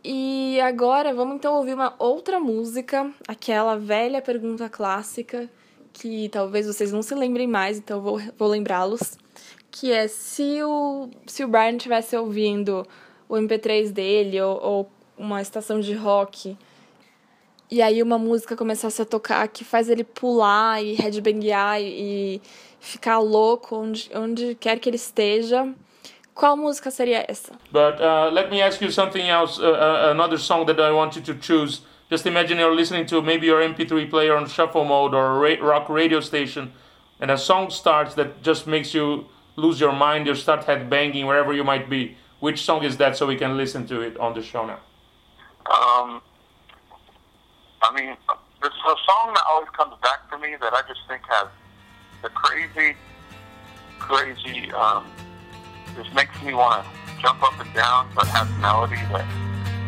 E 0.02 0.58
agora 0.62 1.14
vamos 1.14 1.36
então 1.36 1.56
ouvir 1.56 1.74
uma 1.74 1.94
outra 2.00 2.40
música, 2.40 3.12
aquela 3.28 3.76
velha 3.76 4.22
pergunta 4.22 4.70
clássica, 4.70 5.50
que 5.92 6.30
talvez 6.30 6.68
vocês 6.68 6.94
não 6.94 7.02
se 7.02 7.14
lembrem 7.14 7.48
mais, 7.48 7.78
então 7.80 8.00
vou, 8.00 8.18
vou 8.38 8.48
lembrá-los. 8.48 9.18
Que 9.70 9.92
é 9.92 10.08
se 10.08 10.64
o, 10.64 11.10
se 11.26 11.44
o 11.44 11.48
Brian 11.50 11.76
estivesse 11.76 12.16
ouvindo 12.16 12.88
o 13.28 13.36
MP3 13.36 13.92
dele 13.92 14.40
ou, 14.40 14.64
ou 14.64 14.92
uma 15.18 15.42
estação 15.42 15.82
de 15.82 15.94
rock 15.94 16.58
e 17.70 17.82
aí 17.82 18.02
uma 18.02 18.18
música 18.18 18.56
começasse 18.56 19.02
a 19.02 19.06
tocar 19.06 19.48
que 19.48 19.64
faz 19.64 19.90
ele 19.90 20.04
pular 20.04 20.82
e 20.82 20.94
headbanguear 20.94 21.82
e 21.82 22.42
ficar 22.80 23.20
louco 23.20 23.76
onde, 23.76 24.10
onde 24.16 24.56
quer 24.56 24.80
que 24.80 24.90
ele 24.90 24.96
esteja. 24.96 25.68
Qual 26.34 26.56
música 26.56 26.92
seria 26.92 27.26
essa? 27.28 27.54
But 27.72 28.00
uh, 28.00 28.30
let 28.32 28.50
me 28.52 28.62
ask 28.62 28.82
you 28.82 28.92
something 28.92 29.28
else, 29.28 29.60
uh, 29.60 29.66
uh, 29.66 30.12
another 30.12 30.38
song 30.38 30.66
that 30.68 30.80
I 30.80 30.92
want 30.92 31.16
you 31.16 31.24
to 31.24 31.34
choose. 31.34 31.82
Just 32.10 32.26
imagine 32.26 32.60
you're 32.60 32.76
listening 32.76 33.06
to 33.08 33.22
maybe 33.22 33.48
your 33.48 33.62
MP3 33.62 34.10
player 34.10 34.36
on 34.36 34.48
shuffle 34.48 34.86
mode 34.86 35.16
or 35.16 35.26
a 35.26 35.58
ra 35.58 35.68
rock 35.68 35.90
radio 35.90 36.22
station, 36.22 36.72
and 37.20 37.32
a 37.32 37.38
song 37.38 37.72
starts 37.72 38.14
that 38.16 38.44
just 38.44 38.68
makes 38.68 38.94
you 38.94 39.26
lose 39.58 39.80
your 39.80 39.92
mind, 39.92 40.28
you 40.28 40.36
start 40.36 40.66
headbanging 40.66 41.26
wherever 41.26 41.54
you 41.54 41.64
might 41.64 41.90
be. 41.90 42.16
Which 42.40 42.62
song 42.62 42.84
is 42.84 42.98
that 42.98 43.18
so 43.18 43.26
we 43.26 43.36
can 43.36 43.58
listen 43.58 43.88
to 43.88 44.02
it 44.02 44.16
on 44.18 44.36
the 44.36 44.44
show 44.44 44.66
now? 44.66 44.80
Um, 45.66 46.22
I 47.82 47.94
mean, 47.94 48.18
there's 48.62 48.74
a 48.74 48.96
song 49.06 49.34
that 49.34 49.44
always 49.48 49.70
comes 49.70 49.94
back 50.02 50.30
to 50.32 50.38
me 50.38 50.56
that 50.60 50.74
I 50.74 50.82
just 50.88 51.02
think 51.08 51.22
has 51.30 51.48
the 52.22 52.30
crazy, 52.30 52.96
crazy, 54.00 54.72
um, 54.72 55.06
just 55.96 56.14
makes 56.14 56.42
me 56.42 56.54
want 56.54 56.86
to 56.86 57.22
jump 57.22 57.42
up 57.44 57.60
and 57.60 57.74
down, 57.74 58.10
but 58.16 58.28
has 58.28 58.50
melody 58.60 58.96
that 59.14 59.26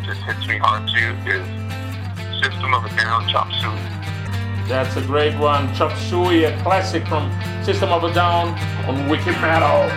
just 0.04 0.20
hits 0.22 0.46
me 0.46 0.58
hard 0.58 0.88
too, 0.88 1.14
is 1.28 1.46
System 2.42 2.72
of 2.72 2.84
a 2.84 2.96
Down, 2.96 3.28
Chop 3.28 3.52
Suey. 3.52 4.66
That's 4.66 4.96
a 4.96 5.02
great 5.02 5.36
one. 5.38 5.74
Chop 5.74 5.96
Suey, 5.98 6.44
a 6.44 6.62
classic 6.62 7.06
from 7.06 7.30
System 7.64 7.90
of 7.90 8.04
a 8.04 8.14
Down 8.14 8.56
on 8.88 9.08
Wicked 9.08 9.34
Metal. 9.42 9.90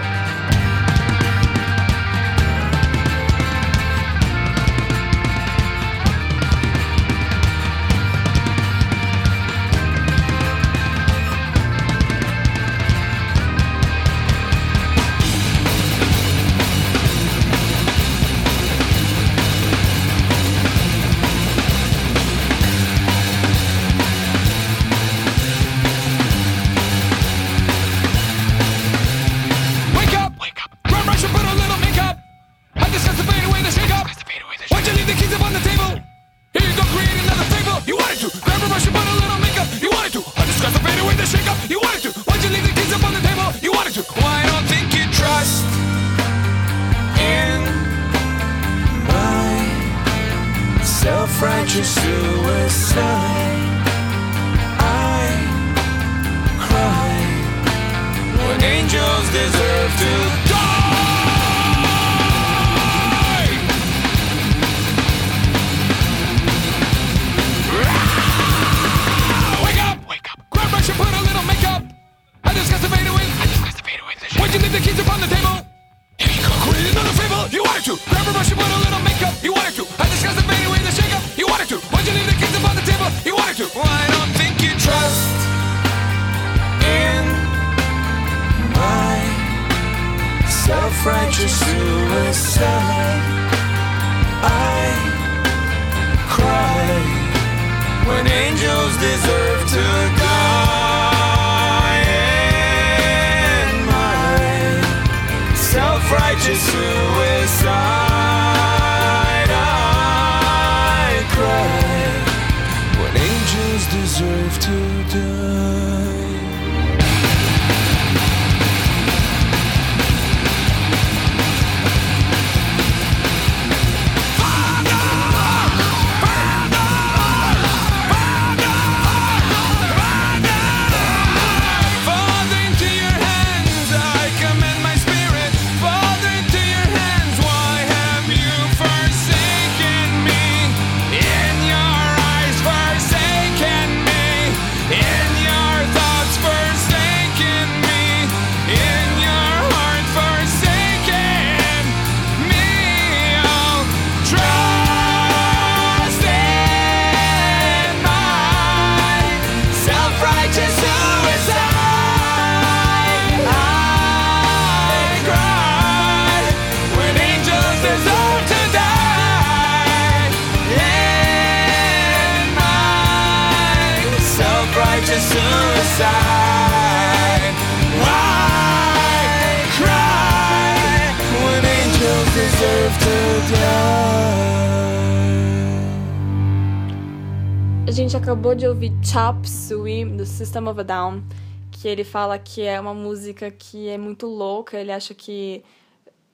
Gente 187.93 188.17
acabou 188.17 188.55
de 188.55 188.65
ouvir 188.65 188.91
Chop 189.03 189.47
Suey 189.47 190.03
do 190.03 190.25
System 190.25 190.67
of 190.67 190.79
a 190.79 190.83
Down, 190.83 191.23
que 191.71 191.87
ele 191.87 192.03
fala 192.03 192.39
que 192.39 192.63
é 192.63 192.79
uma 192.79 192.93
música 192.93 193.51
que 193.51 193.87
é 193.87 193.99
muito 193.99 194.25
louca, 194.25 194.79
ele 194.79 194.91
acha 194.91 195.13
que 195.13 195.63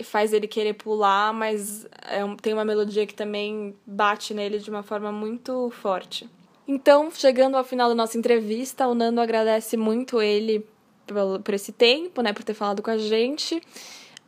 faz 0.01 0.32
ele 0.32 0.47
querer 0.47 0.76
pular, 0.76 1.34
mas 1.34 1.86
é 2.10 2.24
um, 2.24 2.38
tem 2.38 2.53
uma 2.53 2.64
melodia 2.64 3.05
que 3.05 3.14
também 3.14 3.76
bate 3.86 4.34
nele 4.34 4.60
de 4.60 4.70
uma 4.70 4.82
forma 4.84 5.12
muito 5.12 5.70
forte. 5.72 6.30
Então, 6.66 7.12
chegando 7.12 7.57
ao 7.57 7.64
final 7.66 7.89
da 7.89 7.95
nossa 7.95 8.18
entrevista, 8.18 8.88
o 8.88 8.95
Nando 8.95 9.20
agradece 9.20 9.76
muito 9.76 10.22
ele 10.22 10.66
por, 11.05 11.41
por 11.41 11.53
esse 11.53 11.74
tempo, 11.74 12.22
né, 12.22 12.32
por 12.32 12.43
ter 12.45 12.53
falado 12.53 12.82
com 12.82 12.89
a 12.89 12.97
gente. 12.97 13.62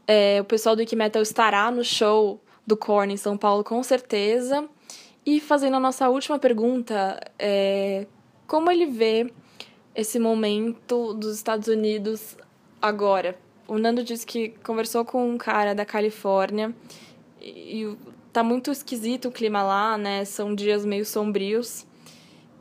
É, 0.06 0.42
o 0.42 0.44
pessoal 0.44 0.76
do 0.76 0.80
Wikimetal 0.80 1.22
estará 1.22 1.72
no 1.72 1.84
show 1.84 2.42
do 2.68 2.76
Korn 2.76 3.14
em 3.14 3.18
São 3.18 3.38
Paulo, 3.38 3.64
com 3.64 3.82
certeza. 3.84 4.68
E 5.26 5.40
fazendo 5.40 5.76
a 5.76 5.80
nossa 5.80 6.10
última 6.10 6.40
pergunta, 6.40 7.20
é, 7.38 8.08
como 8.48 8.72
ele 8.72 8.88
vê 8.88 9.32
esse 9.94 10.18
momento 10.18 11.14
dos 11.14 11.36
Estados 11.36 11.68
Unidos 11.68 12.36
agora? 12.82 13.38
O 13.68 13.78
Nando 13.78 14.04
disse 14.04 14.26
que 14.26 14.50
conversou 14.64 15.06
com 15.06 15.30
um 15.30 15.38
cara 15.38 15.76
da 15.76 15.86
Califórnia 15.86 16.76
e, 17.40 17.84
e 17.84 17.98
tá 18.34 18.42
muito 18.44 18.72
esquisito 18.72 19.28
o 19.28 19.32
clima 19.32 19.62
lá, 19.62 19.98
né? 19.98 20.26
São 20.26 20.56
dias 20.56 20.84
meio 20.84 21.06
sombrios. 21.06 21.86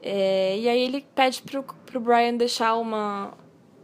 É, 0.03 0.59
e 0.59 0.69
aí 0.69 0.83
ele 0.83 1.05
pede 1.15 1.43
pro, 1.43 1.63
pro 1.63 1.99
Brian 1.99 2.37
deixar 2.37 2.77
uma, 2.77 3.33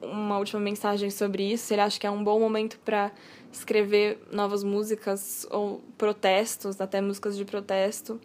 uma 0.03 0.39
última 0.39 0.61
mensagem 0.61 1.11
sobre 1.11 1.51
isso. 1.51 1.73
Ele 1.73 1.81
acha 1.81 1.99
que 1.99 2.07
é 2.07 2.11
um 2.11 2.23
bom 2.23 2.39
momento 2.39 2.79
para 2.85 3.11
escrever 3.51 4.19
novas 4.31 4.63
músicas 4.63 5.47
ou 5.51 5.83
protestos, 5.97 6.79
até 6.79 7.01
músicas 7.01 7.37
de 7.37 7.45
protesto. 7.45 8.21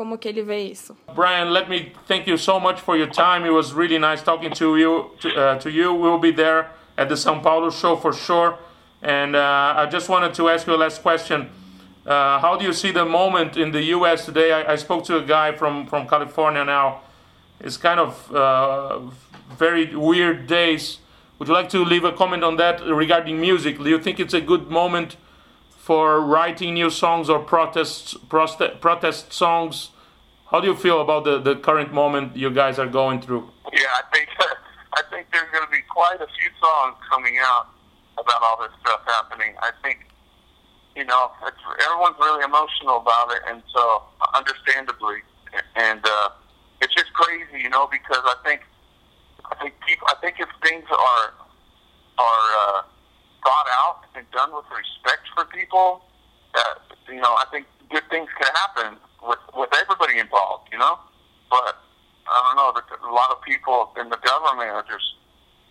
Como 0.00 0.16
que 0.16 0.26
ele 0.26 0.42
vê 0.42 0.60
isso? 0.60 0.96
Brian, 1.14 1.50
let 1.50 1.68
me 1.68 1.92
thank 2.08 2.26
you 2.26 2.38
so 2.38 2.58
much 2.58 2.80
for 2.80 2.96
your 2.96 3.06
time. 3.06 3.44
It 3.44 3.52
was 3.52 3.74
really 3.74 3.98
nice 3.98 4.22
talking 4.22 4.50
to 4.52 4.78
you. 4.78 5.10
To, 5.20 5.28
uh, 5.28 5.58
to 5.58 5.68
you, 5.68 5.92
we'll 5.92 6.16
be 6.16 6.30
there 6.30 6.70
at 6.96 7.10
the 7.10 7.16
São 7.16 7.42
Paulo 7.42 7.68
show 7.68 7.96
for 7.96 8.14
sure. 8.14 8.56
And 9.02 9.36
uh, 9.36 9.74
I 9.76 9.84
just 9.90 10.08
wanted 10.08 10.32
to 10.32 10.48
ask 10.48 10.66
you 10.66 10.74
a 10.74 10.80
last 10.80 11.02
question. 11.02 11.50
Uh, 12.06 12.38
how 12.38 12.56
do 12.56 12.64
you 12.64 12.72
see 12.72 12.92
the 12.92 13.04
moment 13.04 13.58
in 13.58 13.72
the 13.72 13.82
U.S. 13.96 14.24
today? 14.24 14.52
I, 14.52 14.72
I, 14.72 14.76
spoke 14.76 15.04
to 15.04 15.18
a 15.18 15.22
guy 15.22 15.52
from, 15.52 15.86
from 15.86 16.08
California 16.08 16.64
now. 16.64 17.02
It's 17.60 17.76
kind 17.76 18.00
of 18.00 18.34
uh, 18.34 19.00
very 19.58 19.94
weird 19.94 20.46
days. 20.46 21.00
Would 21.38 21.48
you 21.48 21.52
like 21.52 21.68
to 21.68 21.84
leave 21.84 22.04
a 22.04 22.12
comment 22.12 22.42
on 22.42 22.56
that 22.56 22.80
regarding 22.86 23.38
music? 23.38 23.76
Do 23.76 23.90
you 23.90 23.98
think 23.98 24.18
it's 24.18 24.32
a 24.32 24.40
good 24.40 24.70
moment 24.70 25.18
for 25.90 26.20
writing 26.20 26.74
new 26.74 26.88
songs 26.88 27.28
or 27.28 27.40
protests, 27.40 28.14
protest, 28.28 28.80
protest 28.80 29.32
songs? 29.32 29.90
How 30.52 30.60
do 30.60 30.68
you 30.68 30.76
feel 30.76 31.00
about 31.00 31.24
the, 31.24 31.40
the 31.40 31.56
current 31.56 31.92
moment 31.92 32.36
you 32.36 32.48
guys 32.48 32.78
are 32.78 32.86
going 32.86 33.20
through? 33.20 33.50
Yeah, 33.72 33.90
I 33.98 34.02
think 34.14 34.28
I 34.98 35.02
think 35.10 35.26
there's 35.32 35.50
going 35.50 35.66
to 35.66 35.72
be 35.72 35.82
quite 35.90 36.20
a 36.20 36.28
few 36.38 36.50
songs 36.62 36.94
coming 37.10 37.38
out 37.42 37.66
about 38.16 38.40
all 38.40 38.58
this 38.62 38.70
stuff 38.80 39.00
happening. 39.04 39.56
I 39.58 39.72
think 39.82 40.06
you 40.94 41.04
know, 41.04 41.32
everyone's 41.84 42.18
really 42.20 42.44
emotional 42.44 42.98
about 42.98 43.32
it, 43.32 43.42
and 43.48 43.60
so 43.74 44.04
understandably, 44.32 45.18
and 45.74 46.06
uh, 46.06 46.28
it's 46.82 46.94
just 46.94 47.12
crazy, 47.14 47.64
you 47.64 47.68
know, 47.68 47.88
because 47.90 48.22
I 48.22 48.36
think, 48.44 48.60
I 49.50 49.56
think 49.56 49.74
people, 49.84 50.06
I 50.06 50.14
think 50.20 50.36
if 50.38 50.48
things 50.62 50.84
are 50.88 51.34
are 52.16 52.46
uh, 52.62 52.82
thought 53.42 53.68
out 53.82 54.04
and 54.14 54.24
done 54.30 54.52
with 54.54 54.66
respect 54.70 55.24
for 55.34 55.44
people, 55.46 56.02
that 56.54 56.80
you 57.08 57.20
know, 57.20 57.34
I 57.36 57.44
think 57.50 57.66
good 57.90 58.04
things 58.10 58.28
can 58.40 58.50
happen 58.54 58.98
with 59.22 59.40
with 59.56 59.70
everybody 59.74 60.18
involved, 60.18 60.68
you 60.72 60.78
know. 60.78 60.98
But 61.50 61.76
I 62.30 62.36
don't 62.46 62.56
know, 62.56 62.70
a 62.74 63.12
lot 63.12 63.30
of 63.30 63.42
people 63.42 63.92
in 63.98 64.08
the 64.08 64.20
government 64.22 64.70
are 64.70 64.86
just 64.86 65.18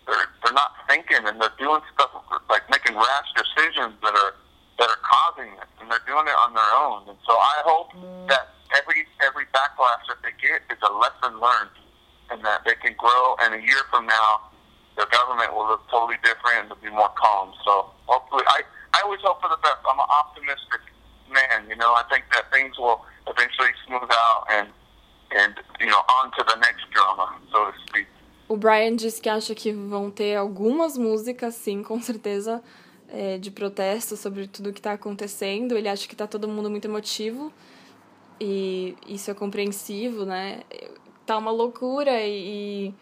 they're 0.06 0.28
they're 0.44 0.56
not 0.56 0.72
thinking 0.88 1.24
and 1.24 1.40
they're 1.40 1.58
doing 1.58 1.80
stuff 1.94 2.10
like 2.48 2.68
making 2.70 2.96
rash 2.96 3.28
decisions 3.36 3.94
that 4.02 4.14
are 4.14 4.34
that 4.78 4.88
are 4.88 5.02
causing 5.04 5.52
it, 5.60 5.68
and 5.80 5.90
they're 5.92 6.04
doing 6.08 6.24
it 6.24 6.36
on 6.40 6.56
their 6.56 6.72
own. 6.72 7.04
And 7.08 7.18
so 7.28 7.36
I 7.36 7.56
hope 7.64 7.92
that 8.28 8.56
every 8.76 9.04
every 9.20 9.44
backlash 9.52 10.04
that 10.08 10.20
they 10.24 10.32
get 10.40 10.64
is 10.72 10.80
a 10.82 10.92
lesson 10.92 11.38
learned, 11.38 11.76
and 12.32 12.44
that 12.44 12.64
they 12.64 12.74
can 12.80 12.94
grow. 12.96 13.36
And 13.40 13.54
a 13.54 13.60
year 13.60 13.84
from 13.90 14.06
now, 14.06 14.49
government 15.10 15.54
will 15.54 15.66
look 15.66 15.82
totally 15.90 16.18
different 16.22 16.56
and 16.60 16.64
they'll 16.70 16.84
be 16.84 16.90
more 16.90 17.12
calm. 17.16 17.52
So 17.64 17.90
hopefully, 18.06 18.44
I 18.46 18.62
I 18.94 19.02
always 19.04 19.20
hope 19.22 19.40
for 19.40 19.48
the 19.48 19.60
best. 19.62 19.80
I'm 19.86 19.98
an 19.98 20.10
optimistic 20.22 20.82
man. 21.30 21.68
You 21.68 21.76
know, 21.76 21.94
I 21.94 22.04
think 22.10 22.24
that 22.34 22.50
things 22.50 22.78
will 22.78 23.00
eventually 23.26 23.72
smooth 23.86 24.10
out 24.10 24.46
and 24.50 24.68
and 25.32 25.54
you 25.78 25.86
know 25.86 26.02
on 26.16 26.30
to 26.38 26.44
the 26.50 26.56
next 26.56 26.84
drama, 26.90 27.26
so 27.52 27.70
to 27.70 27.78
speak. 27.86 28.06
O 28.48 28.56
Brian 28.56 28.96
disse 28.96 29.20
que 29.20 29.28
acha 29.28 29.54
que 29.54 29.72
vão 29.72 30.10
ter 30.10 30.34
algumas 30.34 30.98
músicas, 30.98 31.54
sim, 31.54 31.84
com 31.84 32.02
certeza, 32.02 32.60
é, 33.08 33.38
de 33.38 33.48
protesto 33.48 34.16
sobre 34.16 34.48
tudo 34.48 34.72
que 34.72 34.80
está 34.80 34.92
acontecendo. 34.92 35.76
Ele 35.76 35.88
acha 35.88 36.08
que 36.08 36.14
está 36.14 36.26
todo 36.26 36.48
mundo 36.48 36.68
muito 36.68 36.84
emotivo 36.86 37.52
e 38.40 38.96
isso 39.06 39.30
é 39.30 39.34
compreensivo, 39.34 40.24
né? 40.24 40.62
Tá 41.24 41.38
uma 41.38 41.52
loucura 41.52 42.20
e 42.22 42.92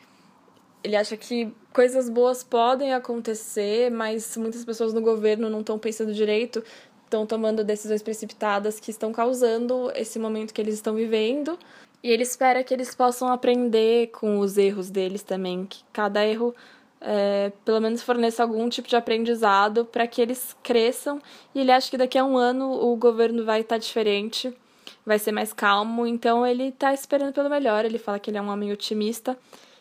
ele 0.82 0.96
acha 0.96 1.16
que 1.16 1.52
coisas 1.72 2.08
boas 2.08 2.42
podem 2.42 2.94
acontecer, 2.94 3.90
mas 3.90 4.36
muitas 4.36 4.64
pessoas 4.64 4.92
no 4.92 5.00
governo 5.00 5.50
não 5.50 5.60
estão 5.60 5.78
pensando 5.78 6.12
direito, 6.12 6.62
estão 7.04 7.26
tomando 7.26 7.64
decisões 7.64 8.02
precipitadas 8.02 8.78
que 8.78 8.90
estão 8.90 9.12
causando 9.12 9.90
esse 9.94 10.18
momento 10.18 10.52
que 10.52 10.60
eles 10.60 10.74
estão 10.74 10.94
vivendo. 10.94 11.58
E 12.02 12.10
ele 12.10 12.22
espera 12.22 12.62
que 12.62 12.72
eles 12.72 12.94
possam 12.94 13.28
aprender 13.28 14.08
com 14.08 14.38
os 14.38 14.56
erros 14.56 14.88
deles 14.88 15.22
também, 15.22 15.66
que 15.66 15.82
cada 15.92 16.24
erro 16.24 16.54
é, 17.00 17.50
pelo 17.64 17.80
menos 17.80 18.02
forneça 18.02 18.42
algum 18.42 18.68
tipo 18.68 18.88
de 18.88 18.94
aprendizado 18.94 19.84
para 19.84 20.06
que 20.06 20.20
eles 20.20 20.56
cresçam. 20.62 21.20
E 21.54 21.60
ele 21.60 21.72
acha 21.72 21.90
que 21.90 21.96
daqui 21.96 22.16
a 22.16 22.24
um 22.24 22.36
ano 22.36 22.70
o 22.70 22.94
governo 22.96 23.44
vai 23.44 23.62
estar 23.62 23.76
tá 23.76 23.78
diferente, 23.80 24.56
vai 25.04 25.18
ser 25.18 25.32
mais 25.32 25.52
calmo. 25.52 26.06
Então 26.06 26.46
ele 26.46 26.68
está 26.68 26.94
esperando 26.94 27.32
pelo 27.32 27.50
melhor. 27.50 27.84
Ele 27.84 27.98
fala 27.98 28.20
que 28.20 28.30
ele 28.30 28.38
é 28.38 28.42
um 28.42 28.48
homem 28.48 28.70
otimista 28.72 29.36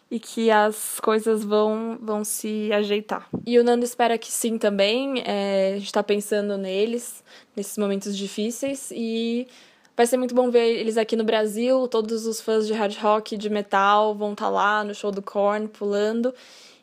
e 0.10 0.20
que 0.20 0.50
as 0.50 1.00
coisas 1.02 1.44
vão, 1.44 1.98
vão 2.02 2.24
se 2.24 2.72
ajeitar. 2.72 3.28
E 3.46 3.60
o 3.60 3.64
Nando 3.64 3.84
espera 3.84 4.18
que 4.18 4.32
sim 4.32 4.58
também. 4.58 5.22
É, 5.26 5.74
a 5.74 5.78
gente 5.78 5.88
está 5.88 6.02
pensando 6.02 6.58
neles, 6.58 7.24
nesses 7.56 7.78
momentos 7.78 8.18
difíceis. 8.18 8.90
E 8.92 9.48
vai 9.96 10.06
ser 10.06 10.18
muito 10.18 10.34
bom 10.34 10.50
ver 10.50 10.80
eles 10.80 10.98
aqui 10.98 11.16
no 11.16 11.26
Brasil. 11.26 11.88
Todos 11.90 12.26
os 12.26 12.40
fãs 12.40 12.66
de 12.68 12.74
hard 12.74 12.96
rock, 12.98 13.36
de 13.36 13.50
metal 13.50 14.16
vão 14.16 14.32
estar 14.32 14.46
tá 14.46 14.52
lá 14.52 14.84
no 14.84 14.96
show 14.96 15.12
do 15.12 15.22
Korn, 15.22 15.68
pulando. 15.68 16.34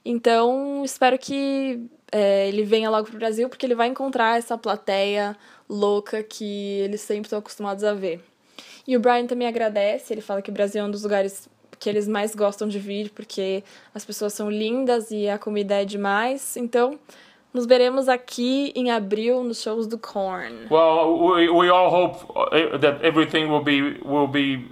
Então, 0.04 0.82
espero 0.84 1.18
que 1.18 1.80
é, 2.12 2.46
ele 2.48 2.62
venha 2.62 2.90
logo 2.90 3.08
pro 3.08 3.18
Brasil, 3.18 3.48
porque 3.48 3.64
ele 3.64 3.74
vai 3.74 3.88
encontrar 3.88 4.36
essa 4.36 4.58
plateia 4.58 5.34
louca 5.66 6.22
que 6.22 6.78
eles 6.80 7.00
sempre 7.00 7.24
estão 7.24 7.38
acostumados 7.38 7.82
a 7.84 7.94
ver. 7.94 8.22
E 8.86 8.96
o 8.98 9.00
Brian 9.00 9.26
também 9.26 9.48
agradece, 9.48 10.12
ele 10.12 10.20
fala 10.20 10.42
que 10.42 10.50
o 10.50 10.52
Brasil 10.52 10.82
é 10.82 10.84
um 10.84 10.90
dos 10.90 11.02
lugares 11.02 11.48
que 11.78 11.88
eles 11.88 12.08
mais 12.08 12.34
gostam 12.34 12.68
de 12.68 12.78
vir, 12.78 13.10
porque 13.10 13.62
as 13.94 14.04
pessoas 14.04 14.32
são 14.32 14.50
lindas 14.50 15.10
e 15.10 15.28
a 15.28 15.38
comida 15.38 15.82
é 15.82 15.84
demais. 15.84 16.56
Então, 16.56 16.98
nos 17.52 17.66
veremos 17.66 18.08
aqui 18.08 18.72
em 18.74 18.90
abril 18.90 19.44
nos 19.44 19.62
shows 19.62 19.86
do 19.86 19.96
Korn. 19.96 20.66
Well, 20.70 21.18
we, 21.18 21.48
we 21.48 21.70
all 21.70 21.90
hope 21.90 22.24
uh, 22.36 22.78
that 22.78 23.04
everything 23.04 23.48
will 23.48 23.62
be 23.62 23.98
will 24.04 24.26
be 24.26 24.68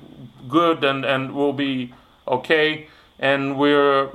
good 0.48 0.84
and 0.84 1.04
and 1.04 1.32
will 1.32 1.52
be 1.52 1.94
okay 2.26 2.88
and 3.20 3.56
we're 3.56 4.10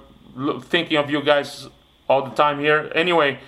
thinking 0.70 0.98
of 0.98 1.10
you 1.10 1.22
guys 1.22 1.70
all 2.10 2.24
the 2.24 2.36
time 2.36 2.60
here. 2.60 2.92
Anyway, 2.94 3.40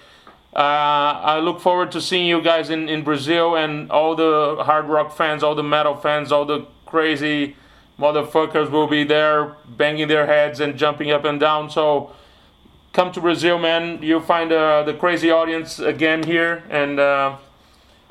uh, 0.55 0.59
I 0.59 1.39
look 1.39 1.59
forward 1.59 1.91
to 1.91 2.01
seeing 2.01 2.25
you 2.25 2.41
guys 2.41 2.69
in, 2.69 2.89
in 2.89 3.03
Brazil 3.03 3.55
and 3.55 3.91
all 3.91 4.15
the 4.15 4.63
hard 4.63 4.85
rock 4.85 5.15
fans, 5.15 5.43
all 5.43 5.53
the 5.53 5.63
metal 5.63 5.95
fans, 5.95 6.31
all 6.31 6.45
the 6.45 6.65
crazy 6.85 7.55
motherfuckers 8.00 8.72
will 8.72 8.88
be 8.88 9.04
there 9.04 9.56
banging 9.68 10.08
their 10.08 10.26
heads 10.26 10.60
and 10.60 10.78
jumping 10.78 11.12
up 11.12 11.26
and 11.26 11.39
down. 11.39 11.70
So 11.70 12.14
come 12.93 13.12
to 13.12 13.22
Brazil, 13.22 13.60
man. 13.60 14.00
You'll 14.02 14.22
find 14.22 14.52
uh, 14.52 14.84
the 14.84 14.93
crazy 14.93 15.30
audience 15.30 15.80
again 15.80 16.24
here 16.24 16.64
and 16.70 17.00
uh, 17.00 17.38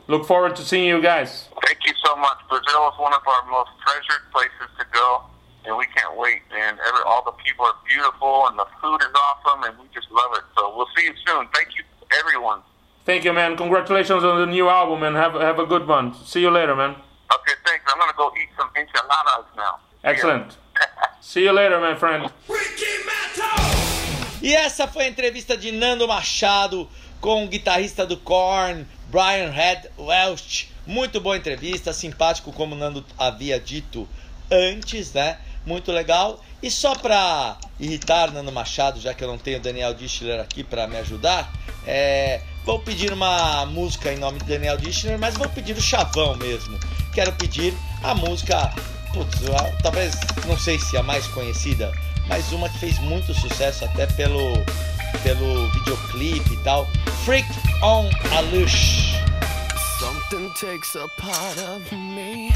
look 0.06 0.26
forward 0.26 0.54
to 0.56 0.62
seeing 0.62 0.86
you 0.86 1.00
guys. 1.00 1.48
Thank 1.66 1.78
you 1.86 1.92
so 2.04 2.14
much. 2.16 2.38
Brazil 2.48 2.88
is 2.88 2.98
one 2.98 3.14
of 3.14 3.22
our 3.26 3.50
most 3.50 3.70
treasured 3.84 4.30
places 4.30 4.68
to 4.78 4.84
go 4.92 5.22
and 5.68 5.76
we 5.76 5.84
can't 5.94 6.16
wait. 6.16 6.42
And 6.50 6.78
every, 6.80 7.02
all 7.06 7.22
the 7.24 7.36
people 7.44 7.66
are 7.66 7.76
beautiful, 7.86 8.48
and 8.48 8.58
the 8.58 8.66
food 8.80 9.00
is 9.02 9.14
awesome, 9.14 9.64
and 9.64 9.78
we 9.78 9.84
just 9.94 10.10
love 10.10 10.32
it. 10.32 10.44
So 10.56 10.74
we'll 10.76 10.88
see 10.96 11.04
you 11.04 11.14
soon. 11.26 11.46
Thank 11.54 11.68
you, 11.76 11.84
everyone. 12.18 12.62
Thank 13.04 13.24
you, 13.24 13.32
man. 13.32 13.56
Congratulations 13.56 14.24
on 14.24 14.40
the 14.40 14.46
new 14.46 14.68
album, 14.68 15.02
and 15.02 15.14
have 15.14 15.34
have 15.34 15.58
a 15.58 15.66
good 15.66 15.86
one. 15.86 16.14
See 16.14 16.40
you 16.40 16.50
later, 16.50 16.74
man. 16.74 16.96
Okay, 17.34 17.54
thanks. 17.64 17.84
I'm 17.92 17.98
gonna 17.98 18.12
go 18.16 18.32
eat 18.40 18.48
some 18.56 18.70
enchiladas 18.76 19.46
now. 19.56 19.80
Excellent. 20.04 20.56
See 21.20 21.44
you 21.44 21.52
later, 21.52 21.80
my 21.80 21.94
friend. 21.94 22.30
E 24.40 24.54
essa 24.54 24.86
foi 24.86 25.04
a 25.04 25.08
entrevista 25.08 25.56
de 25.56 25.72
Nando 25.72 26.06
Machado 26.06 26.88
com 27.20 27.44
o 27.44 27.48
guitarrista 27.48 28.06
do 28.06 28.16
Korn, 28.16 28.86
Brian 29.08 29.50
Head 29.50 29.90
Welch. 29.98 30.72
Muito 30.86 31.20
boa 31.20 31.36
entrevista, 31.36 31.92
simpático 31.92 32.52
como 32.52 32.74
o 32.74 32.78
Nando 32.78 33.04
havia 33.18 33.60
dito 33.60 34.08
antes, 34.50 35.12
né? 35.12 35.38
Muito 35.66 35.92
legal. 35.92 36.42
E 36.62 36.70
só 36.70 36.94
para 36.94 37.58
irritar 37.78 38.32
Nando 38.32 38.50
Machado, 38.50 39.00
já 39.00 39.12
que 39.12 39.22
eu 39.22 39.28
não 39.28 39.36
tenho 39.36 39.60
Daniel 39.60 39.92
Dischler 39.92 40.40
aqui 40.40 40.64
para 40.64 40.86
me 40.86 40.96
ajudar, 40.96 41.52
é... 41.86 42.40
vou 42.64 42.78
pedir 42.78 43.12
uma 43.12 43.66
música 43.66 44.12
em 44.12 44.18
nome 44.18 44.38
de 44.38 44.46
Daniel 44.46 44.78
Dischler, 44.78 45.18
mas 45.18 45.36
vou 45.36 45.48
pedir 45.48 45.76
o 45.76 45.80
chavão 45.80 46.36
mesmo 46.36 46.78
quero 47.18 47.32
pedir 47.32 47.74
a 48.04 48.14
música, 48.14 48.72
putz, 49.12 49.40
talvez, 49.82 50.14
não 50.46 50.56
sei 50.56 50.78
se 50.78 50.96
a 50.96 51.02
mais 51.02 51.26
conhecida, 51.26 51.92
mas 52.28 52.52
uma 52.52 52.68
que 52.68 52.78
fez 52.78 52.96
muito 53.00 53.34
sucesso 53.34 53.84
até 53.86 54.06
pelo, 54.06 54.52
pelo 55.24 55.68
videoclipe 55.72 56.54
e 56.54 56.56
tal, 56.58 56.86
Freak 57.24 57.48
on 57.82 58.08
a 58.36 58.40
Lush. 58.52 59.14
Something 59.98 60.48
takes 60.60 60.94
a 60.94 61.08
part 61.20 61.58
of 61.58 61.92
me. 61.92 62.52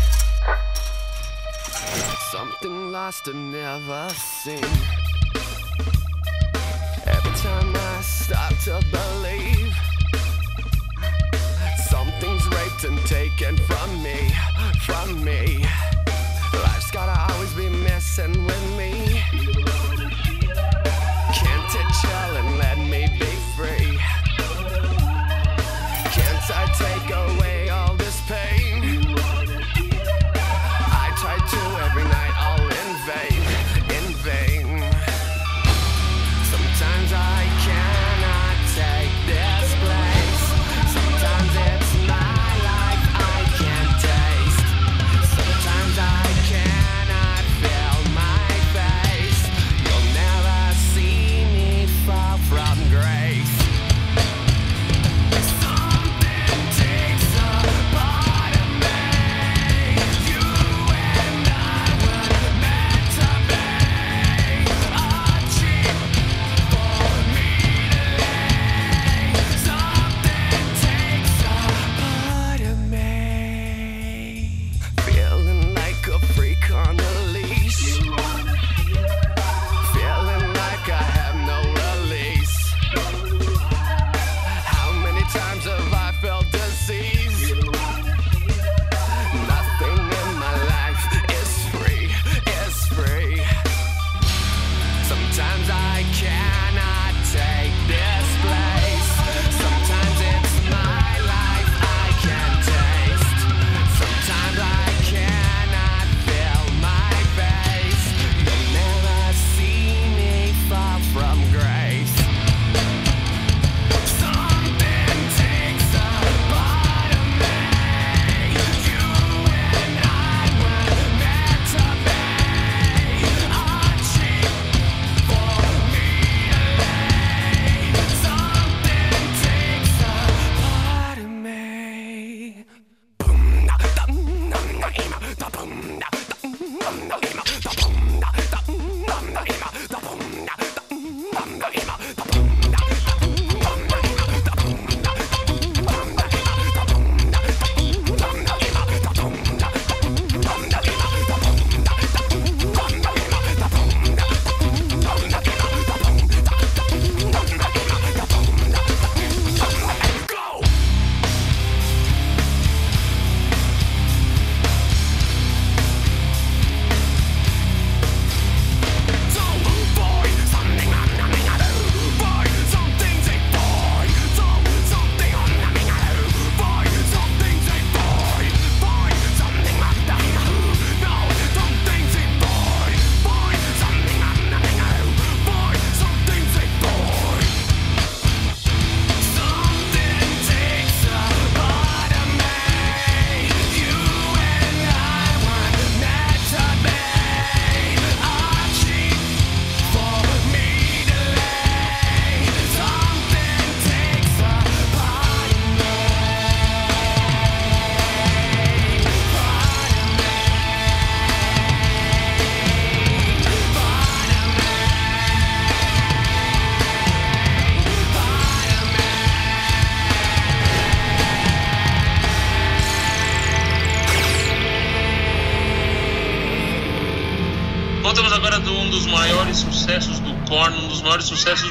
Something 2.30 2.92
lost 2.92 3.26
and 3.26 3.50
never 3.50 4.14
seen. 4.14 4.62
Every 7.04 7.32
time 7.42 7.74
I 7.74 8.00
start 8.00 8.54
to 8.66 8.80
believe. 8.92 9.91
bitten, 12.72 12.96
taken 13.04 13.56
from 13.56 14.02
me, 14.02 14.30
from 14.82 15.24
me. 15.24 15.64
Life's 16.52 16.90
gotta 16.90 17.32
always 17.32 17.52
be 17.54 17.68
messing 17.68 18.44
with 18.44 18.76
me. 18.76 19.22
Can't 21.34 21.74
it 21.74 21.88
chill 22.00 22.36
and 22.36 22.58
let 22.58 22.78
me 22.78 23.06
be 23.18 23.32
free? 23.56 23.98
Can't 26.12 26.50
I 26.50 26.66
take 26.78 27.14
away? 27.14 27.51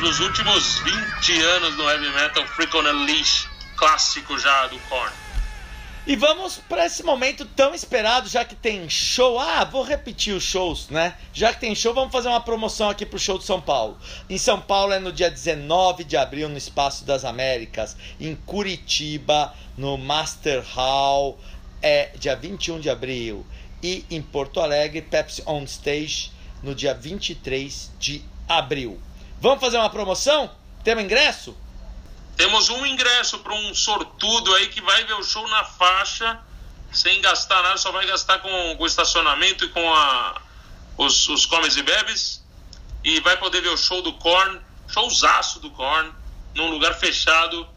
dos 0.02 0.20
últimos 0.20 0.80
20 0.80 1.42
anos 1.44 1.78
no 1.78 1.88
heavy 1.88 2.10
metal, 2.10 2.44
Freak 2.48 2.76
on 2.76 2.88
a 2.88 2.92
Leash, 2.92 3.48
clássico 3.76 4.36
já 4.40 4.66
do 4.66 4.80
Korn. 4.90 5.14
E 6.08 6.16
vamos 6.16 6.58
para 6.68 6.88
esse 6.88 7.04
momento 7.04 7.46
tão 7.46 7.76
esperado, 7.76 8.28
já 8.28 8.44
que 8.44 8.56
tem 8.56 8.90
show. 8.90 9.38
Ah, 9.40 9.64
vou 9.64 9.84
repetir 9.84 10.34
os 10.34 10.44
shows, 10.44 10.90
né? 10.90 11.16
Já 11.32 11.54
que 11.54 11.60
tem 11.60 11.76
show, 11.76 11.94
vamos 11.94 12.12
fazer 12.12 12.30
uma 12.30 12.42
promoção 12.42 12.90
aqui 12.90 13.06
pro 13.06 13.20
show 13.20 13.38
de 13.38 13.44
São 13.44 13.62
Paulo. 13.62 13.96
Em 14.28 14.40
São 14.40 14.60
Paulo 14.60 14.92
é 14.92 14.98
no 14.98 15.14
dia 15.14 15.30
19 15.30 16.04
de 16.04 16.18
abril 16.18 16.50
no 16.50 16.58
Espaço 16.58 17.06
das 17.06 17.24
Américas, 17.24 17.96
em 18.20 18.34
Curitiba, 18.36 19.54
no 19.78 20.00
Master 20.00 20.64
Hall, 20.74 21.40
é 21.80 22.10
dia 22.18 22.36
21 22.36 22.80
de 22.80 22.90
abril, 22.90 23.46
e 23.84 24.04
em 24.10 24.20
Porto 24.20 24.60
Alegre, 24.60 25.04
Pepsi 25.04 25.44
on 25.46 25.64
Stage, 25.66 26.32
no 26.64 26.74
dia 26.74 26.96
23 26.96 27.92
de 28.00 28.26
abril. 28.50 29.00
Vamos 29.42 29.60
fazer 29.60 29.78
uma 29.78 29.90
promoção? 29.90 30.52
Temos 30.84 31.04
ingresso? 31.04 31.58
Temos 32.38 32.70
um 32.70 32.86
ingresso 32.86 33.40
para 33.40 33.56
um 33.56 33.74
sortudo 33.74 34.54
aí 34.54 34.68
que 34.70 34.80
vai 34.82 35.04
ver 35.04 35.16
o 35.16 35.24
show 35.24 35.48
na 35.48 35.64
faixa, 35.64 36.40
sem 36.94 37.20
gastar 37.22 37.64
nada, 37.64 37.78
só 37.78 37.92
vai 37.92 38.06
gastar 38.06 38.38
com, 38.38 38.76
com 38.78 38.84
o 38.84 38.86
estacionamento 38.86 39.66
e 39.66 39.70
com 39.70 39.94
a, 39.94 40.40
os, 40.96 41.28
os 41.28 41.48
comes 41.48 41.76
e 41.76 41.82
bebes. 41.82 42.44
E 43.04 43.20
vai 43.22 43.36
poder 43.36 43.62
ver 43.62 43.70
o 43.70 43.78
show 43.78 44.04
do 44.04 44.14
Korn, 44.14 44.62
showzaço 44.88 45.60
do 45.60 45.72
Korn, 45.72 46.12
num 46.54 46.70
lugar 46.70 46.94
fechado. 46.94 47.68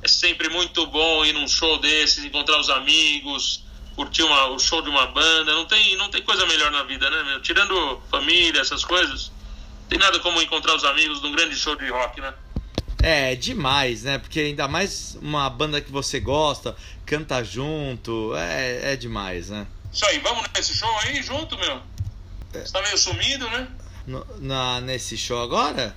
É 0.01 0.07
sempre 0.07 0.49
muito 0.49 0.85
bom 0.87 1.25
ir 1.25 1.33
num 1.33 1.47
show 1.47 1.79
desses, 1.79 2.23
encontrar 2.23 2.59
os 2.59 2.69
amigos, 2.69 3.63
curtir 3.95 4.23
uma, 4.23 4.47
o 4.47 4.59
show 4.59 4.81
de 4.81 4.89
uma 4.89 5.07
banda. 5.07 5.53
Não 5.53 5.65
tem, 5.65 5.95
não 5.97 6.09
tem 6.09 6.21
coisa 6.21 6.45
melhor 6.45 6.71
na 6.71 6.83
vida, 6.83 7.09
né? 7.09 7.23
meu? 7.23 7.41
Tirando 7.41 8.01
família, 8.09 8.61
essas 8.61 8.85
coisas, 8.85 9.31
tem 9.89 9.97
nada 9.99 10.19
como 10.19 10.41
encontrar 10.41 10.75
os 10.75 10.83
amigos 10.83 11.21
num 11.21 11.31
grande 11.31 11.55
show 11.55 11.75
de 11.75 11.89
rock, 11.89 12.19
né? 12.21 12.33
É 13.01 13.35
demais, 13.35 14.03
né? 14.03 14.17
Porque 14.17 14.39
ainda 14.39 14.67
mais 14.67 15.17
uma 15.21 15.49
banda 15.49 15.79
que 15.79 15.91
você 15.91 16.19
gosta, 16.19 16.75
canta 17.05 17.43
junto, 17.43 18.35
é, 18.35 18.93
é 18.93 18.95
demais, 18.95 19.49
né? 19.49 19.67
Isso 19.93 20.05
aí, 20.07 20.19
vamos 20.19 20.43
nesse 20.55 20.73
show 20.75 20.89
aí 21.03 21.21
junto, 21.21 21.57
meu? 21.57 21.81
Você 22.51 22.71
tá 22.71 22.81
meio 22.81 22.97
sumido, 22.97 23.47
né? 23.49 23.67
No- 24.05 24.25
na, 24.39 24.81
nesse 24.81 25.17
show 25.17 25.41
agora? 25.41 25.95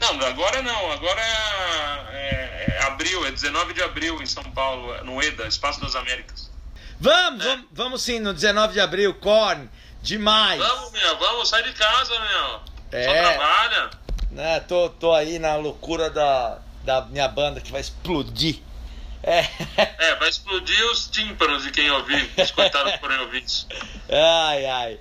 Não, 0.00 0.20
agora 0.26 0.62
não. 0.62 0.92
Agora 0.92 1.20
é, 1.20 2.76
é 2.78 2.82
abril, 2.86 3.26
é 3.26 3.30
19 3.30 3.72
de 3.74 3.82
abril 3.82 4.20
em 4.22 4.26
São 4.26 4.42
Paulo, 4.44 4.92
no 5.04 5.22
EDA, 5.22 5.46
Espaço 5.46 5.80
das 5.80 5.94
Américas. 5.94 6.50
Vamos, 6.98 7.44
vamos, 7.44 7.66
vamos 7.72 8.02
sim, 8.02 8.18
no 8.20 8.34
19 8.34 8.74
de 8.74 8.80
abril, 8.80 9.14
Korn, 9.14 9.68
demais. 10.02 10.58
Vamos, 10.60 10.92
meu, 10.92 11.18
vamos, 11.18 11.48
sai 11.48 11.62
de 11.62 11.72
casa, 11.72 12.12
meu. 12.20 12.60
É. 12.92 13.04
Só 13.04 13.12
trabalha. 13.12 13.90
Né, 14.30 14.60
tô, 14.60 14.88
tô 14.90 15.12
aí 15.12 15.38
na 15.38 15.56
loucura 15.56 16.08
da, 16.08 16.58
da 16.84 17.02
minha 17.02 17.28
banda 17.28 17.60
que 17.60 17.72
vai 17.72 17.80
explodir. 17.80 18.60
É. 19.22 19.44
É, 19.98 20.14
vai 20.16 20.28
explodir 20.28 20.82
os 20.90 21.08
tímpanos 21.08 21.62
de 21.62 21.70
quem 21.70 21.90
ouvir, 21.90 22.30
os 22.38 22.50
coitados 22.52 22.92
que 22.92 22.98
forem 22.98 23.18
ouvidos. 23.18 23.66
Ai, 24.08 24.66
ai. 24.66 24.98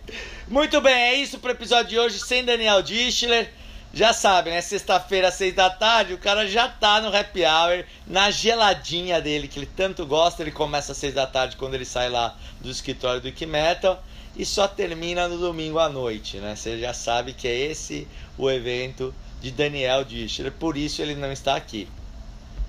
Muito 0.48 0.80
bem, 0.82 0.94
é 0.94 1.16
isso 1.16 1.40
pro 1.40 1.50
episódio 1.50 1.90
de 1.90 1.98
hoje 1.98 2.20
sem 2.20 2.46
Daniel 2.46 2.84
Dischler. 2.84 3.52
Já 3.92 4.14
sabe, 4.14 4.52
né? 4.52 4.62
Sexta-feira, 4.62 5.30
às 5.30 5.34
seis 5.34 5.56
da 5.56 5.68
tarde, 5.68 6.14
o 6.14 6.18
cara 6.20 6.48
já 6.48 6.68
tá 6.68 7.02
no 7.02 7.16
happy 7.16 7.44
hour, 7.44 7.84
na 8.06 8.30
geladinha 8.30 9.20
dele, 9.20 9.48
que 9.48 9.58
ele 9.58 9.66
tanto 9.66 10.06
gosta. 10.06 10.44
Ele 10.44 10.52
começa 10.52 10.92
às 10.92 10.98
seis 11.00 11.16
da 11.16 11.26
tarde 11.26 11.58
quando 11.58 11.74
ele 11.74 11.86
sai 11.86 12.08
lá 12.08 12.36
do 12.62 12.70
escritório 12.70 13.20
do 13.20 13.28
Ike 13.30 13.48
Metal 13.48 14.04
e 14.40 14.46
só 14.46 14.70
termina 14.70 15.28
no 15.28 15.38
domingo 15.38 15.80
à 15.80 15.90
noite, 15.90 16.38
né? 16.38 16.56
Você 16.56 16.80
já 16.80 16.94
sabe 16.94 17.34
que 17.34 17.46
é 17.46 17.54
esse 17.54 18.08
o 18.38 18.50
evento 18.50 19.14
de 19.42 19.52
Daniel 19.52 20.06
Dischler, 20.06 20.50
por 20.50 20.78
isso 20.78 21.02
ele 21.02 21.14
não 21.14 21.30
está 21.30 21.58
aqui. 21.58 21.90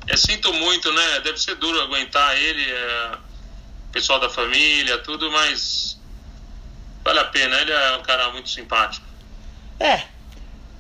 Eu 0.09 0.19
sinto 0.19 0.53
muito, 0.53 0.93
né? 0.93 1.21
Deve 1.21 1.39
ser 1.39 1.55
duro 1.55 1.81
aguentar 1.81 2.37
ele, 2.37 2.69
é, 2.69 3.13
o 3.89 3.93
pessoal 3.93 4.19
da 4.19 4.29
família, 4.29 4.99
tudo, 4.99 5.31
mas 5.31 5.97
vale 7.05 7.21
a 7.21 7.27
pena. 7.27 7.61
Ele 7.61 7.71
é 7.71 7.97
um 7.97 8.03
cara 8.03 8.33
muito 8.33 8.51
simpático. 8.51 9.07
É, 9.79 10.03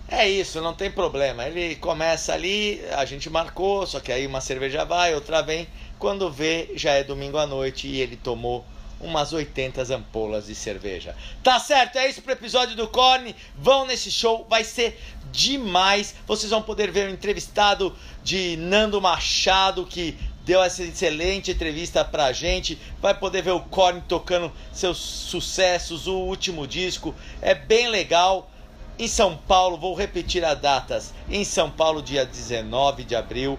é 0.09 0.29
isso, 0.29 0.61
não 0.61 0.75
tem 0.75 0.91
problema. 0.91 1.47
Ele 1.47 1.77
começa 1.77 2.35
ali, 2.35 2.83
a 2.97 3.05
gente 3.05 3.31
marcou, 3.31 3.87
só 3.87 4.01
que 4.01 4.11
aí 4.11 4.27
uma 4.27 4.41
cerveja 4.41 4.85
vai, 4.85 5.15
outra 5.15 5.41
vem. 5.41 5.69
Quando 6.01 6.29
vê, 6.29 6.73
já 6.75 6.95
é 6.95 7.05
domingo 7.05 7.39
à 7.39 7.47
noite 7.47 7.87
e 7.87 8.01
ele 8.01 8.17
tomou 8.17 8.67
umas 9.01 9.33
80 9.33 9.95
ampolas 9.95 10.47
de 10.47 10.55
cerveja. 10.55 11.17
Tá 11.43 11.59
certo, 11.59 11.97
é 11.97 12.09
isso 12.09 12.23
pro 12.23 12.33
episódio 12.33 12.77
do 12.77 12.87
Korn. 12.89 13.35
Vão 13.57 13.87
nesse 13.87 14.11
show, 14.11 14.47
vai 14.49 14.63
ser 14.63 15.01
demais. 15.33 16.15
Vocês 16.27 16.51
vão 16.51 16.63
poder 16.63 16.91
ver 16.91 17.09
o 17.09 17.13
entrevistado 17.13 17.97
de 18.23 18.57
Nando 18.57 19.01
Machado, 19.01 19.87
que 19.87 20.17
deu 20.45 20.63
essa 20.63 20.83
excelente 20.83 21.51
entrevista 21.51 22.05
pra 22.05 22.33
gente. 22.33 22.79
Vai 23.01 23.15
poder 23.15 23.43
ver 23.43 23.53
o 23.53 23.61
Korn 23.61 24.03
tocando 24.07 24.53
seus 24.73 24.99
sucessos, 24.99 26.07
o 26.07 26.17
último 26.17 26.67
disco. 26.67 27.15
É 27.41 27.55
bem 27.55 27.89
legal. 27.89 28.51
Em 28.99 29.09
São 29.09 29.35
Paulo, 29.35 29.79
vou 29.79 29.95
repetir 29.95 30.45
as 30.45 30.61
datas. 30.61 31.15
Em 31.31 31.43
São 31.43 31.71
Paulo, 31.71 32.03
dia 32.03 32.27
19 32.27 33.05
de 33.05 33.17
abril. 33.17 33.59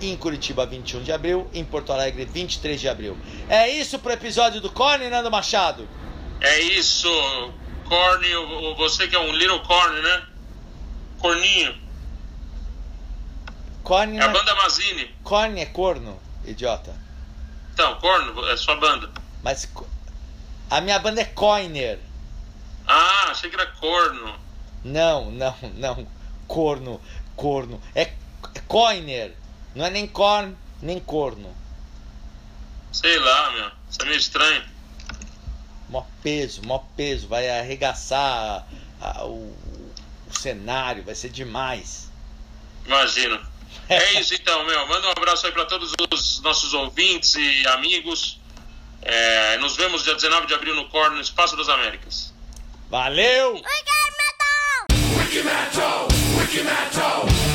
Em 0.00 0.16
Curitiba, 0.16 0.64
21 0.64 1.02
de 1.02 1.12
abril. 1.12 1.48
Em 1.52 1.64
Porto 1.64 1.92
Alegre, 1.92 2.24
23 2.24 2.80
de 2.80 2.88
abril. 2.88 3.16
É 3.48 3.68
isso 3.68 3.98
pro 3.98 4.12
episódio 4.12 4.60
do 4.60 4.70
Korn, 4.70 5.08
Nando 5.10 5.30
Machado. 5.30 5.86
É 6.40 6.58
isso, 6.60 7.08
Corne, 7.86 8.28
você 8.78 9.06
que 9.08 9.14
é 9.14 9.18
um 9.18 9.32
little 9.32 9.60
corn, 9.60 10.00
né? 10.00 10.22
Corninho. 11.18 11.74
Korn, 13.82 14.16
É 14.18 14.22
a 14.22 14.26
é- 14.26 14.28
banda 14.32 14.54
Mazini. 14.54 15.10
Korn 15.22 15.60
é 15.60 15.66
corno, 15.66 16.18
idiota. 16.46 16.94
Então, 17.74 17.94
corno, 17.96 18.46
é 18.48 18.56
sua 18.56 18.76
banda. 18.76 19.10
Mas 19.42 19.68
a 20.70 20.80
minha 20.80 20.98
banda 20.98 21.20
é 21.20 21.24
Coiner. 21.24 21.98
Ah, 22.86 23.28
achei 23.30 23.50
que 23.50 23.56
era 23.56 23.66
corno. 23.66 24.34
Não, 24.84 25.30
não, 25.30 25.54
não. 25.74 26.06
Corno, 26.46 27.00
corno. 27.36 27.80
É, 27.94 28.02
é 28.02 28.60
Coiner. 28.66 29.34
Não 29.74 29.84
é 29.86 29.90
nem 29.90 30.06
corn, 30.06 30.56
nem 30.82 30.98
corno. 31.00 31.54
Sei 32.92 33.18
lá, 33.18 33.50
meu. 33.52 33.70
Isso 33.90 34.02
é 34.02 34.04
meio 34.04 34.18
estranho. 34.18 34.64
Mó 35.88 36.04
peso, 36.22 36.62
mó 36.64 36.78
peso. 36.96 37.28
Vai 37.28 37.48
arregaçar 37.48 38.66
a- 39.00 39.24
o, 39.24 39.56
o 40.28 40.32
cenário, 40.38 41.02
vai 41.04 41.14
ser 41.14 41.30
demais. 41.30 42.10
Imagino. 42.86 43.40
É 43.88 44.20
isso 44.20 44.34
então, 44.34 44.64
meu. 44.66 44.86
Manda 44.88 45.06
um 45.08 45.10
abraço 45.12 45.46
aí 45.46 45.52
para 45.52 45.64
todos 45.64 45.92
os 46.12 46.40
nossos 46.42 46.72
ouvintes 46.74 47.34
e 47.36 47.66
amigos. 47.68 48.40
É, 49.02 49.56
nos 49.58 49.76
vemos 49.76 50.02
dia 50.04 50.14
19 50.14 50.46
de 50.46 50.54
abril 50.54 50.74
no 50.74 50.88
Corno, 50.88 51.16
no 51.16 51.22
Espaço 51.22 51.56
das 51.56 51.68
Américas. 51.68 52.32
Valeu! 52.88 53.54
Wiki 53.54 55.42
Metal, 55.42 56.08
Wiki 56.38 56.62
Metal. 56.62 57.26
Wiki 57.26 57.49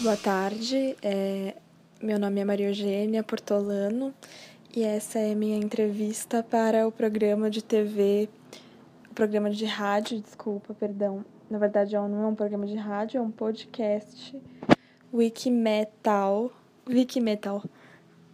Boa 0.00 0.16
tarde, 0.16 0.96
é, 1.02 1.56
meu 2.00 2.20
nome 2.20 2.40
é 2.40 2.44
Maria 2.44 2.68
Eugênia 2.68 3.20
Portolano 3.24 4.14
e 4.74 4.84
essa 4.84 5.18
é 5.18 5.34
minha 5.34 5.56
entrevista 5.56 6.40
para 6.40 6.86
o 6.86 6.92
programa 6.92 7.50
de 7.50 7.64
TV, 7.64 8.28
o 9.10 9.14
programa 9.14 9.50
de 9.50 9.64
rádio, 9.64 10.20
desculpa, 10.20 10.72
perdão. 10.72 11.24
Na 11.50 11.58
verdade, 11.58 11.96
é 11.96 11.98
não 11.98 12.22
é 12.22 12.26
um 12.28 12.34
programa 12.36 12.64
de 12.64 12.76
rádio, 12.76 13.18
é 13.18 13.20
um 13.20 13.30
podcast 13.32 14.40
Wikimetal. 15.12 16.52
Wikimetal. 16.88 17.64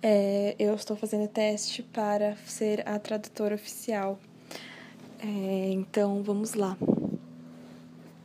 É, 0.02 0.54
eu 0.58 0.74
estou 0.74 0.98
fazendo 0.98 1.26
teste 1.28 1.82
para 1.82 2.36
ser 2.44 2.86
a 2.86 2.98
tradutora 2.98 3.54
oficial. 3.54 4.18
É, 5.18 5.70
então, 5.70 6.22
vamos 6.22 6.52
lá. 6.52 6.76